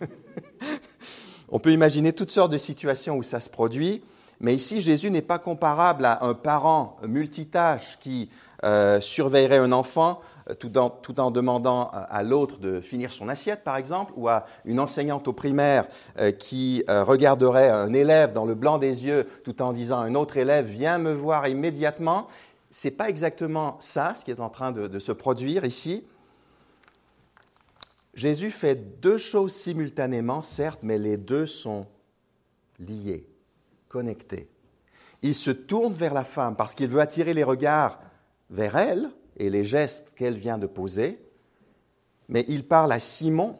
On 1.48 1.58
peut 1.58 1.72
imaginer 1.72 2.12
toutes 2.12 2.30
sortes 2.30 2.52
de 2.52 2.58
situations 2.58 3.16
où 3.16 3.22
ça 3.22 3.40
se 3.40 3.48
produit, 3.48 4.02
mais 4.40 4.54
ici 4.54 4.82
Jésus 4.82 5.10
n'est 5.10 5.22
pas 5.22 5.38
comparable 5.38 6.04
à 6.04 6.24
un 6.24 6.34
parent 6.34 6.98
multitâche 7.06 7.98
qui 8.00 8.28
euh, 8.64 9.00
surveillerait 9.00 9.58
un 9.58 9.72
enfant 9.72 10.20
euh, 10.50 10.54
tout 10.54 10.78
en, 10.78 11.30
demandant 11.30 11.90
à 11.90 12.22
l'autre 12.22 12.58
de 12.58 12.80
finir 12.80 13.12
son 13.12 13.30
assiette, 13.30 13.64
par 13.64 13.76
exemple, 13.76 14.12
ou 14.16 14.28
à 14.28 14.44
une 14.66 14.78
enseignante 14.78 15.26
au 15.26 15.32
primaire 15.32 15.86
euh, 16.18 16.32
qui 16.32 16.84
regarderait 16.88 17.70
un 17.70 17.94
élève 17.94 18.32
dans 18.32 18.44
le 18.44 18.54
blanc 18.54 18.76
des 18.76 19.06
yeux 19.06 19.26
tout 19.42 19.62
en 19.62 19.72
disant 19.72 20.00
à 20.00 20.04
un 20.04 20.14
autre 20.14 20.36
élève 20.36 20.66
Viens 20.66 20.98
me 20.98 21.12
voir 21.12 21.48
immédiatement. 21.48 22.26
Ce 22.68 22.88
n'est 22.88 22.94
pas 22.94 23.08
exactement 23.08 23.76
ça 23.80 24.14
ce 24.18 24.24
qui 24.24 24.32
est 24.32 24.40
en 24.40 24.50
train 24.50 24.72
de 24.72 24.98
se 24.98 25.12
produire 25.12 25.64
ici. 25.64 26.04
Jésus 28.14 28.50
fait 28.50 29.00
deux 29.00 29.18
choses 29.18 29.52
simultanément, 29.52 30.42
certes, 30.42 30.80
mais 30.82 30.98
les 30.98 31.16
deux 31.16 31.46
sont 31.46 31.86
liés, 32.78 33.26
connectés. 33.88 34.48
Il 35.22 35.34
se 35.34 35.50
tourne 35.50 35.92
vers 35.92 36.14
la 36.14 36.24
femme 36.24 36.56
parce 36.56 36.74
qu'il 36.74 36.88
veut 36.88 37.00
attirer 37.00 37.34
les 37.34 37.44
regards 37.44 38.00
vers 38.50 38.76
elle 38.76 39.10
et 39.36 39.50
les 39.50 39.64
gestes 39.64 40.14
qu'elle 40.14 40.38
vient 40.38 40.58
de 40.58 40.66
poser, 40.66 41.18
mais 42.28 42.44
il 42.48 42.66
parle 42.66 42.92
à 42.92 43.00
Simon 43.00 43.58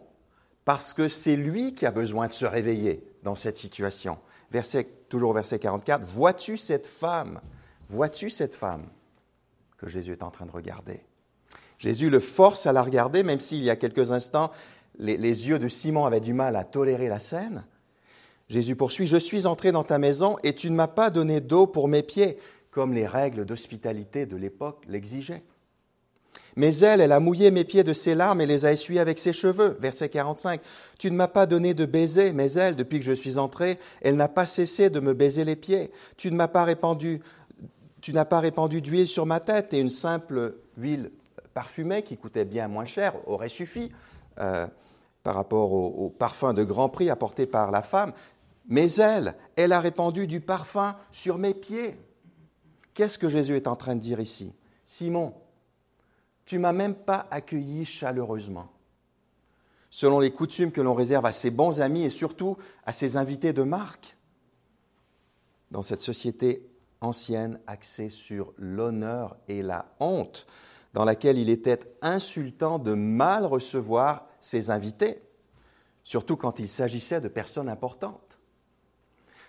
parce 0.65 0.95
que 0.95 1.09
c'est 1.09 1.37
lui 1.37 1.75
qui 1.75 1.87
a 1.87 1.91
besoin 1.91 2.29
de 2.29 2.33
se 2.33 2.47
réveiller 2.47 3.05
dans 3.23 3.35
cette 3.35 3.57
situation. 3.57 4.19
Verset, 4.51 4.85
toujours 5.09 5.33
verset 5.33 5.59
44, 5.59 6.05
vois-tu 6.05 6.57
cette 6.57 6.87
femme? 6.87 7.41
Vois-tu 7.89 8.31
cette 8.31 8.55
femme 8.55 8.89
que 9.77 9.89
Jésus 9.89 10.13
est 10.13 10.23
en 10.23 10.31
train 10.31 10.47
de 10.47 10.53
regarder? 10.53 11.05
Jésus 11.79 12.11
le 12.11 12.21
force 12.21 12.67
à 12.67 12.73
la 12.73 12.83
regarder, 12.83 13.23
même 13.23 13.41
s'il 13.41 13.63
y 13.63 13.71
a 13.71 13.77
quelques 13.77 14.13
instants, 14.13 14.51
les, 14.99 15.17
yeux 15.17 15.59
de 15.59 15.69
Simon 15.69 16.05
avaient 16.05 16.21
du 16.21 16.33
mal 16.33 16.57
à 16.57 16.65
tolérer 16.65 17.09
la 17.09 17.19
scène. 17.19 17.65
Jésus 18.49 18.77
poursuit, 18.77 19.07
Je 19.07 19.17
suis 19.17 19.47
entré 19.47 19.73
dans 19.73 19.85
ta 19.85 19.99
maison 19.99 20.37
et 20.43 20.55
tu 20.55 20.71
ne 20.71 20.77
m'as 20.77 20.87
pas 20.87 21.11
donné 21.11 21.41
d'eau 21.41 21.67
pour 21.67 21.89
mes 21.89 22.03
pieds, 22.03 22.39
comme 22.71 22.93
les 22.93 23.07
règles 23.07 23.45
d'hospitalité 23.45 24.27
de 24.27 24.37
l'époque 24.37 24.83
l'exigeaient. 24.89 25.43
Mais 26.57 26.77
elle, 26.79 27.01
elle 27.01 27.13
a 27.13 27.19
mouillé 27.19 27.51
mes 27.51 27.65
pieds 27.65 27.83
de 27.83 27.93
ses 27.93 28.15
larmes 28.15 28.41
et 28.41 28.47
les 28.47 28.65
a 28.65 28.73
essuyés 28.73 29.01
avec 29.01 29.19
ses 29.19 29.33
cheveux. 29.33 29.77
Verset 29.81 30.09
45. 30.09 30.61
Tu 30.99 31.11
ne 31.11 31.17
m'as 31.17 31.27
pas 31.27 31.47
donné 31.47 31.75
de 31.75 31.85
baiser, 31.85 32.33
mais 32.33 32.53
elle, 32.53 32.77
depuis 32.77 33.01
que 33.01 33.05
je 33.05 33.13
suis 33.13 33.39
entré, 33.39 33.79
elle 34.03 34.15
n'a 34.15 34.29
pas 34.29 34.47
cessé 34.47 34.89
de 34.89 35.01
me 35.01 35.15
baiser 35.15 35.45
les 35.45 35.57
pieds. 35.57 35.91
Tu 36.17 36.31
ne 36.31 36.37
m'as 36.37 36.47
pas 36.47 36.65
répandu, 36.65 37.21
tu 38.01 38.13
n'as 38.13 38.25
pas 38.25 38.39
répandu 38.39 38.83
d'huile 38.83 39.09
sur 39.09 39.27
ma 39.27 39.41
tête 39.41 39.75
et 39.75 39.81
une 39.81 39.91
simple 39.91 40.55
huile 40.77 41.11
parfumé 41.55 42.03
qui 42.03 42.17
coûtait 42.17 42.45
bien 42.45 42.69
moins 42.69 42.85
cher 42.85 43.17
aurait 43.29 43.49
suffi 43.49 43.91
euh, 44.39 44.67
par 45.23 45.37
rapport 45.37 45.73
au, 45.73 46.11
parfum 46.11 46.53
de 46.53 46.65
grand 46.65 46.91
prix 46.91 47.09
apporté 47.09 47.47
par 47.47 47.71
la 47.71 47.81
femme. 47.81 48.13
Mais 48.69 48.93
elle, 48.97 49.35
elle 49.57 49.73
a 49.73 49.81
répandu 49.81 50.27
du 50.27 50.41
parfum 50.41 50.97
sur 51.11 51.39
mes 51.39 51.55
pieds. 51.55 51.97
Qu'est-ce 52.93 53.19
que 53.19 53.29
Jésus 53.29 53.57
est 53.57 53.67
en 53.67 53.77
train 53.77 53.95
de 53.95 54.01
dire 54.01 54.21
ici? 54.21 54.55
Simon, 54.85 55.33
tu 56.45 56.59
m'as 56.59 56.73
même 56.73 56.95
pas 56.95 57.27
accueilli 57.31 57.85
chaleureusement. 57.85 58.69
Selon 59.89 60.21
les 60.21 60.33
coutumes 60.33 60.73
que 60.73 60.81
l'on 60.81 60.95
réserve 60.95 61.25
à 61.25 61.33
ses 61.33 61.51
bons 61.51 61.81
amis 61.81 62.05
et 62.05 62.11
surtout 62.11 62.59
à 62.85 62.93
ses 62.93 63.17
invités 63.17 63.53
de 63.53 63.63
marque, 63.63 64.17
dans 65.71 65.83
cette 65.83 66.01
société 66.01 66.69
ancienne 67.01 67.61
axée 67.67 68.09
sur 68.09 68.53
l'honneur 68.59 69.37
et 69.49 69.63
la 69.63 69.87
honte, 70.01 70.47
dans 70.95 71.05
laquelle 71.05 71.39
il 71.39 71.51
était 71.51 71.81
insultant 72.03 72.79
de 72.79 72.95
mal 72.95 73.45
recevoir 73.45 74.29
ses 74.39 74.71
invités, 74.71 75.19
surtout 76.05 76.37
quand 76.37 76.61
il 76.61 76.69
s'agissait 76.69 77.21
de 77.21 77.29
personnes 77.29 77.69
importantes. 77.69 78.39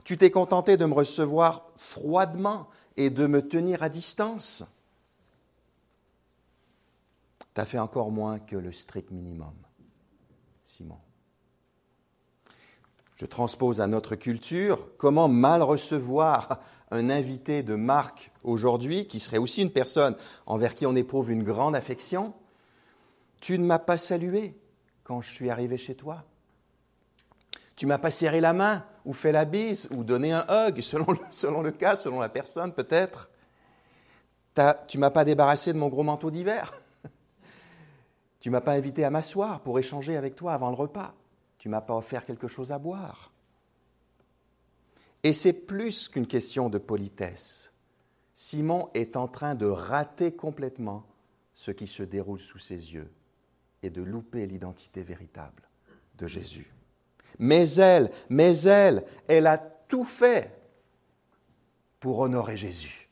Tu 0.03 0.17
t'es 0.17 0.31
contenté 0.31 0.75
de 0.75 0.85
me 0.85 0.93
recevoir 0.93 1.69
froidement 1.77 2.67
et 2.97 3.11
de 3.11 3.27
me 3.27 3.47
tenir 3.47 3.83
à 3.83 3.89
distance. 3.89 4.65
Tu 7.53 7.61
as 7.61 7.65
fait 7.65 7.79
encore 7.79 8.11
moins 8.11 8.39
que 8.39 8.55
le 8.55 8.71
strict 8.71 9.11
minimum, 9.11 9.53
Simon. 10.63 11.04
Je 13.15 13.25
transpose 13.25 13.79
à 13.79 13.87
notre 13.87 14.15
culture 14.15 14.89
comment 14.97 15.27
mal 15.27 15.63
recevoir 15.63 16.59
un 16.91 17.09
invité 17.09 17.63
de 17.63 17.75
marque 17.75 18.31
aujourd'hui, 18.43 19.07
qui 19.07 19.19
serait 19.19 19.37
aussi 19.37 19.61
une 19.61 19.71
personne 19.71 20.15
envers 20.45 20.75
qui 20.75 20.85
on 20.85 20.95
éprouve 20.95 21.31
une 21.31 21.43
grande 21.43 21.75
affection. 21.75 22.33
Tu 23.41 23.57
ne 23.57 23.65
m'as 23.65 23.79
pas 23.79 23.97
salué 23.97 24.59
quand 25.03 25.21
je 25.21 25.33
suis 25.33 25.49
arrivé 25.49 25.77
chez 25.77 25.95
toi. 25.95 26.25
Tu 27.75 27.85
m'as 27.85 27.97
pas 27.97 28.11
serré 28.11 28.41
la 28.41 28.53
main 28.53 28.85
ou 29.05 29.13
fait 29.13 29.31
la 29.31 29.45
bise 29.45 29.87
ou 29.91 30.03
donné 30.03 30.31
un 30.31 30.45
hug, 30.49 30.81
selon 31.31 31.61
le, 31.61 31.71
cas, 31.71 31.95
selon 31.95 32.19
la 32.19 32.29
personne 32.29 32.73
peut-être. 32.73 33.29
Tu 34.87 34.97
m'as 34.97 35.09
pas 35.09 35.25
débarrassé 35.25 35.73
de 35.73 35.77
mon 35.77 35.89
gros 35.89 36.03
manteau 36.03 36.31
d'hiver. 36.31 36.73
Tu 38.39 38.51
m'as 38.51 38.61
pas 38.61 38.73
invité 38.73 39.03
à 39.03 39.09
m'asseoir 39.09 39.61
pour 39.61 39.79
échanger 39.79 40.15
avec 40.17 40.35
toi 40.35 40.53
avant 40.53 40.69
le 40.69 40.75
repas. 40.75 41.15
Tu 41.65 41.69
m'as 41.69 41.81
pas 41.81 41.95
offert 41.95 42.27
quelque 42.27 42.47
chose 42.47 42.71
à 42.71 42.77
boire. 42.77 43.31
Et 45.23 45.33
c'est 45.33 45.51
plus 45.51 46.09
qu'une 46.09 46.27
question 46.27 46.69
de 46.69 46.77
politesse. 46.77 47.71
Simon 48.35 48.91
est 48.93 49.17
en 49.17 49.27
train 49.27 49.55
de 49.55 49.65
rater 49.65 50.31
complètement 50.31 51.07
ce 51.55 51.71
qui 51.71 51.87
se 51.87 52.03
déroule 52.03 52.39
sous 52.39 52.59
ses 52.59 52.93
yeux 52.93 53.11
et 53.81 53.89
de 53.89 54.03
louper 54.03 54.45
l'identité 54.45 55.01
véritable 55.01 55.67
de 56.19 56.27
Jésus. 56.27 56.71
Mais 57.39 57.67
elle, 57.77 58.11
mais 58.29 58.55
elle, 58.61 59.03
elle 59.27 59.47
a 59.47 59.57
tout 59.57 60.05
fait 60.05 60.55
pour 61.99 62.19
honorer 62.19 62.57
Jésus. 62.57 63.09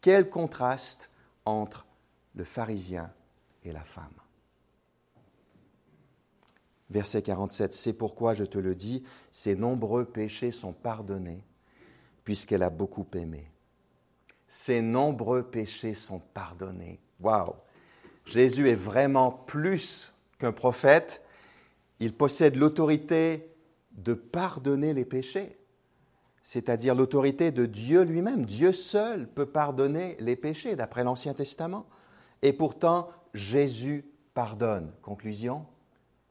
Quel 0.00 0.30
contraste 0.30 1.10
entre 1.44 1.84
le 2.34 2.44
pharisien 2.44 3.12
et 3.62 3.72
la 3.72 3.84
femme. 3.84 4.18
Verset 6.90 7.22
47, 7.22 7.72
c'est 7.74 7.92
pourquoi 7.92 8.32
je 8.32 8.44
te 8.44 8.58
le 8.58 8.74
dis, 8.74 9.02
ses 9.30 9.54
nombreux 9.54 10.06
péchés 10.06 10.50
sont 10.50 10.72
pardonnés, 10.72 11.44
puisqu'elle 12.24 12.62
a 12.62 12.70
beaucoup 12.70 13.06
aimé. 13.14 13.50
Ses 14.46 14.80
nombreux 14.80 15.42
péchés 15.42 15.92
sont 15.92 16.20
pardonnés. 16.32 16.98
Waouh! 17.20 17.54
Jésus 18.24 18.68
est 18.68 18.74
vraiment 18.74 19.30
plus 19.30 20.14
qu'un 20.38 20.52
prophète. 20.52 21.22
Il 22.00 22.14
possède 22.14 22.56
l'autorité 22.56 23.54
de 23.92 24.14
pardonner 24.14 24.94
les 24.94 25.04
péchés, 25.04 25.58
c'est-à-dire 26.42 26.94
l'autorité 26.94 27.50
de 27.50 27.66
Dieu 27.66 28.02
lui-même. 28.02 28.46
Dieu 28.46 28.72
seul 28.72 29.28
peut 29.28 29.46
pardonner 29.46 30.16
les 30.20 30.36
péchés, 30.36 30.76
d'après 30.76 31.04
l'Ancien 31.04 31.34
Testament. 31.34 31.86
Et 32.40 32.54
pourtant, 32.54 33.10
Jésus 33.34 34.06
pardonne. 34.32 34.92
Conclusion, 35.02 35.66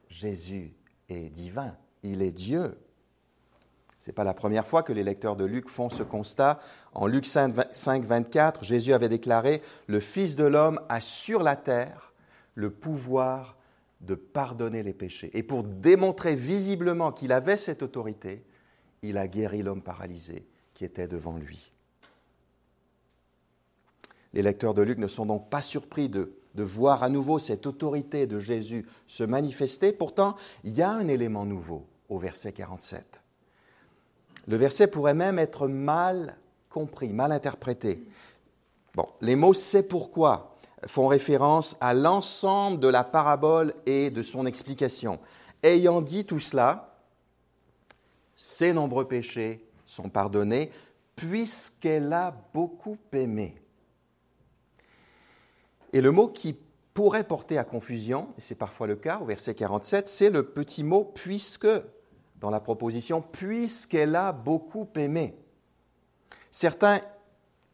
Jésus 0.10 0.74
est 1.10 1.30
divin, 1.30 1.76
il 2.04 2.22
est 2.22 2.32
Dieu. 2.32 2.78
Ce 4.00 4.10
n'est 4.10 4.14
pas 4.14 4.24
la 4.24 4.34
première 4.34 4.68
fois 4.68 4.84
que 4.84 4.94
les 4.94 5.04
lecteurs 5.04 5.36
de 5.36 5.44
Luc 5.44 5.68
font 5.68 5.90
ce 5.90 6.04
constat. 6.04 6.60
En 6.94 7.08
Luc 7.08 7.26
5, 7.26 7.54
24, 8.06 8.64
Jésus 8.64 8.94
avait 8.94 9.10
déclaré, 9.10 9.62
Le 9.88 10.00
Fils 10.00 10.36
de 10.36 10.46
l'homme 10.46 10.80
a 10.88 11.02
sur 11.02 11.44
la 11.44 11.56
terre 11.56 12.14
le 12.56 12.70
pouvoir 12.70 13.58
de 14.02 14.16
pardonner 14.16 14.84
les 14.84 14.94
péchés. 14.94 15.32
Et 15.34 15.44
pour 15.44 15.64
démontrer 15.64 16.36
visiblement 16.36 17.12
qu'il 17.12 17.32
avait 17.32 17.58
cette 17.58 17.82
autorité, 17.82 18.44
il 19.02 19.18
a 19.18 19.28
guéri 19.28 19.62
l'homme 19.62 19.82
paralysé 19.82 20.48
qui 20.74 20.86
était 20.86 21.08
devant 21.08 21.38
lui. 21.38 21.72
Les 24.34 24.42
lecteurs 24.42 24.74
de 24.74 24.84
Luc 24.84 25.00
ne 25.00 25.08
sont 25.08 25.26
donc 25.26 25.50
pas 25.50 25.62
surpris 25.62 26.10
de 26.10 26.37
de 26.58 26.64
voir 26.64 27.04
à 27.04 27.10
nouveau 27.10 27.38
cette 27.38 27.68
autorité 27.68 28.26
de 28.26 28.40
Jésus 28.40 28.86
se 29.06 29.24
manifester. 29.24 29.94
Pourtant, 29.94 30.36
il 30.64 30.74
y 30.74 30.82
a 30.82 30.90
un 30.90 31.08
élément 31.08 31.46
nouveau 31.46 31.86
au 32.10 32.18
verset 32.18 32.52
47. 32.52 33.24
Le 34.48 34.58
verset 34.58 34.88
pourrait 34.88 35.14
même 35.14 35.38
être 35.38 35.68
mal 35.68 36.36
compris, 36.70 37.14
mal 37.14 37.32
interprété. 37.32 38.04
Bon, 38.96 39.08
les 39.22 39.36
mots 39.36 39.54
c'est 39.54 39.84
pourquoi 39.84 40.56
font 40.88 41.08
référence 41.08 41.78
à 41.80 41.94
l'ensemble 41.94 42.80
de 42.80 42.88
la 42.88 43.04
parabole 43.04 43.74
et 43.86 44.10
de 44.10 44.24
son 44.24 44.48
explication. 44.48 45.20
Ayant 45.62 46.02
dit 46.02 46.26
tout 46.26 46.40
cela, 46.40 46.96
ses 48.36 48.74
nombreux 48.74 49.08
péchés 49.08 49.64
sont 49.86 50.10
pardonnés 50.10 50.72
puisqu'elle 51.16 52.12
a 52.14 52.34
beaucoup 52.54 52.98
aimé. 53.12 53.56
Et 55.94 56.02
le 56.02 56.12
mot 56.12 56.28
qui 56.28 56.56
pourrait 56.94 57.24
porter 57.24 57.58
à 57.58 57.64
confusion, 57.64 58.30
et 58.38 58.42
c'est 58.42 58.56
parfois 58.56 58.88
le 58.88 58.96
cas 58.96 59.20
au 59.22 59.26
verset 59.26 59.54
47, 59.54 60.08
c'est 60.08 60.30
le 60.30 60.44
petit 60.44 60.84
mot 60.84 61.04
puisque, 61.04 61.68
dans 62.40 62.50
la 62.50 62.60
proposition 62.60 63.22
puisqu'elle 63.22 64.16
a 64.16 64.32
beaucoup 64.32 64.88
aimé. 64.96 65.36
Certains 66.52 67.02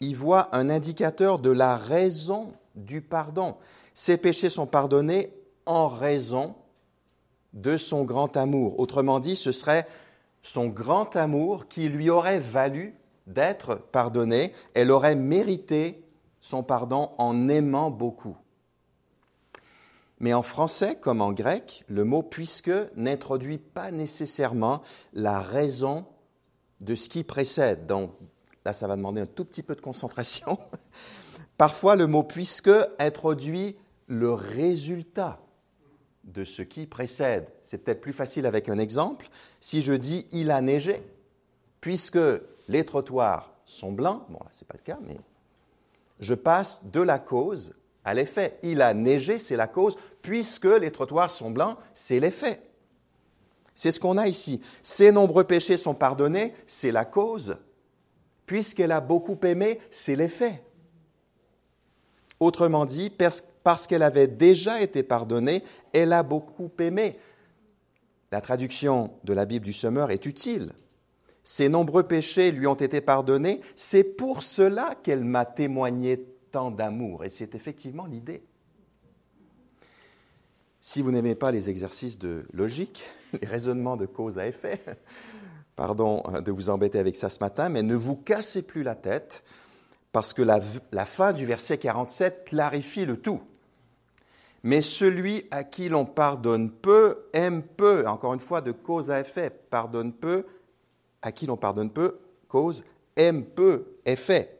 y 0.01 0.13
voient 0.13 0.53
un 0.55 0.69
indicateur 0.69 1.39
de 1.39 1.49
la 1.49 1.77
raison 1.77 2.51
du 2.75 3.01
pardon. 3.01 3.55
Ses 3.93 4.17
péchés 4.17 4.49
sont 4.49 4.67
pardonnés 4.67 5.33
en 5.65 5.87
raison 5.87 6.55
de 7.53 7.77
son 7.77 8.03
grand 8.03 8.35
amour. 8.35 8.79
Autrement 8.79 9.19
dit, 9.19 9.35
ce 9.35 9.51
serait 9.51 9.87
son 10.41 10.67
grand 10.67 11.15
amour 11.15 11.67
qui 11.67 11.87
lui 11.87 12.09
aurait 12.09 12.39
valu 12.39 12.95
d'être 13.27 13.75
pardonné. 13.75 14.51
Elle 14.73 14.91
aurait 14.91 15.15
mérité 15.15 16.03
son 16.43 16.61
pardon 16.61 17.11
en 17.19 17.47
aimant 17.47 17.89
beaucoup. 17.89 18.35
Mais 20.19 20.33
en 20.33 20.41
français 20.41 20.97
comme 20.99 21.21
en 21.21 21.31
grec, 21.31 21.85
le 21.87 22.03
mot 22.03 22.21
puisque 22.21 22.69
n'introduit 22.97 23.57
pas 23.57 23.91
nécessairement 23.91 24.81
la 25.13 25.39
raison 25.39 26.05
de 26.81 26.95
ce 26.95 27.07
qui 27.07 27.23
précède. 27.23 27.87
Donc 27.87 28.11
là, 28.65 28.73
ça 28.73 28.87
va 28.87 28.97
demander 28.97 29.21
un 29.21 29.25
tout 29.25 29.45
petit 29.45 29.63
peu 29.63 29.73
de 29.73 29.79
concentration. 29.79 30.59
Parfois, 31.57 31.95
le 31.95 32.07
mot 32.07 32.23
puisque 32.23 32.71
introduit 32.99 33.77
le 34.07 34.33
résultat 34.33 35.39
de 36.25 36.43
ce 36.43 36.61
qui 36.61 36.87
précède. 36.87 37.47
C'est 37.63 37.77
peut-être 37.77 38.01
plus 38.01 38.11
facile 38.11 38.45
avec 38.45 38.67
un 38.67 38.79
exemple. 38.79 39.29
Si 39.61 39.81
je 39.81 39.93
dis 39.93 40.27
il 40.31 40.51
a 40.51 40.59
neigé, 40.59 41.03
puisque 41.79 42.19
les 42.67 42.83
trottoirs 42.83 43.53
sont 43.63 43.93
blancs, 43.93 44.23
bon 44.27 44.39
là 44.39 44.49
c'est 44.51 44.67
pas 44.67 44.75
le 44.77 44.83
cas, 44.83 44.99
mais 45.01 45.17
je 46.23 46.33
passe 46.33 46.81
de 46.85 47.01
la 47.01 47.19
cause 47.19 47.75
à 48.03 48.13
l'effet. 48.13 48.57
Il 48.63 48.81
a 48.81 48.93
neigé, 48.93 49.37
c'est 49.37 49.55
la 49.55 49.67
cause, 49.67 49.95
puisque 50.21 50.65
les 50.65 50.91
trottoirs 50.91 51.29
sont 51.29 51.51
blancs, 51.51 51.77
c'est 51.93 52.19
l'effet. 52.19 52.61
C'est 53.75 53.91
ce 53.91 53.99
qu'on 53.99 54.17
a 54.17 54.27
ici. 54.27 54.61
Ses 54.81 55.11
nombreux 55.11 55.43
péchés 55.43 55.77
sont 55.77 55.93
pardonnés, 55.93 56.53
c'est 56.65 56.91
la 56.91 57.05
cause. 57.05 57.57
Puisqu'elle 58.45 58.91
a 58.91 59.01
beaucoup 59.01 59.37
aimé, 59.43 59.79
c'est 59.91 60.15
l'effet. 60.15 60.63
Autrement 62.39 62.85
dit, 62.85 63.09
parce 63.09 63.87
qu'elle 63.87 64.03
avait 64.03 64.27
déjà 64.27 64.81
été 64.81 65.03
pardonnée, 65.03 65.63
elle 65.93 66.13
a 66.13 66.23
beaucoup 66.23 66.71
aimé. 66.79 67.17
La 68.31 68.41
traduction 68.41 69.11
de 69.23 69.33
la 69.33 69.45
Bible 69.45 69.65
du 69.65 69.73
Semeur 69.73 70.11
est 70.11 70.25
utile. 70.25 70.73
Ses 71.43 71.69
nombreux 71.69 72.03
péchés 72.03 72.51
lui 72.51 72.67
ont 72.67 72.73
été 72.73 73.01
pardonnés. 73.01 73.61
C'est 73.75 74.03
pour 74.03 74.43
cela 74.43 74.95
qu'elle 75.03 75.23
m'a 75.23 75.45
témoigné 75.45 76.25
tant 76.51 76.71
d'amour. 76.71 77.25
Et 77.25 77.29
c'est 77.29 77.55
effectivement 77.55 78.05
l'idée. 78.05 78.43
Si 80.79 81.01
vous 81.01 81.11
n'aimez 81.11 81.35
pas 81.35 81.51
les 81.51 81.69
exercices 81.69 82.19
de 82.19 82.45
logique, 82.53 83.09
les 83.41 83.47
raisonnements 83.47 83.97
de 83.97 84.05
cause 84.05 84.37
à 84.37 84.47
effet, 84.47 84.81
pardon 85.75 86.23
de 86.41 86.51
vous 86.51 86.69
embêter 86.69 86.99
avec 86.99 87.15
ça 87.15 87.29
ce 87.29 87.39
matin, 87.39 87.69
mais 87.69 87.83
ne 87.83 87.95
vous 87.95 88.15
cassez 88.15 88.61
plus 88.61 88.83
la 88.83 88.95
tête, 88.95 89.43
parce 90.13 90.31
que 90.31 90.43
la, 90.43 90.61
fin 91.05 91.33
du 91.33 91.45
verset 91.45 91.79
47 91.79 92.45
clarifie 92.45 93.05
le 93.05 93.17
tout. 93.17 93.41
Mais 94.61 94.81
celui 94.81 95.45
à 95.51 95.63
qui 95.63 95.89
l'on 95.89 96.05
pardonne 96.05 96.69
peu 96.69 97.25
aime 97.33 97.63
peu. 97.63 98.07
Encore 98.07 98.33
une 98.33 98.39
fois, 98.39 98.61
de 98.61 98.71
cause 98.71 99.09
à 99.09 99.19
effet. 99.19 99.49
Pardonne 99.49 100.13
peu, 100.13 100.45
à 101.23 101.31
qui 101.31 101.47
l'on 101.47 101.57
pardonne 101.57 101.89
peu, 101.89 102.19
cause 102.47 102.83
aime 103.15 103.43
peu, 103.43 103.97
effet. 104.05 104.59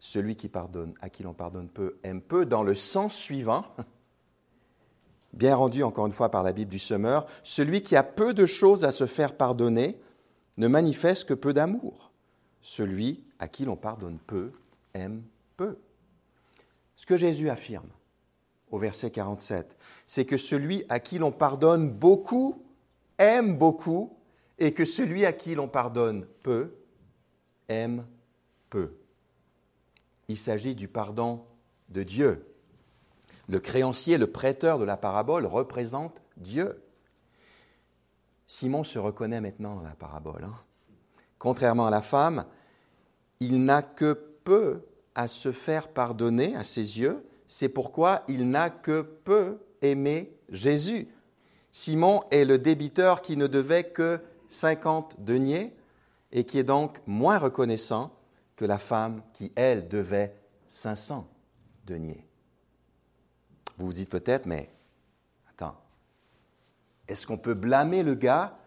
Celui 0.00 0.34
qui 0.36 0.48
pardonne, 0.48 0.94
à 1.00 1.08
qui 1.08 1.22
l'on 1.22 1.34
pardonne 1.34 1.68
peu, 1.68 1.98
aime 2.02 2.20
peu, 2.20 2.46
dans 2.46 2.62
le 2.62 2.74
sens 2.74 3.14
suivant, 3.14 3.64
bien 5.32 5.54
rendu 5.54 5.82
encore 5.82 6.06
une 6.06 6.12
fois 6.12 6.30
par 6.30 6.42
la 6.42 6.52
Bible 6.52 6.70
du 6.70 6.78
Semeur, 6.78 7.26
celui 7.44 7.82
qui 7.82 7.94
a 7.94 8.02
peu 8.02 8.34
de 8.34 8.46
choses 8.46 8.84
à 8.84 8.90
se 8.90 9.06
faire 9.06 9.36
pardonner 9.36 10.00
ne 10.56 10.66
manifeste 10.66 11.28
que 11.28 11.34
peu 11.34 11.52
d'amour. 11.52 12.10
Celui 12.62 13.22
à 13.38 13.48
qui 13.48 13.66
l'on 13.66 13.76
pardonne 13.76 14.18
peu 14.26 14.50
aime 14.94 15.22
peu. 15.56 15.76
Ce 16.96 17.04
que 17.04 17.18
Jésus 17.18 17.50
affirme 17.50 17.88
au 18.70 18.78
verset 18.78 19.10
47, 19.10 19.76
c'est 20.06 20.24
que 20.24 20.38
celui 20.38 20.84
à 20.88 21.00
qui 21.00 21.18
l'on 21.18 21.32
pardonne 21.32 21.90
beaucoup 21.90 22.62
aime 23.18 23.56
beaucoup 23.56 24.15
et 24.58 24.72
que 24.72 24.84
celui 24.84 25.26
à 25.26 25.32
qui 25.32 25.54
l'on 25.54 25.68
pardonne 25.68 26.26
peu 26.42 26.74
aime 27.68 28.06
peu. 28.70 28.96
Il 30.28 30.36
s'agit 30.36 30.74
du 30.74 30.88
pardon 30.88 31.44
de 31.88 32.02
Dieu. 32.02 32.46
Le 33.48 33.60
créancier, 33.60 34.18
le 34.18 34.26
prêteur 34.26 34.78
de 34.78 34.84
la 34.84 34.96
parabole 34.96 35.46
représente 35.46 36.20
Dieu. 36.36 36.82
Simon 38.46 38.84
se 38.84 38.98
reconnaît 38.98 39.40
maintenant 39.40 39.76
dans 39.76 39.82
la 39.82 39.94
parabole. 39.94 40.44
Hein. 40.44 40.54
Contrairement 41.38 41.86
à 41.86 41.90
la 41.90 42.02
femme, 42.02 42.46
il 43.40 43.64
n'a 43.64 43.82
que 43.82 44.14
peu 44.44 44.82
à 45.14 45.28
se 45.28 45.52
faire 45.52 45.88
pardonner 45.88 46.56
à 46.56 46.64
ses 46.64 47.00
yeux. 47.00 47.24
C'est 47.46 47.68
pourquoi 47.68 48.22
il 48.28 48.48
n'a 48.50 48.70
que 48.70 49.02
peu 49.02 49.58
aimé 49.82 50.32
Jésus. 50.48 51.08
Simon 51.70 52.22
est 52.30 52.44
le 52.44 52.58
débiteur 52.58 53.22
qui 53.22 53.36
ne 53.36 53.46
devait 53.46 53.84
que 53.84 54.20
50 54.48 55.22
deniers 55.24 55.74
et 56.32 56.44
qui 56.44 56.58
est 56.58 56.64
donc 56.64 57.00
moins 57.06 57.38
reconnaissant 57.38 58.12
que 58.56 58.64
la 58.64 58.78
femme 58.78 59.22
qui, 59.32 59.52
elle, 59.54 59.88
devait 59.88 60.34
500 60.66 61.28
deniers. 61.86 62.26
Vous 63.78 63.86
vous 63.86 63.92
dites 63.92 64.10
peut-être, 64.10 64.46
mais 64.46 64.70
attends, 65.50 65.76
est-ce 67.08 67.26
qu'on 67.26 67.38
peut 67.38 67.54
blâmer 67.54 68.02
le 68.02 68.14
gars 68.14 68.58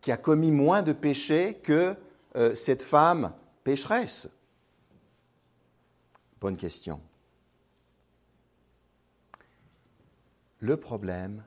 qui 0.00 0.12
a 0.12 0.16
commis 0.16 0.50
moins 0.50 0.82
de 0.82 0.92
péchés 0.92 1.54
que 1.62 1.96
euh, 2.36 2.54
cette 2.54 2.82
femme 2.82 3.32
pécheresse? 3.64 4.30
Bonne 6.40 6.56
question. 6.56 7.00
Le 10.60 10.76
problème, 10.76 11.42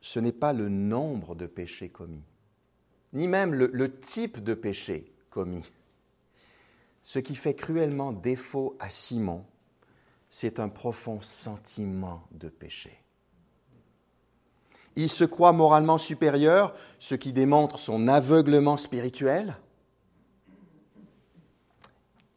ce 0.00 0.20
n'est 0.20 0.32
pas 0.32 0.52
le 0.52 0.68
nombre 0.68 1.34
de 1.34 1.46
péchés 1.46 1.88
commis, 1.88 2.24
ni 3.12 3.28
même 3.28 3.54
le, 3.54 4.00
type 4.00 4.42
de 4.42 4.54
péché 4.54 5.12
commis. 5.30 5.70
Ce 7.02 7.18
qui 7.18 7.34
fait 7.34 7.54
cruellement 7.54 8.12
défaut 8.12 8.76
à 8.80 8.90
Simon, 8.90 9.44
c'est 10.28 10.60
un 10.60 10.68
profond 10.68 11.20
sentiment 11.22 12.22
de 12.32 12.48
péché. 12.48 13.02
Il 14.94 15.08
se 15.08 15.24
croit 15.24 15.52
moralement 15.52 15.96
supérieur, 15.96 16.74
ce 16.98 17.14
qui 17.14 17.32
démontre 17.32 17.78
son 17.78 18.08
aveuglement 18.08 18.76
spirituel. 18.76 19.56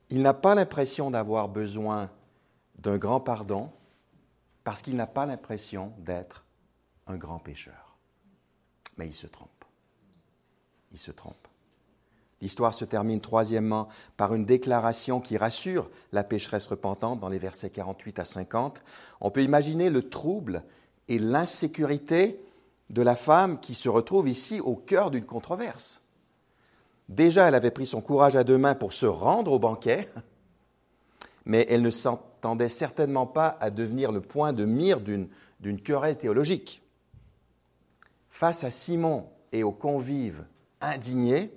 Il 0.10 0.22
n'a 0.22 0.34
pas 0.34 0.56
l'impression 0.56 1.10
d'avoir 1.12 1.50
besoin 1.50 2.12
d'un 2.78 2.98
grand 2.98 3.20
pardon 3.20 3.72
parce 4.64 4.82
qu'il 4.82 4.96
n'a 4.96 5.08
pas 5.08 5.26
l'impression 5.26 5.94
d'être 5.98 6.46
un 7.08 7.18
grand 7.18 7.40
pécheur. 7.40 7.98
Mais 8.98 9.08
il 9.08 9.14
se 9.14 9.28
trompe. 9.28 9.61
Il 10.92 11.00
se 11.00 11.12
trompe. 11.12 11.48
L'histoire 12.42 12.74
se 12.74 12.86
termine 12.86 13.22
troisièmement 13.22 13.88
par 14.18 14.34
une 14.34 14.46
déclaration 14.46 15.22
qui 15.22 15.38
rassure 15.38 15.90
la 16.12 16.24
pécheresse 16.24 16.66
repentante 16.66 17.20
dans 17.20 17.30
les 17.30 17.38
versets 17.38 17.70
48 17.70 18.20
à 18.20 18.26
50. 18.26 18.82
On 19.22 19.30
peut 19.30 19.44
imaginer 19.44 19.90
le 19.90 20.10
trouble 20.10 20.64
et 21.08 21.20
l'insécurité 21.20 22.44
de 22.90 23.02
la 23.02 23.16
femme 23.16 23.60
qui 23.60 23.76
se 23.76 23.90
retrouve 23.90 24.28
ici 24.28 24.60
au 24.60 24.76
cœur 24.76 25.12
d'une 25.12 25.26
controverse. 25.26 26.02
Déjà, 27.10 27.48
elle 27.48 27.56
avait 27.56 27.72
pris 27.72 27.86
son 27.86 28.02
courage 28.02 28.36
à 28.36 28.44
deux 28.44 28.58
mains 28.58 28.76
pour 28.76 28.94
se 28.94 29.06
rendre 29.06 29.52
au 29.52 29.60
banquet, 29.60 30.10
mais 31.46 31.66
elle 31.70 31.82
ne 31.84 31.90
s'entendait 31.90 32.70
certainement 32.70 33.28
pas 33.28 33.58
à 33.60 33.70
devenir 33.70 34.12
le 34.12 34.22
point 34.22 34.52
de 34.52 34.66
mire 34.66 35.00
d'une 35.00 35.82
querelle 35.84 36.18
théologique. 36.18 36.82
Face 38.30 38.64
à 38.64 38.72
Simon 38.72 39.30
et 39.52 39.64
aux 39.64 39.74
convives 39.74 40.46
indignés, 40.82 41.52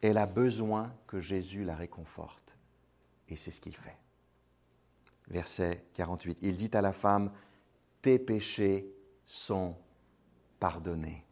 elle 0.00 0.18
a 0.18 0.26
besoin 0.26 0.92
que 1.06 1.20
Jésus 1.20 1.64
la 1.64 1.76
réconforte. 1.76 2.56
Et 3.28 3.36
c'est 3.36 3.50
ce 3.50 3.60
qu'il 3.60 3.76
fait. 3.76 3.96
Verset 5.28 5.84
48. 5.94 6.38
Il 6.42 6.56
dit 6.56 6.70
à 6.74 6.82
la 6.82 6.92
femme, 6.92 7.30
Tes 8.02 8.18
péchés 8.18 8.86
sont 9.24 9.76
pardonner. 10.58 11.24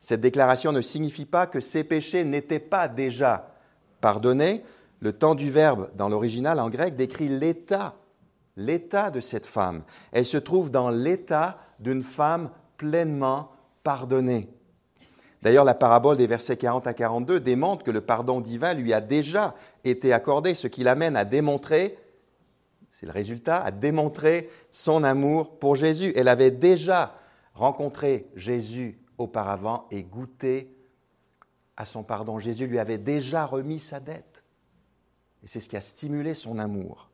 Cette 0.00 0.20
déclaration 0.20 0.72
ne 0.72 0.80
signifie 0.80 1.26
pas 1.26 1.46
que 1.46 1.60
ses 1.60 1.84
péchés 1.84 2.24
n'étaient 2.24 2.58
pas 2.58 2.88
déjà 2.88 3.54
pardonnés. 4.00 4.64
Le 5.00 5.12
temps 5.12 5.34
du 5.34 5.50
verbe 5.50 5.90
dans 5.96 6.08
l'original 6.08 6.60
en 6.60 6.70
grec 6.70 6.94
décrit 6.94 7.28
l'état, 7.28 7.96
l'état 8.56 9.10
de 9.10 9.20
cette 9.20 9.46
femme. 9.46 9.82
Elle 10.12 10.26
se 10.26 10.36
trouve 10.36 10.70
dans 10.70 10.90
l'état 10.90 11.58
d'une 11.80 12.02
femme 12.02 12.50
pleinement 12.76 13.52
pardonnée. 13.82 14.48
D'ailleurs, 15.44 15.66
la 15.66 15.74
parabole 15.74 16.16
des 16.16 16.26
versets 16.26 16.56
40 16.56 16.86
à 16.86 16.94
42 16.94 17.38
démontre 17.38 17.84
que 17.84 17.90
le 17.90 18.00
pardon 18.00 18.40
divin 18.40 18.72
lui 18.72 18.94
a 18.94 19.02
déjà 19.02 19.54
été 19.84 20.10
accordé, 20.10 20.54
ce 20.54 20.68
qui 20.68 20.82
l'amène 20.82 21.16
à 21.16 21.26
démontrer, 21.26 21.98
c'est 22.90 23.04
le 23.04 23.12
résultat, 23.12 23.62
à 23.62 23.70
démontrer 23.70 24.48
son 24.72 25.04
amour 25.04 25.58
pour 25.58 25.76
Jésus. 25.76 26.14
Elle 26.16 26.28
avait 26.28 26.50
déjà 26.50 27.18
rencontré 27.52 28.26
Jésus 28.34 28.98
auparavant 29.18 29.86
et 29.90 30.02
goûté 30.02 30.74
à 31.76 31.84
son 31.84 32.04
pardon. 32.04 32.38
Jésus 32.38 32.66
lui 32.66 32.78
avait 32.78 32.96
déjà 32.96 33.44
remis 33.44 33.80
sa 33.80 34.00
dette. 34.00 34.44
Et 35.42 35.46
c'est 35.46 35.60
ce 35.60 35.68
qui 35.68 35.76
a 35.76 35.82
stimulé 35.82 36.32
son 36.32 36.58
amour. 36.58 37.10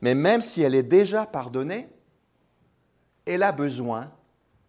Mais 0.00 0.14
même 0.14 0.42
si 0.42 0.62
elle 0.62 0.76
est 0.76 0.84
déjà 0.84 1.26
pardonnée, 1.26 1.88
elle 3.26 3.42
a 3.42 3.50
besoin 3.50 4.12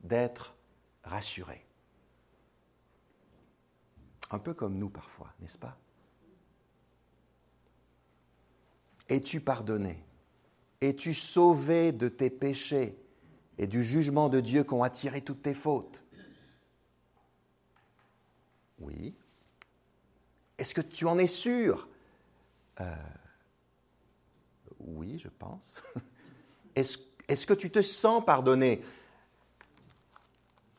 d'être 0.02 0.56
rassurée. 1.04 1.69
Un 4.32 4.40
peu 4.40 4.54
comme 4.54 4.78
nous 4.78 4.90
parfois, 4.90 5.34
n'est-ce 5.40 5.58
pas? 5.58 5.78
Es-tu 9.08 9.42
pardonné? 9.42 10.04
Es-tu 10.82 11.14
sauvé 11.14 11.92
de 11.92 12.08
tes 12.08 12.30
péchés 12.30 12.96
et 13.58 13.68
du 13.68 13.84
jugement 13.84 14.30
de 14.30 14.40
Dieu 14.40 14.64
qu'ont 14.64 14.84
attiré 14.84 15.22
toutes 15.22 15.42
tes 15.42 15.56
fautes? 15.56 16.02
Oui. 18.80 19.16
Est-ce 20.58 20.74
que 20.74 20.82
tu 20.82 21.06
en 21.06 21.18
es 21.18 21.28
sûr? 21.28 21.90
Euh, 22.80 22.96
Oui, 24.80 25.20
je 25.20 25.28
pense. 25.28 25.82
Est-ce 26.76 26.98
est 27.28 27.46
que 27.46 27.54
tu 27.54 27.70
te 27.70 27.82
sens 27.82 28.24
pardonné? 28.24 28.84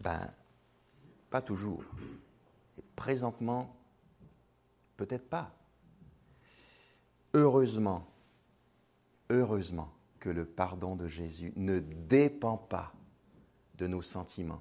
Ben, 0.00 0.32
pas 1.28 1.42
toujours. 1.42 1.84
Présentement, 3.00 3.74
peut-être 4.98 5.26
pas. 5.26 5.50
Heureusement, 7.32 8.06
heureusement, 9.30 9.90
que 10.18 10.28
le 10.28 10.44
pardon 10.44 10.96
de 10.96 11.06
Jésus 11.06 11.54
ne 11.56 11.78
dépend 11.78 12.58
pas 12.58 12.92
de 13.78 13.86
nos 13.86 14.02
sentiments 14.02 14.60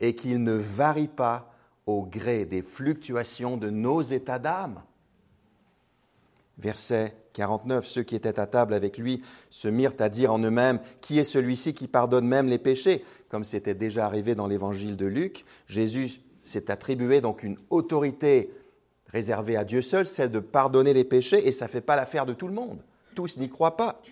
et 0.00 0.14
qu'il 0.14 0.42
ne 0.42 0.54
varie 0.54 1.08
pas 1.08 1.54
au 1.84 2.06
gré 2.06 2.46
des 2.46 2.62
fluctuations 2.62 3.58
de 3.58 3.68
nos 3.68 4.00
états 4.00 4.38
d'âme. 4.38 4.82
Verset 6.56 7.14
49, 7.34 7.84
ceux 7.84 8.02
qui 8.02 8.16
étaient 8.16 8.40
à 8.40 8.46
table 8.46 8.72
avec 8.72 8.96
lui 8.96 9.20
se 9.50 9.68
mirent 9.68 9.92
à 9.98 10.08
dire 10.08 10.32
en 10.32 10.38
eux-mêmes, 10.38 10.80
Qui 11.02 11.18
est 11.18 11.24
celui-ci 11.24 11.74
qui 11.74 11.86
pardonne 11.86 12.26
même 12.26 12.48
les 12.48 12.58
péchés? 12.58 13.04
Comme 13.28 13.44
c'était 13.44 13.74
déjà 13.74 14.06
arrivé 14.06 14.34
dans 14.34 14.46
l'évangile 14.46 14.96
de 14.96 15.04
Luc, 15.04 15.44
Jésus 15.66 16.22
s'est 16.42 16.70
attribué 16.70 17.20
donc 17.20 17.42
une 17.42 17.56
autorité 17.70 18.52
réservée 19.06 19.56
à 19.56 19.64
Dieu 19.64 19.80
seul, 19.82 20.06
celle 20.06 20.30
de 20.30 20.40
pardonner 20.40 20.92
les 20.92 21.04
péchés, 21.04 21.46
et 21.46 21.52
ça 21.52 21.66
ne 21.66 21.70
fait 21.70 21.80
pas 21.80 21.96
l'affaire 21.96 22.26
de 22.26 22.34
tout 22.34 22.48
le 22.48 22.54
monde. 22.54 22.82
Tous 23.14 23.38
n'y 23.38 23.48
croient 23.48 23.76
pas. 23.76 24.02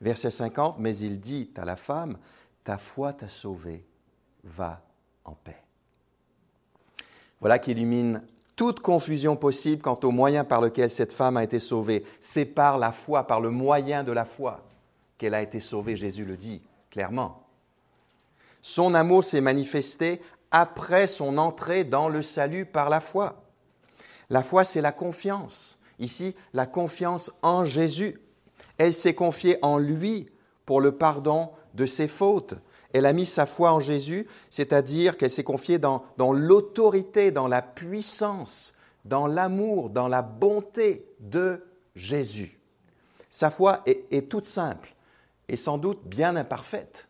Verset 0.00 0.30
50, 0.30 0.78
mais 0.78 0.96
il 0.96 1.20
dit 1.20 1.50
à 1.56 1.64
la 1.64 1.76
femme, 1.76 2.18
ta 2.64 2.78
foi 2.78 3.12
t'a 3.12 3.28
sauvée, 3.28 3.84
va 4.44 4.82
en 5.24 5.32
paix. 5.32 5.62
Voilà 7.40 7.58
qui 7.58 7.72
illumine 7.72 8.22
toute 8.56 8.80
confusion 8.80 9.36
possible 9.36 9.80
quant 9.80 9.98
au 10.02 10.10
moyen 10.10 10.44
par 10.44 10.60
lequel 10.60 10.90
cette 10.90 11.12
femme 11.12 11.38
a 11.38 11.44
été 11.44 11.58
sauvée. 11.58 12.04
C'est 12.20 12.44
par 12.44 12.76
la 12.78 12.92
foi, 12.92 13.26
par 13.26 13.40
le 13.40 13.50
moyen 13.50 14.04
de 14.04 14.12
la 14.12 14.26
foi 14.26 14.66
qu'elle 15.16 15.34
a 15.34 15.42
été 15.42 15.60
sauvée, 15.60 15.96
Jésus 15.96 16.24
le 16.24 16.36
dit 16.36 16.62
clairement. 16.90 17.46
Son 18.60 18.94
amour 18.94 19.24
s'est 19.24 19.40
manifesté 19.40 20.20
après 20.50 21.06
son 21.06 21.38
entrée 21.38 21.84
dans 21.84 22.08
le 22.08 22.22
salut 22.22 22.66
par 22.66 22.90
la 22.90 23.00
foi. 23.00 23.42
La 24.30 24.42
foi, 24.42 24.64
c'est 24.64 24.80
la 24.80 24.92
confiance. 24.92 25.78
Ici, 25.98 26.34
la 26.54 26.66
confiance 26.66 27.30
en 27.42 27.64
Jésus. 27.64 28.20
Elle 28.78 28.94
s'est 28.94 29.14
confiée 29.14 29.58
en 29.62 29.78
lui 29.78 30.30
pour 30.64 30.80
le 30.80 30.92
pardon 30.92 31.50
de 31.74 31.86
ses 31.86 32.08
fautes. 32.08 32.54
Elle 32.92 33.06
a 33.06 33.12
mis 33.12 33.26
sa 33.26 33.46
foi 33.46 33.72
en 33.72 33.80
Jésus, 33.80 34.26
c'est-à-dire 34.48 35.16
qu'elle 35.16 35.30
s'est 35.30 35.44
confiée 35.44 35.78
dans, 35.78 36.02
l'autorité, 36.18 37.30
dans 37.30 37.46
la 37.46 37.62
puissance, 37.62 38.74
dans 39.04 39.26
l'amour, 39.26 39.90
dans 39.90 40.08
la 40.08 40.22
bonté 40.22 41.06
de 41.20 41.64
Jésus. 41.94 42.58
Sa 43.30 43.50
foi 43.50 43.82
est, 43.86 44.04
est 44.10 44.28
toute 44.28 44.46
simple 44.46 44.94
et 45.48 45.56
sans 45.56 45.78
doute 45.78 46.00
bien 46.04 46.34
imparfaite. 46.34 47.06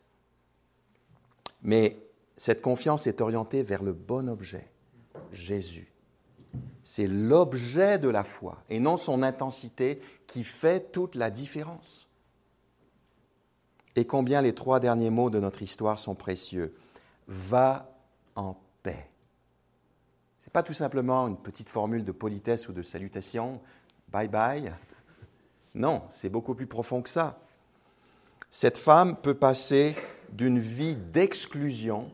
Mais 1.63 1.97
cette 2.41 2.63
confiance 2.63 3.07
est 3.07 3.21
orientée 3.21 3.63
vers 3.63 3.83
le 3.83 3.93
bon 3.93 4.27
objet, 4.27 4.67
Jésus. 5.31 5.93
C'est 6.83 7.07
l'objet 7.07 7.99
de 7.99 8.09
la 8.09 8.25
foi 8.25 8.65
et 8.71 8.81
non 8.81 8.97
son 8.97 9.23
intensité 9.23 10.01
qui 10.27 10.43
fait 10.43 10.91
toute 10.91 11.17
la 11.17 11.31
différence. 11.31 12.09
Et 13.95 14.07
combien 14.07 14.41
les 14.41 14.55
trois 14.55 14.81
derniers 14.81 15.11
mots 15.11 15.29
de 15.29 15.39
notre 15.39 15.61
histoire 15.61 15.99
sont 15.99 16.15
précieux. 16.15 16.75
va 17.29 17.95
en 18.37 18.57
paix. 18.83 19.11
Ce 20.39 20.47
n'est 20.47 20.53
pas 20.53 20.63
tout 20.63 20.73
simplement 20.73 21.29
une 21.29 21.37
petite 21.37 21.69
formule 21.69 22.07
de 22.07 22.13
politesse 22.13 22.71
ou 22.71 22.73
de 22.73 22.81
salutation, 22.81 23.61
bye 24.09 24.29
bye. 24.29 24.73
Non, 25.75 26.05
c'est 26.09 26.31
beaucoup 26.31 26.55
plus 26.55 26.67
profond 26.67 27.03
que 27.03 27.11
ça. 27.11 27.39
Cette 28.51 28.79
femme 28.79 29.17
peut 29.21 29.35
passer 29.35 29.95
d'une 30.33 30.59
vie 30.59 30.97
d'exclusion 30.97 32.11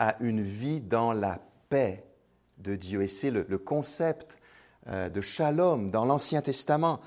à 0.00 0.16
une 0.20 0.42
vie 0.42 0.80
dans 0.80 1.12
la 1.12 1.38
paix 1.68 2.02
de 2.58 2.74
Dieu. 2.74 3.02
Et 3.02 3.06
c'est 3.06 3.30
le, 3.30 3.44
concept 3.58 4.38
euh, 4.88 5.10
de 5.10 5.20
shalom 5.20 5.90
dans 5.90 6.06
l'Ancien 6.06 6.40
Testament. 6.40 7.00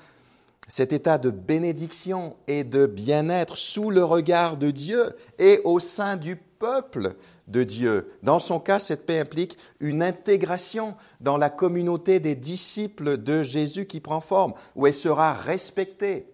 Cet 0.68 0.94
état 0.94 1.18
de 1.18 1.28
bénédiction 1.28 2.36
et 2.46 2.64
de 2.64 2.86
bien-être 2.86 3.58
sous 3.58 3.90
le 3.90 4.02
regard 4.02 4.56
de 4.56 4.70
Dieu 4.70 5.14
et 5.38 5.60
au 5.64 5.80
sein 5.80 6.16
du 6.16 6.36
peuple 6.36 7.16
de 7.48 7.64
Dieu. 7.64 8.12
Dans 8.22 8.38
son 8.38 8.60
cas, 8.60 8.78
cette 8.78 9.04
paix 9.04 9.18
implique 9.18 9.58
une 9.80 10.02
intégration 10.02 10.94
dans 11.20 11.36
la 11.36 11.50
communauté 11.50 12.20
des 12.20 12.36
disciples 12.36 13.18
de 13.18 13.42
Jésus 13.42 13.84
qui 13.84 14.00
prend 14.00 14.22
forme, 14.22 14.54
où 14.74 14.86
elle 14.86 14.94
sera 14.94 15.34
respectée 15.34 16.26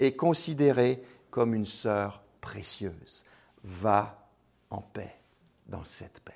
et 0.00 0.16
considérée 0.16 1.04
comme 1.30 1.54
une 1.54 1.66
sœur 1.66 2.22
précieuse. 2.40 3.24
Va 3.62 4.26
en 4.70 4.80
paix 4.80 5.19
dans 5.70 5.84
cette 5.84 6.20
paix. 6.20 6.34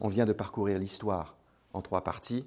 On 0.00 0.08
vient 0.08 0.24
de 0.24 0.32
parcourir 0.32 0.78
l'histoire 0.78 1.36
en 1.72 1.82
trois 1.82 2.02
parties. 2.02 2.46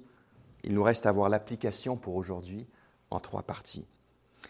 Il 0.64 0.74
nous 0.74 0.82
reste 0.82 1.06
à 1.06 1.12
voir 1.12 1.28
l'application 1.28 1.96
pour 1.96 2.16
aujourd'hui 2.16 2.66
en 3.10 3.20
trois 3.20 3.42
parties. 3.42 3.86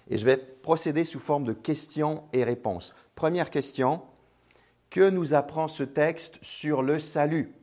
Et 0.08 0.16
je 0.18 0.24
vais 0.24 0.36
procéder 0.36 1.04
sous 1.04 1.18
forme 1.18 1.44
de 1.44 1.52
questions 1.52 2.24
et 2.32 2.44
réponses. 2.44 2.94
Première 3.14 3.50
question, 3.50 4.02
que 4.90 5.10
nous 5.10 5.34
apprend 5.34 5.68
ce 5.68 5.82
texte 5.82 6.38
sur 6.42 6.82
le 6.82 6.98
salut? 6.98 7.54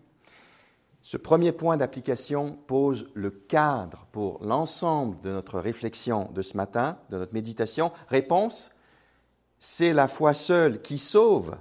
Ce 1.01 1.17
premier 1.17 1.51
point 1.51 1.77
d'application 1.77 2.53
pose 2.65 3.09
le 3.13 3.29
cadre 3.29 4.07
pour 4.11 4.43
l'ensemble 4.43 5.19
de 5.21 5.29
notre 5.29 5.59
réflexion 5.59 6.31
de 6.33 6.41
ce 6.41 6.57
matin, 6.57 6.97
de 7.09 7.17
notre 7.17 7.33
méditation. 7.33 7.91
Réponse, 8.07 8.71
c'est 9.59 9.93
la 9.93 10.07
foi 10.07 10.33
seule 10.33 10.81
qui 10.81 10.97
sauve, 10.97 11.57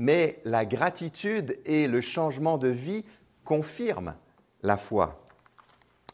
mais 0.00 0.40
la 0.46 0.64
gratitude 0.64 1.58
et 1.66 1.86
le 1.86 2.00
changement 2.00 2.56
de 2.56 2.68
vie 2.68 3.04
confirment 3.44 4.14
la 4.62 4.78
foi. 4.78 5.22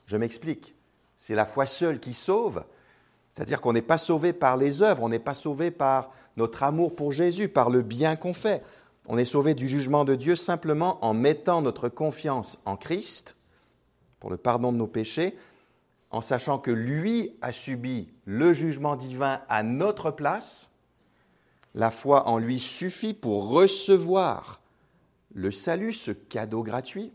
Je 0.07 0.17
m'explique. 0.17 0.75
C'est 1.17 1.37
la 1.37 1.47
foi 1.47 1.67
seule 1.67 2.01
qui 2.01 2.13
sauve, 2.13 2.65
c'est-à-dire 3.31 3.61
qu'on 3.61 3.73
n'est 3.73 3.83
pas 3.83 3.97
sauvé 3.97 4.33
par 4.33 4.57
les 4.57 4.83
œuvres, 4.83 5.05
on 5.05 5.09
n'est 5.09 5.21
pas 5.21 5.35
sauvé 5.35 5.71
par 5.71 6.11
notre 6.37 6.65
amour 6.65 6.97
pour 6.97 7.13
Jésus, 7.13 7.49
par 7.49 7.71
le 7.71 7.83
bien 7.83 8.17
qu'on 8.17 8.35
fait. 8.35 8.65
On 9.07 9.19
est 9.19 9.25
sauvé 9.25 9.55
du 9.55 9.69
jugement 9.69 10.05
de 10.05 10.17
Dieu 10.17 10.35
simplement 10.35 10.99
en 11.05 11.15
mettant 11.15 11.63
notre 11.63 11.89
confiance 11.89 12.59
en 12.65 12.77
Christ 12.77 13.37
pour 14.19 14.31
le 14.31 14.37
pardon 14.37 14.73
de 14.73 14.79
nos 14.79 14.89
péchés, 14.89 15.39
en 16.11 16.23
sachant 16.23 16.59
que 16.59 16.73
lui 16.73 17.37
a 17.41 17.53
subi 17.53 18.09
le 18.25 18.53
jugement 18.53 18.97
divin 18.97 19.43
à 19.49 19.63
notre 19.63 20.11
place. 20.11 20.73
La 21.77 21.91
foi 21.91 22.27
en 22.27 22.39
lui 22.39 22.59
suffit 22.59 23.13
pour 23.13 23.51
recevoir. 23.51 24.63
Le 25.35 25.51
salut, 25.51 25.93
ce 25.93 26.11
cadeau 26.11 26.63
gratuit. 26.63 27.13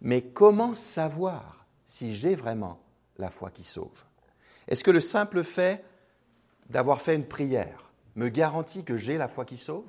Mais 0.00 0.22
comment 0.22 0.74
savoir 0.74 1.64
si 1.86 2.12
j'ai 2.14 2.34
vraiment 2.34 2.82
la 3.18 3.30
foi 3.30 3.50
qui 3.50 3.62
sauve? 3.62 4.04
Est-ce 4.66 4.82
que 4.82 4.90
le 4.90 5.00
simple 5.00 5.44
fait 5.44 5.84
d'avoir 6.68 7.00
fait 7.00 7.14
une 7.14 7.26
prière 7.26 7.92
me 8.16 8.28
garantit 8.28 8.82
que 8.82 8.96
j'ai 8.96 9.16
la 9.18 9.28
foi 9.28 9.44
qui 9.44 9.56
sauve? 9.56 9.86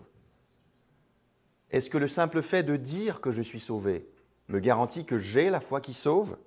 Est-ce 1.72 1.90
que 1.90 1.98
le 1.98 2.08
simple 2.08 2.44
fait 2.44 2.62
de 2.62 2.76
dire 2.76 3.20
que 3.20 3.32
je 3.32 3.42
suis 3.42 3.60
sauvé 3.60 4.08
me 4.48 4.60
garantit 4.60 5.06
que 5.06 5.18
j'ai 5.18 5.50
la 5.50 5.60
foi 5.60 5.82
qui 5.82 5.94
sauve? 5.94 6.38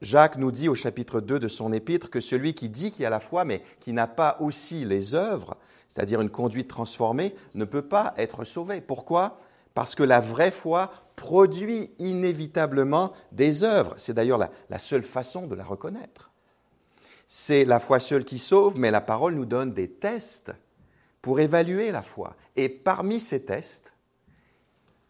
Jacques 0.00 0.36
nous 0.36 0.52
dit 0.52 0.68
au 0.68 0.74
chapitre 0.74 1.20
2 1.20 1.38
de 1.40 1.48
son 1.48 1.72
épître 1.72 2.10
que 2.10 2.20
celui 2.20 2.54
qui 2.54 2.68
dit 2.68 2.92
qu'il 2.92 3.04
a 3.04 3.10
la 3.10 3.20
foi 3.20 3.44
mais 3.44 3.62
qui 3.80 3.92
n'a 3.92 4.06
pas 4.06 4.36
aussi 4.40 4.84
les 4.84 5.14
œuvres, 5.14 5.56
c'est-à-dire 5.88 6.20
une 6.20 6.30
conduite 6.30 6.68
transformée, 6.68 7.34
ne 7.54 7.64
peut 7.64 7.82
pas 7.82 8.14
être 8.16 8.44
sauvé. 8.44 8.80
Pourquoi? 8.80 9.40
Parce 9.74 9.94
que 9.94 10.04
la 10.04 10.20
vraie 10.20 10.50
foi 10.50 10.92
produit 11.16 11.90
inévitablement 11.98 13.12
des 13.32 13.64
œuvres. 13.64 13.94
C'est 13.96 14.14
d'ailleurs 14.14 14.38
la, 14.38 14.50
la, 14.70 14.78
seule 14.78 15.02
façon 15.02 15.46
de 15.46 15.56
la 15.56 15.64
reconnaître. 15.64 16.30
C'est 17.26 17.64
la 17.64 17.80
foi 17.80 17.98
seule 17.98 18.24
qui 18.24 18.38
sauve, 18.38 18.78
mais 18.78 18.90
la 18.90 19.00
parole 19.00 19.34
nous 19.34 19.44
donne 19.44 19.74
des 19.74 19.90
tests 19.90 20.52
pour 21.20 21.40
évaluer 21.40 21.90
la 21.90 22.02
foi. 22.02 22.36
Et 22.54 22.68
parmi 22.68 23.18
ces 23.18 23.44
tests, 23.44 23.92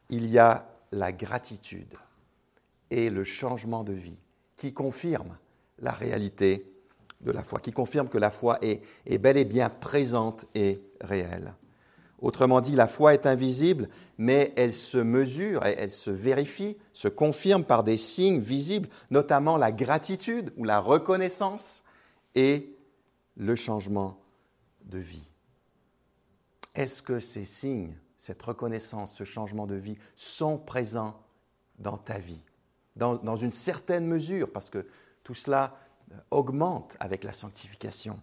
il 0.08 0.28
y 0.30 0.38
a 0.38 0.66
la 0.92 1.12
gratitude 1.12 1.94
et 2.90 3.10
le 3.10 3.24
changement 3.24 3.84
de 3.84 3.92
vie 3.92 4.16
qui 4.58 4.74
confirment 4.74 5.38
la 5.78 5.92
réalité 5.92 6.70
de 7.22 7.30
la 7.30 7.42
foi, 7.42 7.60
qui 7.60 7.72
confirment 7.72 8.08
que 8.08 8.18
la 8.18 8.30
foi 8.30 8.58
est, 8.60 8.82
est 9.06 9.18
bel 9.18 9.38
et 9.38 9.46
bien 9.46 9.70
présente 9.70 10.44
et 10.54 10.82
réelle. 11.00 11.54
Autrement 12.20 12.60
dit, 12.60 12.74
la 12.74 12.88
foi 12.88 13.14
est 13.14 13.26
invisible, 13.26 13.88
mais 14.18 14.52
elle 14.56 14.72
se 14.72 14.98
mesure, 14.98 15.64
elle 15.64 15.92
se 15.92 16.10
vérifie, 16.10 16.76
se 16.92 17.06
confirme 17.06 17.64
par 17.64 17.84
des 17.84 17.96
signes 17.96 18.40
visibles, 18.40 18.88
notamment 19.10 19.56
la 19.56 19.70
gratitude 19.70 20.52
ou 20.56 20.64
la 20.64 20.80
reconnaissance 20.80 21.84
et 22.34 22.76
le 23.36 23.54
changement 23.54 24.18
de 24.84 24.98
vie. 24.98 25.28
Est-ce 26.74 27.02
que 27.02 27.20
ces 27.20 27.44
signes, 27.44 27.96
cette 28.16 28.42
reconnaissance, 28.42 29.14
ce 29.14 29.24
changement 29.24 29.68
de 29.68 29.76
vie 29.76 29.96
sont 30.16 30.58
présents 30.58 31.20
dans 31.78 31.96
ta 31.96 32.18
vie? 32.18 32.42
Dans, 32.98 33.36
une 33.36 33.50
certaine 33.50 34.06
mesure, 34.06 34.50
parce 34.50 34.70
que 34.70 34.86
tout 35.22 35.34
cela 35.34 35.76
euh, 36.12 36.16
augmente 36.30 36.96
avec 37.00 37.24
la 37.24 37.32
sanctification. 37.32 38.18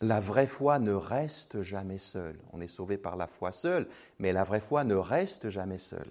La 0.00 0.20
vraie 0.20 0.46
foi 0.46 0.78
ne 0.78 0.92
reste 0.92 1.62
jamais 1.62 1.98
seule. 1.98 2.38
On 2.52 2.60
est 2.60 2.68
sauvé 2.68 2.98
par 2.98 3.16
la 3.16 3.26
foi 3.26 3.52
seule, 3.52 3.88
mais 4.18 4.32
la 4.32 4.44
vraie 4.44 4.60
foi 4.60 4.84
ne 4.84 4.94
reste 4.94 5.48
jamais 5.48 5.78
seule. 5.78 6.10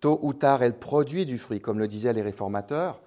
Tôt 0.00 0.18
ou 0.22 0.32
tard, 0.32 0.62
elle 0.62 0.78
produit 0.78 1.26
du 1.26 1.38
fruit, 1.38 1.60
comme 1.60 1.78
le 1.78 1.88
disaient 1.88 2.12
les 2.12 2.22
réformateurs. 2.22 3.00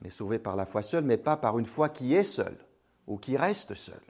On 0.00 0.06
est 0.06 0.10
sauvé 0.10 0.38
par 0.38 0.56
la 0.56 0.66
foi 0.66 0.82
seule, 0.82 1.04
mais 1.04 1.16
pas 1.16 1.36
par 1.36 1.58
une 1.58 1.66
foi 1.66 1.88
qui 1.88 2.14
est 2.14 2.24
seule 2.24 2.58
ou 3.06 3.16
qui 3.16 3.36
reste 3.36 3.74
seul. 3.74 4.00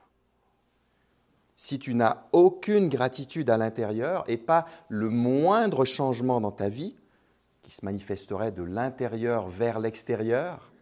Si 1.62 1.78
tu 1.78 1.94
n'as 1.94 2.26
aucune 2.32 2.88
gratitude 2.88 3.48
à 3.48 3.56
l'intérieur 3.56 4.24
et 4.26 4.36
pas 4.36 4.66
le 4.88 5.10
moindre 5.10 5.84
changement 5.84 6.40
dans 6.40 6.50
ta 6.50 6.68
vie, 6.68 6.96
qui 7.62 7.70
se 7.70 7.84
manifesterait 7.84 8.50
de 8.50 8.64
l'intérieur 8.64 9.46
vers 9.48 9.78
l'extérieur, 9.78 10.72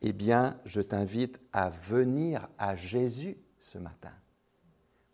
eh 0.00 0.14
bien, 0.14 0.58
je 0.64 0.80
t'invite 0.80 1.38
à 1.52 1.68
venir 1.68 2.48
à 2.56 2.76
Jésus 2.76 3.36
ce 3.58 3.76
matin 3.76 4.14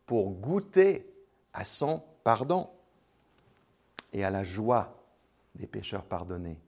pour 0.06 0.30
goûter 0.30 1.12
à 1.52 1.64
son 1.64 2.04
pardon 2.22 2.70
et 4.12 4.22
à 4.22 4.30
la 4.30 4.44
joie 4.44 5.02
des 5.56 5.66
pécheurs 5.66 6.04
pardonnés. 6.04 6.60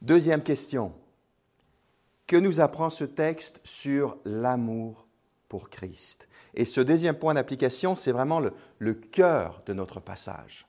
Deuxième 0.00 0.42
question, 0.42 0.94
que 2.26 2.36
nous 2.36 2.58
apprend 2.58 2.88
ce 2.88 3.04
texte 3.04 3.60
sur 3.64 4.16
l'amour 4.24 5.05
pour 5.48 5.70
Christ. 5.70 6.28
Et 6.54 6.64
ce 6.64 6.80
deuxième 6.80 7.16
point 7.16 7.34
d'application, 7.34 7.96
c'est 7.96 8.12
vraiment 8.12 8.40
le, 8.40 8.94
cœur 8.94 9.62
de 9.66 9.72
notre 9.72 10.00
passage. 10.00 10.66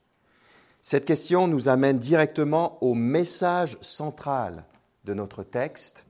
Cette 0.82 1.06
question 1.06 1.48
nous 1.48 1.70
amène 1.70 2.00
directement 2.00 2.82
au 2.84 2.94
message 2.94 3.78
central 3.82 4.66
de 5.06 5.14
notre 5.14 5.44
texte. 5.44 6.08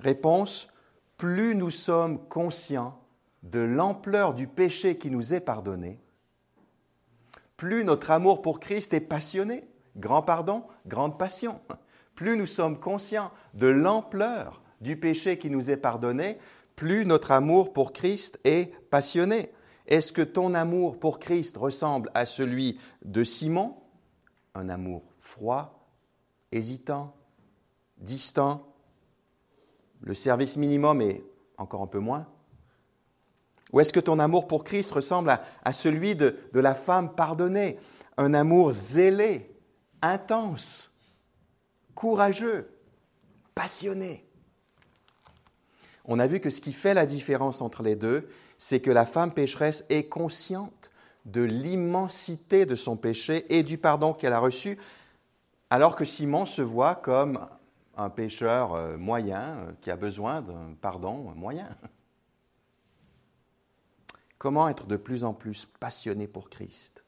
Réponse, 0.00 0.68
plus 1.16 1.54
nous 1.54 1.70
sommes 1.70 2.18
conscients 2.28 2.98
de 3.42 3.60
l'ampleur 3.60 4.34
du 4.34 4.46
péché 4.46 4.98
qui 4.98 5.10
nous 5.10 5.34
est 5.34 5.40
pardonné, 5.40 6.00
plus 7.56 7.84
notre 7.84 8.10
amour 8.10 8.42
pour 8.42 8.60
Christ 8.60 8.92
est 8.92 9.00
passionné, 9.00 9.64
grand 9.96 10.22
pardon, 10.22 10.64
grande 10.86 11.18
passion, 11.18 11.60
plus 12.14 12.36
nous 12.36 12.46
sommes 12.46 12.78
conscients 12.78 13.30
de 13.54 13.66
l'ampleur 13.66 14.62
du 14.80 14.96
péché 14.96 15.38
qui 15.38 15.48
nous 15.48 15.70
est 15.70 15.76
pardonné, 15.76 16.38
plus 16.76 17.06
notre 17.06 17.32
amour 17.32 17.72
pour 17.72 17.92
Christ 17.92 18.38
est 18.44 18.72
passionné. 18.90 19.50
Est-ce 19.86 20.12
que 20.12 20.22
ton 20.22 20.54
amour 20.54 21.00
pour 21.00 21.18
Christ 21.18 21.56
ressemble 21.56 22.10
à 22.14 22.26
celui 22.26 22.78
de 23.04 23.24
Simon? 23.24 23.76
Un 24.54 24.68
amour 24.68 25.02
froid, 25.18 25.88
hésitant, 26.52 27.16
distant. 27.96 28.74
Le 30.02 30.14
service 30.14 30.56
minimum 30.56 31.00
est 31.00 31.24
encore 31.56 31.82
un 31.82 31.86
peu 31.86 31.98
moins. 31.98 32.26
Ou 33.72 33.80
est-ce 33.80 33.92
que 33.92 34.00
ton 34.00 34.18
amour 34.18 34.46
pour 34.46 34.62
Christ 34.62 34.92
ressemble 34.92 35.30
à, 35.64 35.72
celui 35.72 36.14
de, 36.14 36.38
de 36.52 36.60
la 36.60 36.74
femme 36.74 37.14
pardonnée? 37.14 37.78
Un 38.18 38.34
amour 38.34 38.72
zélé, 38.72 39.54
intense, 40.02 40.92
courageux, 41.94 42.70
passionné 43.54 44.25
On 46.06 46.18
a 46.18 46.26
vu 46.26 46.40
que 46.40 46.50
ce 46.50 46.60
qui 46.60 46.72
fait 46.72 46.94
la 46.94 47.04
différence 47.04 47.60
entre 47.60 47.82
les 47.82 47.96
deux, 47.96 48.28
c'est 48.58 48.80
que 48.80 48.90
la 48.90 49.04
femme 49.04 49.32
pécheresse 49.32 49.84
est 49.88 50.04
consciente 50.04 50.90
de 51.24 51.42
l'immensité 51.42 52.64
de 52.64 52.76
son 52.76 52.96
péché 52.96 53.44
et 53.54 53.64
du 53.64 53.76
pardon 53.76 54.14
qu'elle 54.14 54.32
a 54.32 54.38
reçu, 54.38 54.78
alors 55.68 55.96
que 55.96 56.04
Simon 56.04 56.46
se 56.46 56.62
voit 56.62 56.94
comme 56.94 57.44
un 57.96 58.10
pécheur 58.10 58.74
euh, 58.74 58.96
moyen 58.96 59.56
euh, 59.56 59.72
qui 59.80 59.90
a 59.90 59.96
besoin 59.96 60.42
d'un 60.42 60.74
pardon 60.80 61.32
moyen. 61.34 61.68
Comment 64.38 64.68
être 64.68 64.86
de 64.86 64.96
plus 64.96 65.24
en 65.24 65.32
plus 65.32 65.66
passionné 65.80 66.28
pour 66.28 66.50
Christ? 66.50 67.04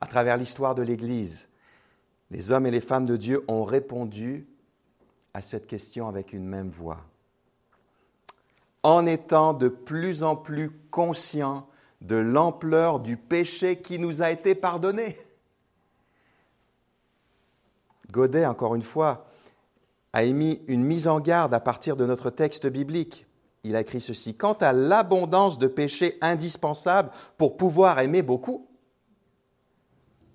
À 0.00 0.06
travers 0.06 0.36
l'histoire 0.36 0.74
de 0.74 0.82
l'Église, 0.82 1.48
les 2.30 2.50
hommes 2.52 2.66
et 2.66 2.70
les 2.70 2.80
femmes 2.80 3.04
de 3.04 3.16
Dieu 3.16 3.44
ont 3.48 3.64
répondu 3.64 4.46
à 5.34 5.42
cette 5.42 5.66
question 5.66 6.08
avec 6.08 6.32
une 6.32 6.46
même 6.46 6.70
voix. 6.70 7.04
En 8.82 9.06
étant 9.06 9.54
de 9.54 9.68
plus 9.68 10.22
en 10.22 10.36
plus 10.36 10.70
conscients 10.90 11.68
de 12.00 12.16
l'ampleur 12.16 13.00
du 13.00 13.16
péché 13.16 13.80
qui 13.80 13.98
nous 13.98 14.22
a 14.22 14.30
été 14.30 14.54
pardonné. 14.54 15.18
Godet, 18.10 18.46
encore 18.46 18.74
une 18.74 18.82
fois, 18.82 19.26
a 20.12 20.22
émis 20.22 20.62
une 20.68 20.84
mise 20.84 21.08
en 21.08 21.20
garde 21.20 21.52
à 21.52 21.60
partir 21.60 21.96
de 21.96 22.06
notre 22.06 22.30
texte 22.30 22.66
biblique. 22.66 23.26
Il 23.64 23.76
a 23.76 23.80
écrit 23.80 24.00
ceci, 24.00 24.36
Quant 24.36 24.54
à 24.54 24.72
l'abondance 24.72 25.58
de 25.58 25.66
péchés 25.66 26.16
indispensables 26.20 27.10
pour 27.36 27.56
pouvoir 27.56 27.98
aimer 27.98 28.22
beaucoup, 28.22 28.68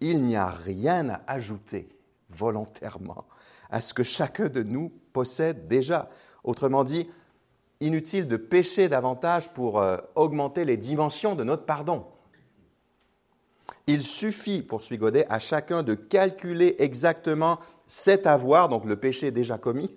il 0.01 0.23
n'y 0.23 0.35
a 0.35 0.49
rien 0.49 1.09
à 1.09 1.21
ajouter 1.27 1.87
volontairement 2.29 3.25
à 3.69 3.81
ce 3.81 3.93
que 3.93 4.03
chacun 4.03 4.49
de 4.49 4.61
nous 4.61 4.91
possède 5.13 5.67
déjà. 5.67 6.09
Autrement 6.43 6.83
dit, 6.83 7.09
inutile 7.83 8.27
de 8.27 8.37
pécher 8.37 8.89
davantage 8.89 9.49
pour 9.49 9.79
euh, 9.79 9.97
augmenter 10.15 10.65
les 10.65 10.77
dimensions 10.77 11.35
de 11.35 11.43
notre 11.43 11.65
pardon. 11.65 12.05
Il 13.87 14.01
suffit, 14.01 14.61
poursuit 14.61 14.97
Godet, 14.97 15.25
à 15.29 15.39
chacun 15.39 15.83
de 15.83 15.93
calculer 15.93 16.75
exactement 16.79 17.59
cet 17.87 18.25
avoir, 18.27 18.69
donc 18.69 18.85
le 18.85 18.95
péché 18.95 19.31
déjà 19.31 19.57
commis. 19.57 19.93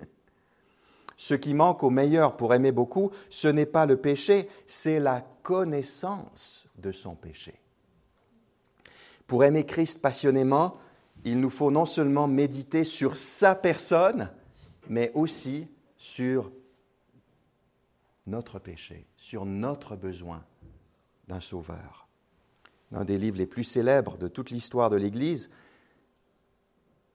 Ce 1.17 1.35
qui 1.35 1.55
manque 1.55 1.83
au 1.83 1.91
meilleur 1.91 2.37
pour 2.37 2.53
aimer 2.53 2.73
beaucoup, 2.73 3.11
ce 3.31 3.49
n'est 3.49 3.67
pas 3.67 3.87
le 3.87 3.97
péché, 3.97 4.49
c'est 4.67 5.01
la 5.01 5.25
connaissance 5.43 6.67
de 6.79 6.93
son 6.93 7.15
péché. 7.15 7.55
Pour 9.27 9.45
aimer 9.45 9.65
Christ 9.65 10.03
passionnément, 10.03 10.77
il 11.25 11.41
nous 11.41 11.51
faut 11.51 11.71
non 11.71 11.87
seulement 11.87 12.29
méditer 12.29 12.85
sur 12.85 13.17
sa 13.17 13.55
personne, 13.55 14.31
mais 14.89 15.11
aussi 15.15 15.69
sur 15.97 16.51
notre 18.27 18.59
péché, 18.59 19.07
sur 19.17 19.45
notre 19.45 19.97
besoin 19.97 20.45
d'un 21.29 21.41
sauveur. 21.41 22.09
L'un 22.93 23.05
des 23.05 23.19
livres 23.19 23.39
les 23.39 23.47
plus 23.47 23.65
célèbres 23.65 24.17
de 24.19 24.29
toute 24.29 24.51
l'histoire 24.51 24.91
de 24.91 24.97
l'Église, 24.97 25.51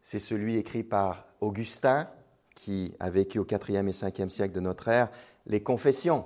c'est 0.02 0.20
celui 0.20 0.58
écrit 0.58 0.84
par 0.84 1.26
Augustin, 1.40 2.10
qui 2.56 2.94
a 3.00 3.10
vécu 3.10 3.40
au 3.40 3.46
IVe 3.46 3.88
et 3.88 3.92
5e 3.92 4.30
siècle 4.30 4.54
de 4.54 4.60
notre 4.60 4.88
ère, 4.88 5.10
Les 5.46 5.64
Confessions, 5.64 6.26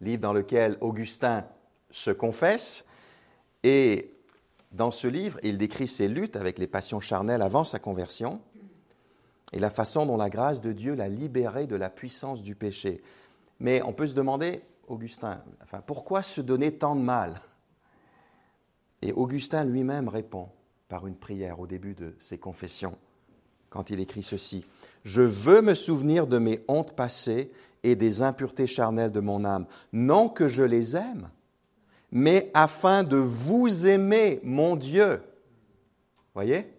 livre 0.00 0.22
dans 0.22 0.32
lequel 0.32 0.78
Augustin 0.80 1.44
se 1.90 2.10
confesse. 2.10 2.84
Et 3.62 4.12
dans 4.72 4.90
ce 4.90 5.08
livre, 5.08 5.38
il 5.42 5.58
décrit 5.58 5.86
ses 5.86 6.08
luttes 6.08 6.36
avec 6.36 6.58
les 6.58 6.66
passions 6.66 7.00
charnelles 7.00 7.42
avant 7.42 7.64
sa 7.64 7.78
conversion 7.78 8.40
et 9.52 9.58
la 9.58 9.70
façon 9.70 10.06
dont 10.06 10.16
la 10.16 10.30
grâce 10.30 10.60
de 10.60 10.72
Dieu 10.72 10.94
l'a 10.94 11.08
libéré 11.08 11.66
de 11.66 11.76
la 11.76 11.90
puissance 11.90 12.42
du 12.42 12.54
péché. 12.54 13.02
Mais 13.60 13.82
on 13.82 13.92
peut 13.92 14.06
se 14.06 14.14
demander, 14.14 14.62
Augustin, 14.88 15.42
pourquoi 15.86 16.22
se 16.22 16.40
donner 16.40 16.76
tant 16.76 16.96
de 16.96 17.00
mal? 17.00 17.40
Et 19.02 19.12
Augustin 19.12 19.64
lui-même 19.64 20.08
répond 20.08 20.48
par 20.88 21.06
une 21.06 21.16
prière 21.16 21.60
au 21.60 21.66
début 21.66 21.94
de 21.94 22.14
ses 22.18 22.38
confessions, 22.38 22.96
quand 23.70 23.90
il 23.90 24.00
écrit 24.00 24.22
ceci. 24.22 24.64
Je 25.04 25.22
veux 25.22 25.62
me 25.62 25.74
souvenir 25.74 26.26
de 26.26 26.38
mes 26.38 26.64
hontes 26.68 26.94
passées 26.94 27.52
et 27.82 27.96
des 27.96 28.22
impuretés 28.22 28.66
charnelles 28.66 29.12
de 29.12 29.20
mon 29.20 29.44
âme, 29.44 29.66
non 29.92 30.28
que 30.28 30.48
je 30.48 30.62
les 30.62 30.96
aime, 30.96 31.28
mais 32.10 32.50
afin 32.54 33.02
de 33.02 33.16
vous 33.16 33.86
aimer, 33.86 34.40
mon 34.42 34.76
Dieu. 34.76 35.22
Voyez? 36.32 36.72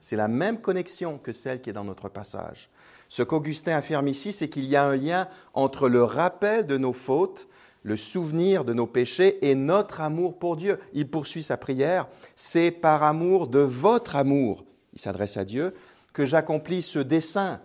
C'est 0.00 0.16
la 0.16 0.28
même 0.28 0.60
connexion 0.60 1.18
que 1.18 1.32
celle 1.32 1.60
qui 1.60 1.70
est 1.70 1.74
dans 1.74 1.84
notre 1.84 2.08
passage. 2.08 2.70
Ce 3.12 3.22
qu'Augustin 3.22 3.76
affirme 3.76 4.08
ici, 4.08 4.32
c'est 4.32 4.48
qu'il 4.48 4.64
y 4.64 4.74
a 4.74 4.86
un 4.86 4.96
lien 4.96 5.28
entre 5.52 5.90
le 5.90 6.02
rappel 6.02 6.66
de 6.66 6.78
nos 6.78 6.94
fautes, 6.94 7.46
le 7.82 7.94
souvenir 7.94 8.64
de 8.64 8.72
nos 8.72 8.86
péchés 8.86 9.46
et 9.46 9.54
notre 9.54 10.00
amour 10.00 10.38
pour 10.38 10.56
Dieu. 10.56 10.78
Il 10.94 11.10
poursuit 11.10 11.42
sa 11.42 11.58
prière, 11.58 12.08
c'est 12.36 12.70
par 12.70 13.02
amour 13.02 13.48
de 13.48 13.58
votre 13.58 14.16
amour, 14.16 14.64
il 14.94 14.98
s'adresse 14.98 15.36
à 15.36 15.44
Dieu, 15.44 15.74
que 16.14 16.24
j'accomplis 16.24 16.80
ce 16.80 17.00
dessein 17.00 17.60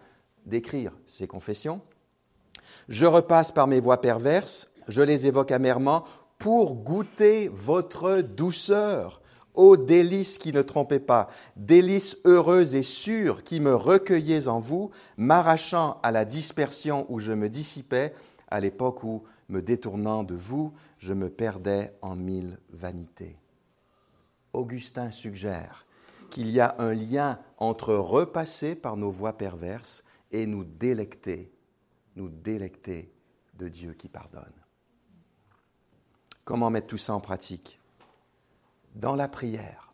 d'écrire 0.46 0.92
ces 1.06 1.28
confessions. 1.28 1.80
Je 2.90 3.06
repasse 3.06 3.54
par 3.54 3.68
mes 3.68 3.80
voies 3.80 4.02
perverses, 4.02 4.74
je 4.90 5.02
les 5.02 5.28
évoque 5.28 5.52
amèrement 5.52 6.04
pour 6.40 6.76
goûter 6.76 7.48
votre 7.48 8.20
douceur 8.20 9.22
Ô 9.58 9.76
délices 9.76 10.38
qui 10.38 10.54
ne 10.54 10.62
trompez 10.62 11.00
pas, 11.00 11.30
délices 11.56 12.16
heureuses 12.26 12.76
et 12.76 12.84
sûres 12.84 13.44
qui 13.44 13.60
me 13.60 13.74
recueillez 13.76 14.48
en 14.48 14.60
vous, 14.60 14.92
m'arrachant 15.18 16.00
à 16.04 16.12
la 16.12 16.26
dispersion 16.26 17.08
où 17.10 17.18
je 17.18 17.32
me 17.32 17.50
dissipais, 17.50 18.14
à 18.50 18.60
l'époque 18.60 19.04
où, 19.04 19.24
me 19.50 19.64
détournant 19.64 20.24
de 20.24 20.36
vous, 20.36 20.74
je 21.00 21.14
me 21.14 21.30
perdais 21.30 21.92
en 22.04 22.16
mille 22.16 22.60
vanités. 22.70 23.36
Augustin 24.54 25.10
suggère 25.10 25.88
qu'il 26.30 26.52
y 26.52 26.60
a 26.60 26.76
un 26.78 26.94
lien 26.94 27.40
entre 27.58 27.96
repasser 27.96 28.76
par 28.76 28.96
nos 28.96 29.10
voies 29.10 29.38
perverses 29.38 30.04
et 30.32 30.46
nous 30.46 30.66
délecter, 30.66 31.52
nous 32.16 32.30
délecter 32.30 33.12
de 33.56 33.68
Dieu 33.68 33.94
qui 33.94 34.08
pardonne. 34.08 34.44
Comment 36.46 36.70
mettre 36.70 36.88
tout 36.88 36.98
ça 36.98 37.16
en 37.16 37.20
pratique? 37.20 37.80
Dans 38.98 39.16
la 39.16 39.28
prière. 39.28 39.94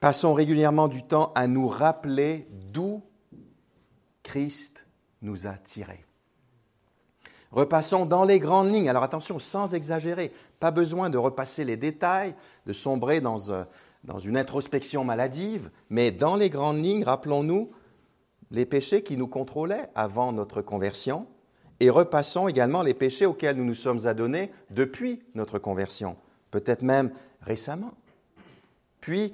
Passons 0.00 0.32
régulièrement 0.32 0.88
du 0.88 1.02
temps 1.02 1.32
à 1.34 1.46
nous 1.46 1.68
rappeler 1.68 2.48
d'où 2.50 3.02
Christ 4.22 4.86
nous 5.22 5.46
a 5.46 5.52
tirés. 5.52 6.04
Repassons 7.50 8.06
dans 8.06 8.24
les 8.24 8.38
grandes 8.38 8.72
lignes. 8.72 8.88
Alors 8.88 9.02
attention, 9.02 9.38
sans 9.38 9.74
exagérer, 9.74 10.32
pas 10.60 10.70
besoin 10.70 11.10
de 11.10 11.18
repasser 11.18 11.64
les 11.64 11.76
détails, 11.76 12.34
de 12.66 12.72
sombrer 12.72 13.20
dans, 13.20 13.50
euh, 13.50 13.64
dans 14.04 14.18
une 14.18 14.36
introspection 14.36 15.04
maladive, 15.04 15.70
mais 15.90 16.12
dans 16.12 16.36
les 16.36 16.48
grandes 16.48 16.82
lignes, 16.82 17.04
rappelons-nous 17.04 17.70
les 18.50 18.66
péchés 18.66 19.02
qui 19.02 19.16
nous 19.16 19.28
contrôlaient 19.28 19.90
avant 19.94 20.32
notre 20.32 20.62
conversion 20.62 21.26
et 21.80 21.90
repassons 21.90 22.46
également 22.46 22.82
les 22.82 22.94
péchés 22.94 23.26
auxquels 23.26 23.56
nous 23.56 23.64
nous 23.64 23.74
sommes 23.74 24.06
adonnés 24.06 24.50
depuis 24.70 25.22
notre 25.34 25.58
conversion, 25.58 26.16
peut-être 26.50 26.82
même 26.82 27.10
récemment. 27.42 27.92
Puis, 29.00 29.32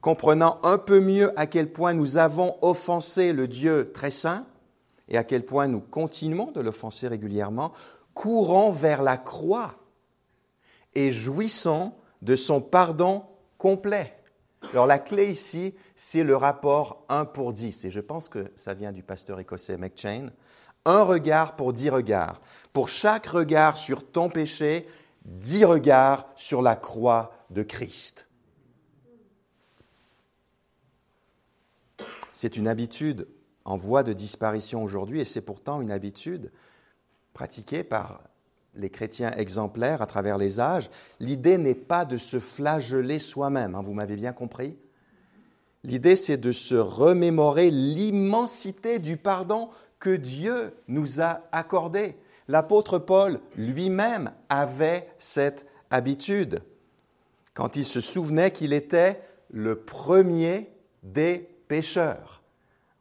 comprenant 0.00 0.60
un 0.62 0.78
peu 0.78 1.00
mieux 1.00 1.32
à 1.38 1.46
quel 1.46 1.72
point 1.72 1.92
nous 1.92 2.16
avons 2.16 2.56
offensé 2.62 3.32
le 3.32 3.48
Dieu 3.48 3.90
très 3.92 4.10
saint 4.10 4.46
et 5.08 5.16
à 5.16 5.24
quel 5.24 5.44
point 5.44 5.66
nous 5.66 5.80
continuons 5.80 6.52
de 6.52 6.60
l'offenser 6.60 7.08
régulièrement, 7.08 7.72
courons 8.14 8.70
vers 8.70 9.02
la 9.02 9.16
croix 9.16 9.74
et 10.94 11.12
jouissons 11.12 11.92
de 12.22 12.36
son 12.36 12.60
pardon 12.60 13.24
complet. 13.58 14.14
Alors 14.72 14.86
la 14.86 14.98
clé 14.98 15.26
ici, 15.26 15.74
c'est 15.94 16.24
le 16.24 16.36
rapport 16.36 17.04
1 17.08 17.26
pour 17.26 17.52
10, 17.52 17.84
et 17.84 17.90
je 17.90 18.00
pense 18.00 18.28
que 18.28 18.50
ça 18.56 18.74
vient 18.74 18.92
du 18.92 19.02
pasteur 19.02 19.38
écossais 19.38 19.76
McChain. 19.76 20.28
Un 20.84 21.02
regard 21.02 21.56
pour 21.56 21.72
dix 21.72 21.90
regards. 21.90 22.40
Pour 22.72 22.88
chaque 22.88 23.26
regard 23.26 23.76
sur 23.76 24.08
ton 24.08 24.28
péché, 24.28 24.86
dix 25.24 25.64
regards 25.64 26.28
sur 26.36 26.62
la 26.62 26.76
croix 26.76 27.32
de 27.50 27.62
Christ. 27.62 28.26
C'est 32.32 32.56
une 32.56 32.68
habitude 32.68 33.28
en 33.64 33.76
voie 33.76 34.02
de 34.02 34.12
disparition 34.12 34.82
aujourd'hui 34.82 35.20
et 35.20 35.24
c'est 35.24 35.40
pourtant 35.40 35.80
une 35.80 35.90
habitude 35.90 36.52
pratiquée 37.32 37.82
par 37.82 38.20
les 38.74 38.90
chrétiens 38.90 39.32
exemplaires 39.32 40.02
à 40.02 40.06
travers 40.06 40.38
les 40.38 40.60
âges. 40.60 40.90
L'idée 41.18 41.58
n'est 41.58 41.74
pas 41.74 42.04
de 42.04 42.18
se 42.18 42.38
flageller 42.38 43.18
soi-même, 43.18 43.74
hein, 43.74 43.82
vous 43.82 43.94
m'avez 43.94 44.16
bien 44.16 44.32
compris. 44.32 44.76
L'idée, 45.82 46.16
c'est 46.16 46.36
de 46.36 46.52
se 46.52 46.74
remémorer 46.74 47.70
l'immensité 47.70 48.98
du 48.98 49.16
pardon 49.16 49.70
que 49.98 50.14
Dieu 50.14 50.74
nous 50.88 51.20
a 51.20 51.42
accordé. 51.52 52.16
L'apôtre 52.48 52.98
Paul 52.98 53.40
lui-même 53.56 54.32
avait 54.48 55.08
cette 55.18 55.64
habitude 55.90 56.60
quand 57.56 57.74
il 57.74 57.86
se 57.86 58.02
souvenait 58.02 58.50
qu'il 58.50 58.74
était 58.74 59.20
le 59.50 59.76
premier 59.76 60.70
des 61.02 61.48
pécheurs. 61.68 62.42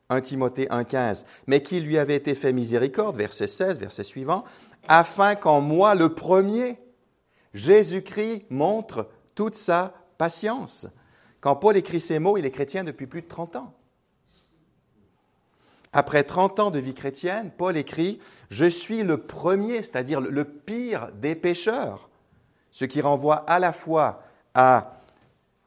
1 0.10 0.22
Timothée 0.22 0.68
1,15, 0.68 1.26
mais 1.46 1.62
qu'il 1.62 1.84
lui 1.84 1.98
avait 1.98 2.16
été 2.16 2.36
fait 2.36 2.54
miséricorde, 2.54 3.18
verset 3.18 3.48
16, 3.48 3.80
verset 3.80 4.04
suivant, 4.04 4.46
afin 4.88 5.36
qu'en 5.36 5.60
moi, 5.60 5.94
le 5.94 6.14
premier, 6.16 6.78
Jésus-Christ 7.54 8.46
montre 8.50 9.10
toute 9.34 9.56
sa 9.56 9.94
patience. 10.18 10.88
Quand 11.42 11.58
Paul 11.58 11.76
écrit 11.76 12.00
ces 12.00 12.20
mots, 12.20 12.38
il 12.38 12.46
est 12.46 12.52
chrétien 12.52 12.86
depuis 12.86 13.08
plus 13.08 13.24
de 13.24 13.28
30 13.28 13.58
ans. 13.58 13.74
Après 15.92 16.24
30 16.24 16.60
ans 16.60 16.72
de 16.72 16.80
vie 16.80 16.94
chrétienne, 16.94 17.52
Paul 17.58 17.76
écrit 17.76 18.20
Je 18.50 18.66
suis 18.66 19.04
le 19.04 19.18
premier, 19.18 19.78
c'est-à-dire 19.78 20.22
le 20.22 20.46
pire 20.46 21.10
des 21.14 21.36
pécheurs, 21.36 22.10
ce 22.72 22.86
qui 22.86 23.02
renvoie 23.02 23.38
à 23.48 23.60
la 23.60 23.74
fois 23.74 24.25
à 24.56 25.02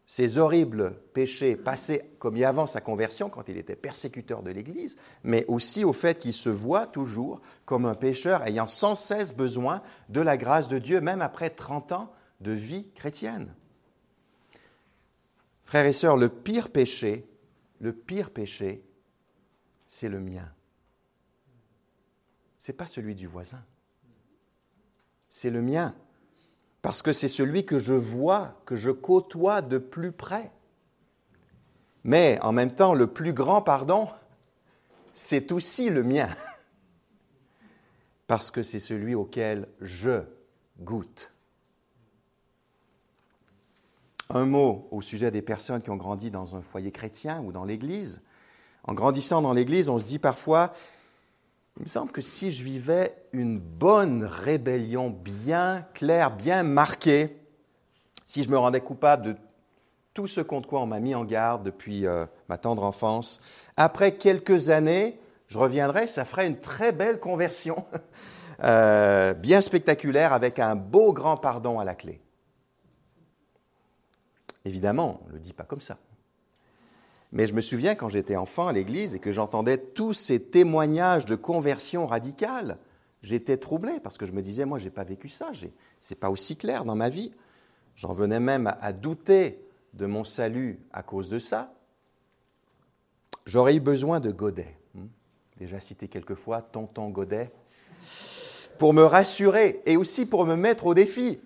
ces 0.06 0.38
horribles 0.38 0.98
péchés 1.12 1.54
passés 1.54 2.10
comme 2.18 2.36
il 2.36 2.44
avant 2.44 2.66
sa 2.66 2.80
conversion, 2.80 3.28
quand 3.28 3.46
il 3.48 3.58
était 3.58 3.76
persécuteur 3.76 4.42
de 4.42 4.50
l'Église, 4.50 4.96
mais 5.22 5.44
aussi 5.46 5.84
au 5.84 5.92
fait 5.92 6.18
qu'il 6.18 6.32
se 6.32 6.48
voit 6.48 6.86
toujours 6.86 7.42
comme 7.66 7.84
un 7.84 7.94
pécheur 7.94 8.42
ayant 8.46 8.66
sans 8.66 8.94
cesse 8.94 9.34
besoin 9.34 9.82
de 10.08 10.22
la 10.22 10.38
grâce 10.38 10.68
de 10.68 10.78
Dieu, 10.78 11.02
même 11.02 11.20
après 11.20 11.50
30 11.50 11.92
ans 11.92 12.12
de 12.40 12.52
vie 12.52 12.90
chrétienne. 12.94 13.54
Frères 15.64 15.84
et 15.84 15.92
sœurs, 15.92 16.16
le 16.16 16.30
pire 16.30 16.70
péché, 16.70 17.28
le 17.78 17.92
pire 17.92 18.30
péché, 18.30 18.82
c'est 19.86 20.08
le 20.08 20.20
mien. 20.20 20.50
Ce 22.58 22.72
n'est 22.72 22.76
pas 22.76 22.86
celui 22.86 23.14
du 23.14 23.26
voisin. 23.26 23.62
C'est 25.28 25.50
le 25.50 25.60
mien 25.60 25.94
parce 26.82 27.02
que 27.02 27.12
c'est 27.12 27.28
celui 27.28 27.66
que 27.66 27.78
je 27.78 27.94
vois, 27.94 28.54
que 28.64 28.76
je 28.76 28.90
côtoie 28.90 29.62
de 29.62 29.78
plus 29.78 30.12
près. 30.12 30.50
Mais 32.04 32.38
en 32.42 32.52
même 32.52 32.74
temps, 32.74 32.94
le 32.94 33.06
plus 33.06 33.32
grand 33.32 33.62
pardon, 33.62 34.08
c'est 35.12 35.52
aussi 35.52 35.90
le 35.90 36.02
mien, 36.02 36.28
parce 38.26 38.50
que 38.50 38.62
c'est 38.62 38.80
celui 38.80 39.14
auquel 39.14 39.68
je 39.80 40.22
goûte. 40.80 41.32
Un 44.30 44.44
mot 44.44 44.86
au 44.90 45.00
sujet 45.00 45.30
des 45.30 45.42
personnes 45.42 45.82
qui 45.82 45.90
ont 45.90 45.96
grandi 45.96 46.30
dans 46.30 46.54
un 46.54 46.62
foyer 46.62 46.92
chrétien 46.92 47.40
ou 47.40 47.50
dans 47.50 47.64
l'Église. 47.64 48.22
En 48.84 48.94
grandissant 48.94 49.42
dans 49.42 49.54
l'Église, 49.54 49.88
on 49.88 49.98
se 49.98 50.06
dit 50.06 50.18
parfois, 50.18 50.72
il 51.78 51.84
me 51.84 51.88
semble 51.88 52.10
que 52.10 52.20
si 52.20 52.50
je 52.50 52.64
vivais 52.64 53.14
une 53.32 53.60
bonne 53.60 54.24
rébellion 54.24 55.10
bien 55.10 55.86
claire, 55.94 56.34
bien 56.34 56.64
marquée, 56.64 57.40
si 58.26 58.42
je 58.42 58.50
me 58.50 58.58
rendais 58.58 58.80
coupable 58.80 59.22
de 59.22 59.36
tout 60.12 60.26
ce 60.26 60.40
contre 60.40 60.68
quoi 60.68 60.80
on 60.80 60.86
m'a 60.86 60.98
mis 60.98 61.14
en 61.14 61.24
garde 61.24 61.62
depuis 61.62 62.04
euh, 62.04 62.26
ma 62.48 62.58
tendre 62.58 62.82
enfance, 62.82 63.40
après 63.76 64.16
quelques 64.16 64.70
années, 64.70 65.20
je 65.46 65.56
reviendrais, 65.56 66.08
ça 66.08 66.24
ferait 66.24 66.48
une 66.48 66.58
très 66.58 66.90
belle 66.90 67.20
conversion, 67.20 67.84
euh, 68.64 69.32
bien 69.34 69.60
spectaculaire, 69.60 70.32
avec 70.32 70.58
un 70.58 70.74
beau 70.74 71.12
grand 71.12 71.36
pardon 71.36 71.78
à 71.78 71.84
la 71.84 71.94
clé. 71.94 72.20
Évidemment, 74.64 75.20
on 75.24 75.28
ne 75.28 75.32
le 75.34 75.38
dit 75.38 75.52
pas 75.52 75.64
comme 75.64 75.80
ça. 75.80 75.96
Mais 77.32 77.46
je 77.46 77.54
me 77.54 77.60
souviens 77.60 77.94
quand 77.94 78.08
j'étais 78.08 78.36
enfant 78.36 78.68
à 78.68 78.72
l'église 78.72 79.14
et 79.14 79.18
que 79.18 79.32
j'entendais 79.32 79.78
tous 79.78 80.14
ces 80.14 80.40
témoignages 80.40 81.26
de 81.26 81.36
conversion 81.36 82.06
radicale, 82.06 82.78
j'étais 83.22 83.58
troublé 83.58 84.00
parce 84.00 84.16
que 84.16 84.24
je 84.24 84.32
me 84.32 84.40
disais, 84.40 84.64
moi, 84.64 84.78
je 84.78 84.84
n'ai 84.84 84.90
pas 84.90 85.04
vécu 85.04 85.28
ça, 85.28 85.50
ce 85.52 85.66
n'est 85.66 86.18
pas 86.18 86.30
aussi 86.30 86.56
clair 86.56 86.84
dans 86.84 86.96
ma 86.96 87.10
vie. 87.10 87.32
J'en 87.96 88.12
venais 88.12 88.40
même 88.40 88.72
à 88.80 88.92
douter 88.92 89.60
de 89.92 90.06
mon 90.06 90.24
salut 90.24 90.80
à 90.92 91.02
cause 91.02 91.28
de 91.28 91.38
ça. 91.38 91.74
J'aurais 93.44 93.74
eu 93.74 93.80
besoin 93.80 94.20
de 94.20 94.30
Godet, 94.30 94.76
hmm, 94.94 95.06
déjà 95.56 95.80
cité 95.80 96.08
quelques 96.08 96.34
fois, 96.34 96.62
tonton 96.62 97.08
Godet, 97.10 97.50
pour 98.78 98.94
me 98.94 99.02
rassurer 99.02 99.82
et 99.84 99.96
aussi 99.96 100.26
pour 100.26 100.46
me 100.46 100.54
mettre 100.54 100.86
au 100.86 100.94
défi. 100.94 101.40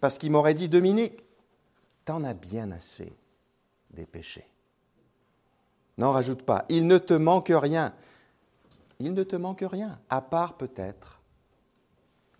Parce 0.00 0.18
qu'il 0.18 0.30
m'aurait 0.30 0.54
dit, 0.54 0.68
Dominique, 0.68 1.24
t'en 2.04 2.24
as 2.24 2.34
bien 2.34 2.70
assez 2.70 3.12
des 3.90 4.06
péchés. 4.06 4.46
N'en 5.98 6.12
rajoute 6.12 6.42
pas. 6.42 6.64
Il 6.68 6.86
ne 6.86 6.96
te 6.96 7.12
manque 7.12 7.52
rien. 7.54 7.92
Il 9.00 9.14
ne 9.14 9.22
te 9.24 9.36
manque 9.36 9.64
rien, 9.68 10.00
à 10.08 10.22
part 10.22 10.56
peut-être 10.56 11.20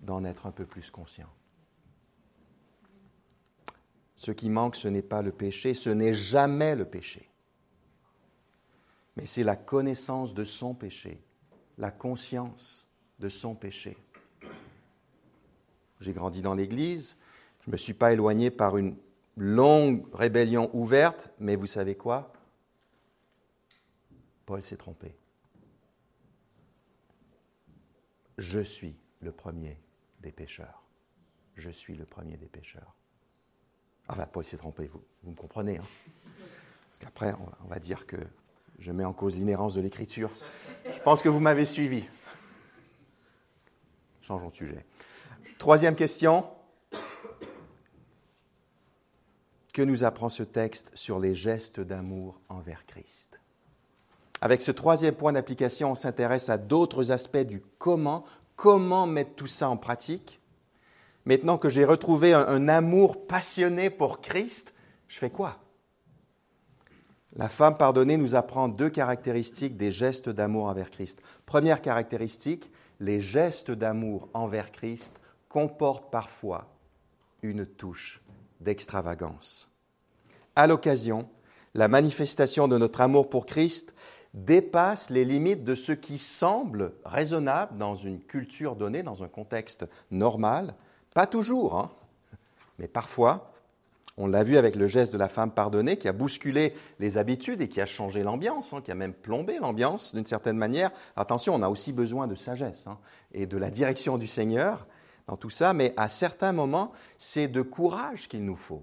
d'en 0.00 0.24
être 0.24 0.46
un 0.46 0.52
peu 0.52 0.64
plus 0.64 0.90
conscient. 0.90 1.28
Ce 4.16 4.30
qui 4.32 4.48
manque, 4.48 4.74
ce 4.74 4.88
n'est 4.88 5.02
pas 5.02 5.22
le 5.22 5.30
péché, 5.30 5.74
ce 5.74 5.90
n'est 5.90 6.14
jamais 6.14 6.74
le 6.74 6.84
péché. 6.84 7.28
Mais 9.16 9.26
c'est 9.26 9.44
la 9.44 9.56
connaissance 9.56 10.34
de 10.34 10.44
son 10.44 10.74
péché, 10.74 11.22
la 11.78 11.90
conscience 11.90 12.88
de 13.18 13.28
son 13.28 13.54
péché. 13.54 13.96
J'ai 16.00 16.12
grandi 16.12 16.42
dans 16.42 16.54
l'Église, 16.54 17.16
je 17.60 17.70
ne 17.70 17.72
me 17.72 17.76
suis 17.76 17.94
pas 17.94 18.12
éloigné 18.12 18.50
par 18.50 18.76
une 18.76 18.96
longue 19.36 20.04
rébellion 20.12 20.70
ouverte, 20.72 21.30
mais 21.38 21.56
vous 21.56 21.66
savez 21.66 21.96
quoi? 21.96 22.32
Paul 24.48 24.62
s'est 24.62 24.78
trompé. 24.78 25.14
Je 28.38 28.60
suis 28.60 28.96
le 29.20 29.30
premier 29.30 29.78
des 30.20 30.32
pécheurs. 30.32 30.86
Je 31.54 31.68
suis 31.68 31.94
le 31.94 32.06
premier 32.06 32.38
des 32.38 32.46
pécheurs. 32.46 32.94
Enfin, 34.08 34.24
Paul 34.24 34.42
s'est 34.42 34.56
trompé, 34.56 34.86
vous, 34.86 35.04
vous 35.22 35.32
me 35.32 35.36
comprenez. 35.36 35.76
Hein 35.76 35.84
Parce 36.88 36.98
qu'après, 36.98 37.34
on, 37.62 37.68
va 37.68 37.78
dire 37.78 38.06
que 38.06 38.16
je 38.78 38.90
mets 38.90 39.04
en 39.04 39.12
cause 39.12 39.36
l'inhérence 39.36 39.74
de 39.74 39.82
l'écriture. 39.82 40.30
Je 40.90 40.98
pense 41.00 41.20
que 41.20 41.28
vous 41.28 41.40
m'avez 41.40 41.66
suivi. 41.66 42.04
Changeons 44.22 44.48
de 44.48 44.54
sujet. 44.54 44.86
Troisième 45.58 45.94
question. 45.94 46.48
Que 49.74 49.82
nous 49.82 50.04
apprend 50.04 50.30
ce 50.30 50.42
texte 50.42 50.90
sur 50.96 51.18
les 51.18 51.34
gestes 51.34 51.80
d'amour 51.80 52.40
envers 52.48 52.86
Christ? 52.86 53.38
Avec 54.40 54.62
ce 54.62 54.70
troisième 54.70 55.14
point 55.14 55.32
d'application, 55.32 55.92
on 55.92 55.94
s'intéresse 55.94 56.48
à 56.48 56.58
d'autres 56.58 57.10
aspects 57.10 57.38
du 57.38 57.60
comment, 57.78 58.24
comment 58.56 59.06
mettre 59.06 59.34
tout 59.34 59.46
ça 59.46 59.68
en 59.68 59.76
pratique? 59.76 60.40
Maintenant 61.24 61.58
que 61.58 61.68
j'ai 61.68 61.84
retrouvé 61.84 62.32
un, 62.32 62.68
amour 62.68 63.26
passionné 63.26 63.90
pour 63.90 64.20
Christ, 64.20 64.72
je 65.08 65.18
fais 65.18 65.30
quoi? 65.30 65.58
La 67.36 67.48
femme 67.48 67.76
pardonnée 67.76 68.16
nous 68.16 68.34
apprend 68.34 68.68
deux 68.68 68.88
caractéristiques 68.88 69.76
des 69.76 69.92
gestes 69.92 70.28
d'amour 70.28 70.64
envers 70.64 70.90
Christ. 70.90 71.20
Première 71.44 71.82
caractéristique, 71.82 72.70
les 73.00 73.20
gestes 73.20 73.70
d'amour 73.70 74.28
envers 74.32 74.72
Christ 74.72 75.20
comportent 75.48 76.10
parfois 76.10 76.66
une 77.42 77.66
touche 77.66 78.20
d'extravagance. 78.60 79.70
À 80.56 80.66
l'occasion, 80.66 81.28
la 81.74 81.88
manifestation 81.88 82.66
de 82.68 82.78
notre 82.78 83.00
amour 83.00 83.28
pour 83.28 83.46
Christ 83.46 83.94
dépasse 84.34 85.10
les 85.10 85.24
limites 85.24 85.64
de 85.64 85.74
ce 85.74 85.92
qui 85.92 86.18
semble 86.18 86.92
raisonnable 87.04 87.78
dans 87.78 87.94
une 87.94 88.20
culture 88.20 88.76
donnée, 88.76 89.02
dans 89.02 89.22
un 89.22 89.28
contexte 89.28 89.86
normal. 90.10 90.74
Pas 91.14 91.26
toujours, 91.26 91.78
hein, 91.78 91.90
mais 92.78 92.88
parfois. 92.88 93.52
On 94.20 94.26
l'a 94.26 94.42
vu 94.42 94.56
avec 94.56 94.74
le 94.74 94.88
geste 94.88 95.12
de 95.12 95.18
la 95.18 95.28
femme 95.28 95.52
pardonnée 95.52 95.96
qui 95.96 96.08
a 96.08 96.12
bousculé 96.12 96.74
les 96.98 97.18
habitudes 97.18 97.62
et 97.62 97.68
qui 97.68 97.80
a 97.80 97.86
changé 97.86 98.24
l'ambiance, 98.24 98.72
hein, 98.72 98.80
qui 98.82 98.90
a 98.90 98.96
même 98.96 99.14
plombé 99.14 99.58
l'ambiance 99.60 100.12
d'une 100.12 100.26
certaine 100.26 100.56
manière. 100.56 100.90
Attention, 101.14 101.54
on 101.54 101.62
a 101.62 101.68
aussi 101.68 101.92
besoin 101.92 102.26
de 102.26 102.34
sagesse 102.34 102.88
hein, 102.88 102.98
et 103.32 103.46
de 103.46 103.56
la 103.56 103.70
direction 103.70 104.18
du 104.18 104.26
Seigneur 104.26 104.88
dans 105.28 105.36
tout 105.36 105.50
ça, 105.50 105.72
mais 105.72 105.94
à 105.96 106.08
certains 106.08 106.52
moments, 106.52 106.90
c'est 107.16 107.46
de 107.46 107.62
courage 107.62 108.28
qu'il 108.28 108.44
nous 108.44 108.56
faut. 108.56 108.82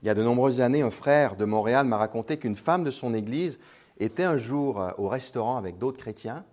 Il 0.00 0.06
y 0.06 0.10
a 0.10 0.14
de 0.14 0.22
nombreuses 0.22 0.60
années, 0.60 0.82
un 0.82 0.90
frère 0.90 1.34
de 1.34 1.44
Montréal 1.44 1.84
m'a 1.84 1.96
raconté 1.96 2.36
qu'une 2.36 2.54
femme 2.54 2.84
de 2.84 2.90
son 2.90 3.14
église 3.14 3.58
était 3.98 4.22
un 4.22 4.36
jour 4.36 4.80
euh, 4.80 4.90
au 4.96 5.08
restaurant 5.08 5.56
avec 5.56 5.76
d'autres 5.76 5.98
chrétiens 5.98 6.44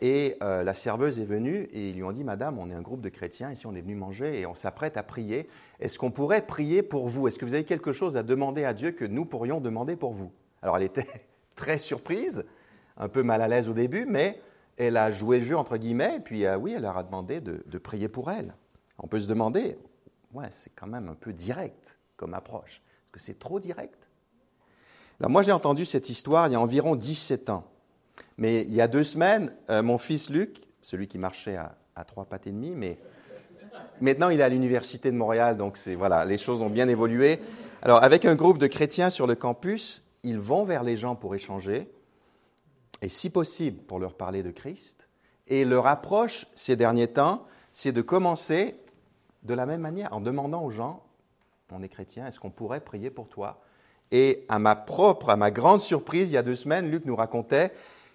et 0.00 0.38
euh, 0.42 0.62
la 0.62 0.72
serveuse 0.72 1.20
est 1.20 1.26
venue 1.26 1.68
et 1.74 1.90
ils 1.90 1.96
lui 1.96 2.02
ont 2.02 2.12
dit 2.12 2.24
Madame, 2.24 2.58
on 2.58 2.70
est 2.70 2.74
un 2.74 2.80
groupe 2.80 3.02
de 3.02 3.10
chrétiens, 3.10 3.52
ici 3.52 3.66
on 3.66 3.74
est 3.74 3.82
venu 3.82 3.96
manger 3.96 4.40
et 4.40 4.46
on 4.46 4.54
s'apprête 4.54 4.96
à 4.96 5.02
prier. 5.02 5.46
Est-ce 5.78 5.98
qu'on 5.98 6.10
pourrait 6.10 6.46
prier 6.46 6.82
pour 6.82 7.06
vous? 7.06 7.28
Est-ce 7.28 7.38
que 7.38 7.44
vous 7.44 7.52
avez 7.52 7.64
quelque 7.64 7.92
chose 7.92 8.16
à 8.16 8.22
demander 8.22 8.64
à 8.64 8.72
Dieu 8.72 8.92
que 8.92 9.04
nous 9.04 9.26
pourrions 9.26 9.60
demander 9.60 9.96
pour 9.96 10.14
vous? 10.14 10.32
Alors 10.62 10.78
elle 10.78 10.84
était 10.84 11.06
très 11.56 11.78
surprise, 11.78 12.46
un 12.96 13.08
peu 13.08 13.22
mal 13.22 13.42
à 13.42 13.48
l'aise 13.48 13.68
au 13.68 13.74
début, 13.74 14.06
mais 14.06 14.40
elle 14.78 14.96
a 14.96 15.10
joué 15.10 15.40
le 15.40 15.44
jeu 15.44 15.56
entre 15.58 15.76
guillemets 15.76 16.16
et 16.16 16.20
puis 16.20 16.46
euh, 16.46 16.56
oui, 16.56 16.72
elle 16.74 16.82
leur 16.82 16.96
a 16.96 17.02
demandé 17.02 17.42
de, 17.42 17.62
de 17.66 17.78
prier 17.78 18.08
pour 18.08 18.30
elle. 18.30 18.54
On 18.98 19.06
peut 19.06 19.20
se 19.20 19.28
demander, 19.28 19.76
ouais, 20.32 20.48
c'est 20.48 20.74
quand 20.74 20.86
même 20.86 21.10
un 21.10 21.14
peu 21.14 21.34
direct 21.34 21.98
comme 22.20 22.34
approche 22.34 22.82
Est-ce 23.04 23.12
que 23.12 23.20
c'est 23.20 23.38
trop 23.38 23.58
direct? 23.60 24.10
Alors 25.20 25.30
moi 25.30 25.40
j'ai 25.40 25.52
entendu 25.52 25.86
cette 25.86 26.10
histoire 26.10 26.48
il 26.48 26.52
y 26.52 26.54
a 26.54 26.60
environ 26.60 26.94
17 26.94 27.48
ans. 27.48 27.64
Mais 28.36 28.60
il 28.60 28.74
y 28.74 28.82
a 28.82 28.88
deux 28.88 29.04
semaines, 29.04 29.54
euh, 29.70 29.82
mon 29.82 29.96
fils 29.96 30.28
Luc, 30.28 30.60
celui 30.82 31.08
qui 31.08 31.18
marchait 31.18 31.56
à, 31.56 31.74
trois 32.06 32.26
pattes 32.26 32.46
et 32.46 32.52
demi, 32.52 32.74
mais 32.76 32.98
maintenant 34.00 34.28
il 34.28 34.40
est 34.40 34.42
à 34.42 34.48
l'université 34.48 35.10
de 35.10 35.16
Montréal, 35.16 35.56
donc 35.58 35.78
voilà, 35.96 36.24
les 36.24 36.38
choses 36.38 36.62
ont 36.62 36.70
bien 36.70 36.88
évolué. 36.88 37.40
Alors 37.82 38.02
avec 38.02 38.24
un 38.24 38.34
groupe 38.34 38.58
de 38.58 38.66
chrétiens 38.66 39.10
sur 39.10 39.26
le 39.26 39.34
campus, 39.34 40.04
ils 40.22 40.38
vont 40.38 40.64
vers 40.64 40.82
les 40.82 40.96
gens 40.96 41.14
pour 41.14 41.34
échanger, 41.34 41.90
et 43.02 43.08
si 43.08 43.30
possible 43.30 43.82
pour 43.82 43.98
leur 43.98 44.14
parler 44.14 44.42
de 44.42 44.50
Christ. 44.50 45.08
Et 45.46 45.64
leur 45.64 45.86
approche 45.86 46.46
ces 46.54 46.76
derniers 46.76 47.08
temps, 47.08 47.46
c'est 47.72 47.92
de 47.92 48.02
commencer 48.02 48.76
de 49.42 49.54
la 49.54 49.66
même 49.66 49.80
manière, 49.80 50.12
en 50.14 50.20
demandant 50.20 50.62
aux 50.62 50.70
gens, 50.70 51.02
on 51.72 51.82
est 51.82 51.88
chrétien, 51.88 52.26
est-ce 52.26 52.40
qu'on 52.40 52.50
pourrait 52.50 52.80
prier 52.80 53.10
pour 53.10 53.28
toi? 53.28 53.62
Et 54.12 54.44
à 54.48 54.58
ma 54.58 54.76
propre, 54.76 55.30
à 55.30 55.36
ma 55.36 55.50
grande 55.50 55.80
surprise, 55.80 56.30
il 56.30 56.34
y 56.34 56.36
a 56.36 56.42
deux 56.42 56.56
semaines, 56.56 56.90
Luc 56.90 57.04
nous 57.04 57.16
racontait 57.16 57.72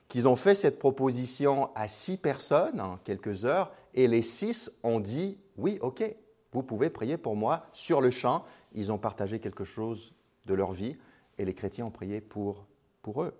qu'ils 0.07 0.27
ont 0.27 0.35
fait 0.35 0.55
cette 0.55 0.77
proposition 0.77 1.69
à 1.73 1.87
six 1.87 2.17
personnes 2.17 2.79
en 2.81 2.97
quelques 2.97 3.45
heures, 3.45 3.71
et 3.93 4.07
les 4.07 4.21
six 4.21 4.71
ont 4.83 4.99
dit, 4.99 5.37
oui, 5.57 5.79
ok, 5.81 6.03
vous 6.51 6.63
pouvez 6.63 6.89
prier 6.89 7.17
pour 7.17 7.35
moi 7.35 7.65
sur 7.71 8.01
le 8.01 8.11
champ. 8.11 8.45
Ils 8.73 8.91
ont 8.91 8.97
partagé 8.97 9.39
quelque 9.39 9.63
chose 9.63 10.13
de 10.45 10.53
leur 10.53 10.71
vie, 10.71 10.97
et 11.37 11.45
les 11.45 11.53
chrétiens 11.53 11.85
ont 11.85 11.91
prié 11.91 12.21
pour, 12.21 12.65
pour 13.01 13.23
eux. 13.23 13.33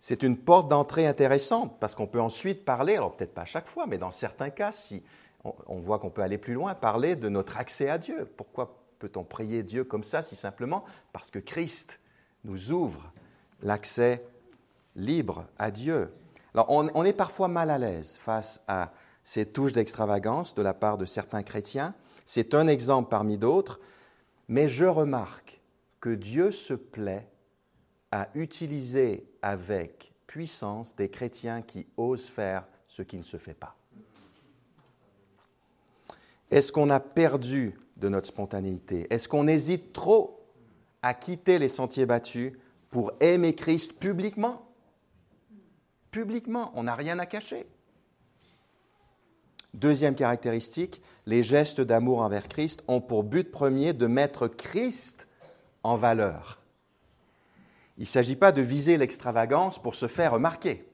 C'est 0.00 0.22
une 0.22 0.36
porte 0.36 0.68
d'entrée 0.68 1.06
intéressante 1.06 1.80
parce 1.80 1.94
qu'on 1.94 2.06
peut 2.06 2.20
ensuite 2.20 2.64
parler, 2.64 2.96
alors 2.96 3.16
peut-être 3.16 3.34
pas 3.34 3.42
à 3.42 3.46
chaque 3.46 3.66
fois, 3.66 3.86
mais 3.86 3.98
dans 3.98 4.12
certains 4.12 4.50
cas, 4.50 4.70
si 4.70 5.02
on, 5.66 5.78
voit 5.78 5.98
qu'on 5.98 6.10
peut 6.10 6.22
aller 6.22 6.38
plus 6.38 6.54
loin, 6.54 6.74
parler 6.74 7.16
de 7.16 7.28
notre 7.28 7.56
accès 7.56 7.88
à 7.88 7.98
Dieu. 7.98 8.28
Pourquoi 8.36 8.82
peut-on 8.98 9.24
prier 9.24 9.62
Dieu 9.62 9.84
comme 9.84 10.04
ça 10.04 10.22
si 10.22 10.36
simplement 10.36 10.84
Parce 11.12 11.30
que 11.30 11.38
Christ 11.38 12.00
nous 12.44 12.72
ouvre 12.72 13.12
l'accès 13.62 14.24
libre 14.94 15.46
à 15.58 15.70
Dieu. 15.70 16.12
Alors 16.54 16.66
on, 16.70 16.88
on 16.94 17.04
est 17.04 17.12
parfois 17.12 17.48
mal 17.48 17.70
à 17.70 17.78
l'aise 17.78 18.16
face 18.16 18.62
à 18.68 18.92
ces 19.24 19.46
touches 19.46 19.72
d'extravagance 19.72 20.54
de 20.54 20.62
la 20.62 20.74
part 20.74 20.96
de 20.96 21.04
certains 21.04 21.42
chrétiens. 21.42 21.94
C'est 22.24 22.54
un 22.54 22.68
exemple 22.68 23.10
parmi 23.10 23.38
d'autres, 23.38 23.80
mais 24.48 24.68
je 24.68 24.84
remarque 24.84 25.60
que 26.00 26.10
Dieu 26.10 26.52
se 26.52 26.74
plaît 26.74 27.28
à 28.12 28.28
utiliser 28.34 29.28
avec 29.42 30.14
puissance 30.26 30.94
des 30.96 31.08
chrétiens 31.08 31.62
qui 31.62 31.86
osent 31.96 32.28
faire 32.28 32.66
ce 32.86 33.02
qui 33.02 33.16
ne 33.16 33.22
se 33.22 33.36
fait 33.36 33.54
pas. 33.54 33.76
Est-ce 36.50 36.72
qu'on 36.72 36.90
a 36.90 37.00
perdu 37.00 37.78
de 37.96 38.08
notre 38.08 38.28
spontanéité? 38.28 39.06
Est-ce 39.10 39.28
qu'on 39.28 39.48
hésite 39.48 39.92
trop 39.92 40.46
à 41.02 41.14
quitter 41.14 41.58
les 41.58 41.68
sentiers 41.68 42.06
battus 42.06 42.52
pour 42.90 43.12
aimer 43.20 43.54
Christ 43.54 43.92
publiquement? 43.92 44.66
Publiquement, 46.10 46.70
on 46.74 46.84
n'a 46.84 46.94
rien 46.94 47.18
à 47.18 47.26
cacher. 47.26 47.66
Deuxième 49.74 50.14
caractéristique, 50.14 51.02
les 51.26 51.42
gestes 51.42 51.80
d'amour 51.80 52.22
envers 52.22 52.48
Christ 52.48 52.82
ont 52.88 53.00
pour 53.00 53.24
but 53.24 53.50
premier 53.50 53.92
de 53.92 54.06
mettre 54.06 54.48
Christ 54.48 55.26
en 55.82 55.96
valeur. 55.96 56.62
Il 57.98 58.02
ne 58.02 58.06
s'agit 58.06 58.36
pas 58.36 58.52
de 58.52 58.62
viser 58.62 58.96
l'extravagance 58.96 59.80
pour 59.80 59.94
se 59.94 60.06
faire 60.06 60.32
remarquer. 60.32 60.85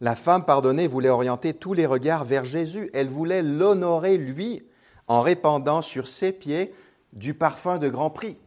La 0.00 0.16
femme 0.16 0.44
pardonnée 0.44 0.86
voulait 0.86 1.10
orienter 1.10 1.52
tous 1.52 1.74
les 1.74 1.86
regards 1.86 2.24
vers 2.24 2.44
Jésus. 2.44 2.90
Elle 2.94 3.08
voulait 3.08 3.42
l'honorer, 3.42 4.16
lui, 4.16 4.66
en 5.08 5.20
répandant 5.20 5.82
sur 5.82 6.08
ses 6.08 6.32
pieds 6.32 6.74
du 7.12 7.34
parfum 7.34 7.78
de 7.78 7.88
grand 7.88 8.10
prix. 8.10 8.38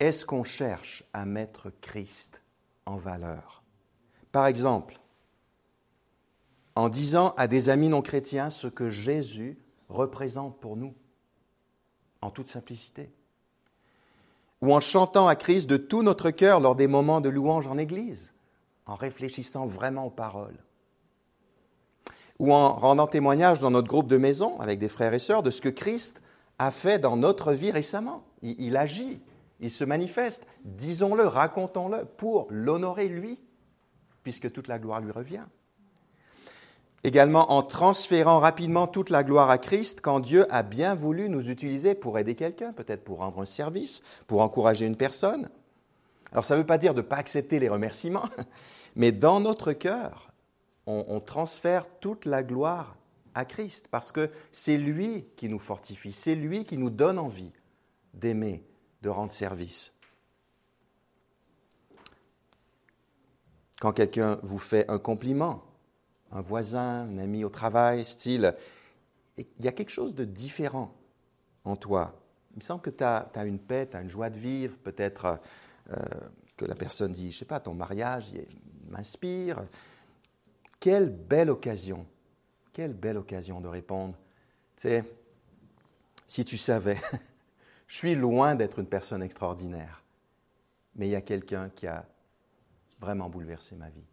Est-ce 0.00 0.24
qu'on 0.24 0.44
cherche 0.44 1.04
à 1.12 1.24
mettre 1.26 1.70
Christ 1.80 2.42
en 2.86 2.96
valeur? 2.96 3.62
Par 4.32 4.46
exemple, 4.46 4.98
en 6.74 6.88
disant 6.88 7.34
à 7.36 7.46
des 7.46 7.68
amis 7.68 7.88
non 7.88 8.00
chrétiens 8.00 8.50
ce 8.50 8.66
que 8.66 8.90
Jésus 8.90 9.58
représente 9.88 10.58
pour 10.58 10.76
nous, 10.76 10.94
en 12.22 12.30
toute 12.30 12.48
simplicité 12.48 13.12
ou 14.60 14.74
en 14.74 14.80
chantant 14.80 15.26
à 15.26 15.36
Christ 15.36 15.68
de 15.68 15.76
tout 15.76 16.02
notre 16.02 16.30
cœur 16.30 16.60
lors 16.60 16.76
des 16.76 16.86
moments 16.86 17.20
de 17.20 17.28
louange 17.28 17.66
en 17.66 17.78
Église, 17.78 18.34
en 18.90 18.94
réfléchissant 18.94 19.66
vraiment 19.66 20.06
aux 20.06 20.10
paroles, 20.10 20.58
ou 22.38 22.52
en 22.52 22.74
rendant 22.74 23.06
témoignage 23.06 23.60
dans 23.60 23.70
notre 23.70 23.88
groupe 23.88 24.08
de 24.08 24.16
maison 24.16 24.58
avec 24.60 24.78
des 24.78 24.88
frères 24.88 25.14
et 25.14 25.18
sœurs 25.18 25.42
de 25.42 25.50
ce 25.50 25.60
que 25.60 25.68
Christ 25.68 26.22
a 26.58 26.70
fait 26.70 26.98
dans 26.98 27.16
notre 27.16 27.52
vie 27.52 27.70
récemment. 27.70 28.24
Il, 28.42 28.60
il 28.60 28.76
agit, 28.76 29.20
il 29.60 29.70
se 29.70 29.84
manifeste, 29.84 30.46
disons-le, 30.64 31.24
racontons-le 31.24 32.04
pour 32.04 32.46
l'honorer 32.50 33.08
lui, 33.08 33.38
puisque 34.22 34.52
toute 34.52 34.68
la 34.68 34.78
gloire 34.78 35.00
lui 35.00 35.12
revient 35.12 35.44
également 37.04 37.52
en 37.52 37.62
transférant 37.62 38.40
rapidement 38.40 38.86
toute 38.86 39.10
la 39.10 39.24
gloire 39.24 39.50
à 39.50 39.58
Christ 39.58 40.00
quand 40.02 40.20
Dieu 40.20 40.46
a 40.52 40.62
bien 40.62 40.94
voulu 40.94 41.28
nous 41.28 41.48
utiliser 41.48 41.94
pour 41.94 42.18
aider 42.18 42.34
quelqu'un, 42.34 42.72
peut-être 42.72 43.04
pour 43.04 43.18
rendre 43.18 43.40
un 43.40 43.46
service, 43.46 44.02
pour 44.26 44.42
encourager 44.42 44.86
une 44.86 44.96
personne. 44.96 45.48
Alors 46.32 46.44
ça 46.44 46.54
ne 46.54 46.60
veut 46.60 46.66
pas 46.66 46.78
dire 46.78 46.94
de 46.94 47.00
ne 47.00 47.06
pas 47.06 47.16
accepter 47.16 47.58
les 47.58 47.68
remerciements, 47.68 48.24
mais 49.00 49.12
dans 49.12 49.40
notre 49.40 49.72
cœur, 49.72 50.30
on, 50.84 51.20
transfère 51.20 51.86
toute 52.00 52.26
la 52.26 52.42
gloire 52.42 52.98
à 53.32 53.46
Christ 53.46 53.88
parce 53.90 54.12
que 54.12 54.30
c'est 54.52 54.76
lui 54.76 55.24
qui 55.36 55.48
nous 55.48 55.58
fortifie, 55.58 56.12
c'est 56.12 56.34
lui 56.34 56.66
qui 56.66 56.76
nous 56.76 56.90
donne 56.90 57.18
envie 57.18 57.50
d'aimer, 58.12 58.62
de 59.00 59.08
rendre 59.08 59.32
service. 59.32 59.94
Quand 63.80 63.92
quelqu'un 63.92 64.38
vous 64.42 64.58
fait 64.58 64.84
un 64.90 64.98
compliment, 64.98 65.64
un 66.30 66.42
voisin, 66.42 67.08
un 67.08 67.16
ami 67.16 67.42
au 67.42 67.48
travail, 67.48 68.04
style, 68.04 68.54
il 69.38 69.46
y 69.60 69.68
a 69.68 69.72
quelque 69.72 69.92
chose 69.92 70.14
de 70.14 70.26
différent 70.26 70.92
en 71.64 71.74
toi. 71.74 72.20
Il 72.50 72.58
me 72.58 72.62
semble 72.62 72.82
que 72.82 72.90
tu 72.90 73.02
as, 73.02 73.30
une 73.46 73.60
paix, 73.60 73.88
tu 73.90 73.96
as 73.96 74.02
une 74.02 74.10
joie 74.10 74.28
de 74.28 74.38
vivre, 74.38 74.76
peut-être 74.76 75.40
euh, 75.90 75.96
que 76.58 76.66
la 76.66 76.74
personne 76.74 77.12
dit, 77.12 77.32
je 77.32 77.38
sais 77.38 77.46
pas, 77.46 77.60
ton 77.60 77.72
mariage 77.72 78.34
m'inspire. 78.90 79.64
Quelle 80.78 81.10
belle 81.10 81.50
occasion, 81.50 82.06
quelle 82.72 82.92
belle 82.92 83.16
occasion 83.16 83.60
de 83.60 83.68
répondre. 83.68 84.14
Tu 84.76 84.82
sais, 84.82 85.04
si 86.26 86.44
tu 86.44 86.58
savais, 86.58 86.98
je 87.86 87.96
suis 87.96 88.14
loin 88.14 88.54
d'être 88.54 88.78
une 88.78 88.86
personne 88.86 89.22
extraordinaire, 89.22 90.02
mais 90.94 91.08
il 91.08 91.10
y 91.10 91.16
a 91.16 91.20
quelqu'un 91.20 91.70
qui 91.70 91.86
a 91.86 92.06
vraiment 93.00 93.28
bouleversé 93.28 93.76
ma 93.76 93.88
vie. 93.88 94.04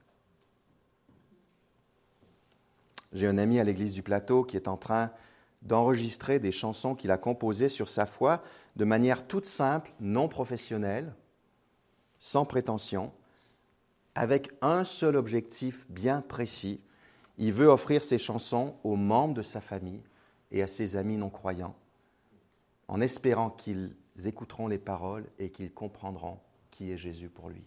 J'ai 3.13 3.28
un 3.28 3.38
ami 3.38 3.59
à 3.59 3.63
l'église 3.63 3.93
du 3.93 4.03
plateau 4.03 4.43
qui 4.43 4.57
est 4.57 4.67
en 4.67 4.78
train 4.78 5.11
d'enregistrer 5.61 6.39
des 6.39 6.51
chansons 6.51 6.95
qu'il 6.95 7.11
a 7.11 7.17
composées 7.17 7.69
sur 7.69 7.89
sa 7.89 8.05
foi 8.05 8.43
de 8.75 8.86
manière 8.86 9.28
toute 9.28 9.45
simple, 9.45 9.91
non 9.99 10.28
professionnelle, 10.28 11.15
sans 12.19 12.45
prétention, 12.45 13.11
avec 14.18 14.51
un 14.61 14.84
seul 14.84 15.15
objectif 15.15 15.86
bien 15.89 16.22
précis. 16.22 16.82
Il 17.38 17.53
veut 17.53 17.68
offrir 17.68 18.03
ses 18.03 18.18
chansons 18.18 18.76
aux 18.84 18.95
membres 18.95 19.36
de 19.36 19.43
sa 19.43 19.61
famille 19.61 20.01
et 20.49 20.63
à 20.63 20.68
ses 20.68 20.95
amis 20.95 21.18
non 21.18 21.30
croyants, 21.30 21.76
en 22.88 22.99
espérant 22.99 23.51
qu'ils 23.51 23.95
écouteront 24.26 24.68
les 24.68 24.80
paroles 24.80 25.28
et 25.38 25.51
qu'ils 25.51 25.72
comprendront 25.72 26.39
qui 26.72 26.91
est 26.91 26.97
Jésus 26.97 27.30
pour 27.30 27.49
lui. 27.49 27.63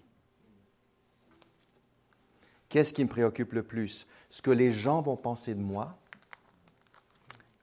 Qu'est-ce 2.69 2.93
qui 2.93 3.05
me 3.05 3.09
préoccupe 3.09 3.53
le 3.53 3.63
plus? 3.63 4.09
Ce 4.29 4.43
que 4.43 4.51
les 4.51 4.73
gens 4.73 5.03
vont 5.03 5.17
penser 5.17 5.55
de 5.55 5.61
moi 5.61 5.99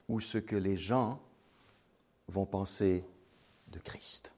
ou 0.08 0.18
ce 0.20 0.38
que 0.38 0.56
les 0.56 0.76
gens 0.76 1.20
vont 2.26 2.46
penser 2.46 3.04
de 3.68 3.78
Christ? 3.80 4.32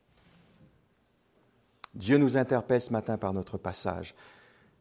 Dieu 1.95 2.19
nous 2.19 2.37
interpelle 2.37 2.81
ce 2.81 2.93
matin 2.93 3.17
par 3.17 3.33
notre 3.33 3.59
passage. 3.59 4.15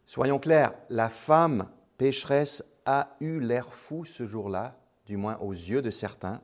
Soyons 0.09 0.39
clairs, 0.39 0.73
la 0.89 1.07
femme 1.07 1.69
pécheresse 1.99 2.63
a 2.87 3.15
eu 3.19 3.39
l'air 3.39 3.71
fou 3.71 4.05
ce 4.05 4.25
jour-là, 4.25 4.75
du 5.05 5.17
moins 5.17 5.37
aux 5.37 5.51
yeux 5.51 5.83
de 5.83 5.91
certains. 5.91 6.41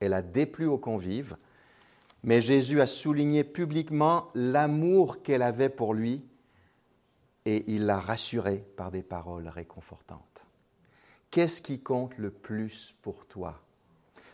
Elle 0.00 0.12
a 0.12 0.22
déplu 0.22 0.66
aux 0.66 0.76
convives, 0.76 1.36
mais 2.24 2.40
Jésus 2.40 2.80
a 2.80 2.88
souligné 2.88 3.44
publiquement 3.44 4.28
l'amour 4.34 5.22
qu'elle 5.22 5.42
avait 5.42 5.68
pour 5.68 5.94
lui 5.94 6.26
et 7.44 7.62
il 7.72 7.86
l'a 7.86 8.00
rassuré 8.00 8.66
par 8.76 8.90
des 8.90 9.04
paroles 9.04 9.46
réconfortantes. 9.46 10.48
Qu'est-ce 11.30 11.62
qui 11.62 11.80
compte 11.80 12.18
le 12.18 12.32
plus 12.32 12.96
pour 13.02 13.24
toi? 13.26 13.62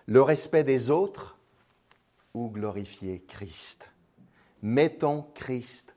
Le 0.06 0.22
respect 0.22 0.64
des 0.64 0.88
autres 0.88 1.36
ou 2.32 2.48
glorifier 2.48 3.22
Christ? 3.28 3.92
Mettons 4.62 5.26
Christ 5.34 5.94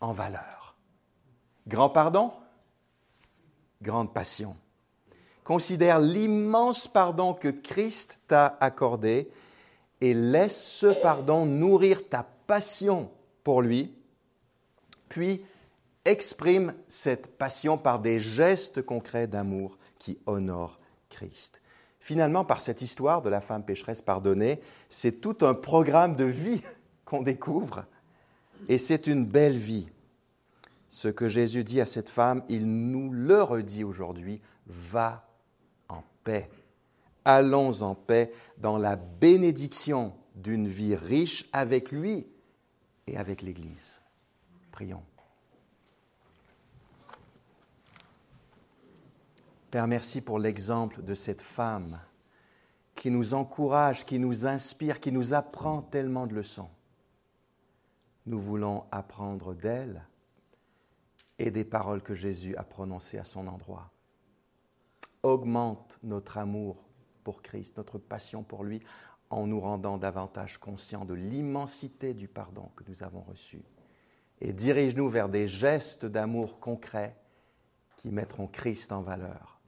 en 0.00 0.12
valeur. 0.12 0.59
Grand 1.70 1.88
pardon? 1.88 2.32
Grande 3.80 4.12
passion. 4.12 4.56
Considère 5.44 6.00
l'immense 6.00 6.88
pardon 6.88 7.32
que 7.32 7.46
Christ 7.46 8.18
t'a 8.26 8.56
accordé 8.58 9.30
et 10.00 10.12
laisse 10.12 10.60
ce 10.60 10.88
pardon 11.00 11.46
nourrir 11.46 12.08
ta 12.08 12.26
passion 12.48 13.08
pour 13.44 13.62
lui, 13.62 13.94
puis 15.08 15.44
exprime 16.04 16.74
cette 16.88 17.38
passion 17.38 17.78
par 17.78 18.00
des 18.00 18.18
gestes 18.18 18.82
concrets 18.82 19.28
d'amour 19.28 19.78
qui 20.00 20.18
honorent 20.26 20.80
Christ. 21.08 21.62
Finalement, 22.00 22.44
par 22.44 22.60
cette 22.60 22.82
histoire 22.82 23.22
de 23.22 23.28
la 23.28 23.40
femme 23.40 23.64
pécheresse 23.64 24.02
pardonnée, 24.02 24.60
c'est 24.88 25.20
tout 25.20 25.36
un 25.42 25.54
programme 25.54 26.16
de 26.16 26.24
vie 26.24 26.62
qu'on 27.04 27.22
découvre. 27.22 27.84
Et 28.68 28.76
c'est 28.76 29.06
une 29.06 29.24
belle 29.24 29.56
vie. 29.56 29.88
Ce 30.90 31.06
que 31.06 31.28
Jésus 31.28 31.62
dit 31.62 31.80
à 31.80 31.86
cette 31.86 32.08
femme, 32.08 32.42
il 32.48 32.66
nous 32.66 33.12
le 33.12 33.40
redit 33.42 33.84
aujourd'hui, 33.84 34.42
va 34.66 35.28
en 35.88 36.02
paix. 36.24 36.50
Allons 37.24 37.82
en 37.82 37.94
paix 37.94 38.32
dans 38.58 38.76
la 38.76 38.96
bénédiction 38.96 40.12
d'une 40.34 40.66
vie 40.66 40.96
riche 40.96 41.48
avec 41.52 41.92
lui 41.92 42.26
et 43.06 43.16
avec 43.16 43.40
l'Église. 43.40 44.00
Prions. 44.72 45.04
Père, 49.70 49.86
merci 49.86 50.20
pour 50.20 50.40
l'exemple 50.40 51.02
de 51.02 51.14
cette 51.14 51.42
femme 51.42 52.00
qui 52.96 53.12
nous 53.12 53.34
encourage, 53.34 54.04
qui 54.04 54.18
nous 54.18 54.48
inspire, 54.48 54.98
qui 54.98 55.12
nous 55.12 55.34
apprend 55.34 55.82
tellement 55.82 56.26
de 56.26 56.34
leçons. 56.34 56.68
Nous 58.26 58.40
voulons 58.40 58.84
apprendre 58.90 59.54
d'elle 59.54 60.04
et 61.40 61.50
des 61.50 61.64
paroles 61.64 62.02
que 62.02 62.14
Jésus 62.14 62.54
a 62.56 62.62
prononcées 62.62 63.18
à 63.18 63.24
son 63.24 63.46
endroit. 63.48 63.90
Augmente 65.22 65.98
notre 66.02 66.36
amour 66.36 66.84
pour 67.24 67.40
Christ, 67.40 67.78
notre 67.78 67.98
passion 67.98 68.42
pour 68.42 68.62
lui, 68.62 68.80
en 69.30 69.46
nous 69.46 69.60
rendant 69.60 69.96
davantage 69.96 70.58
conscients 70.58 71.06
de 71.06 71.14
l'immensité 71.14 72.12
du 72.12 72.28
pardon 72.28 72.70
que 72.76 72.84
nous 72.86 73.02
avons 73.02 73.22
reçu. 73.22 73.64
Et 74.40 74.52
dirige-nous 74.52 75.08
vers 75.08 75.30
des 75.30 75.48
gestes 75.48 76.04
d'amour 76.04 76.60
concrets 76.60 77.16
qui 77.96 78.10
mettront 78.10 78.46
Christ 78.46 78.92
en 78.92 79.00
valeur. 79.00 79.60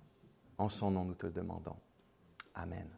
En 0.59 0.69
son 0.69 0.91
nom, 0.91 1.05
nous 1.05 1.15
te 1.15 1.27
demandons. 1.27 1.77
Amen. 2.55 2.89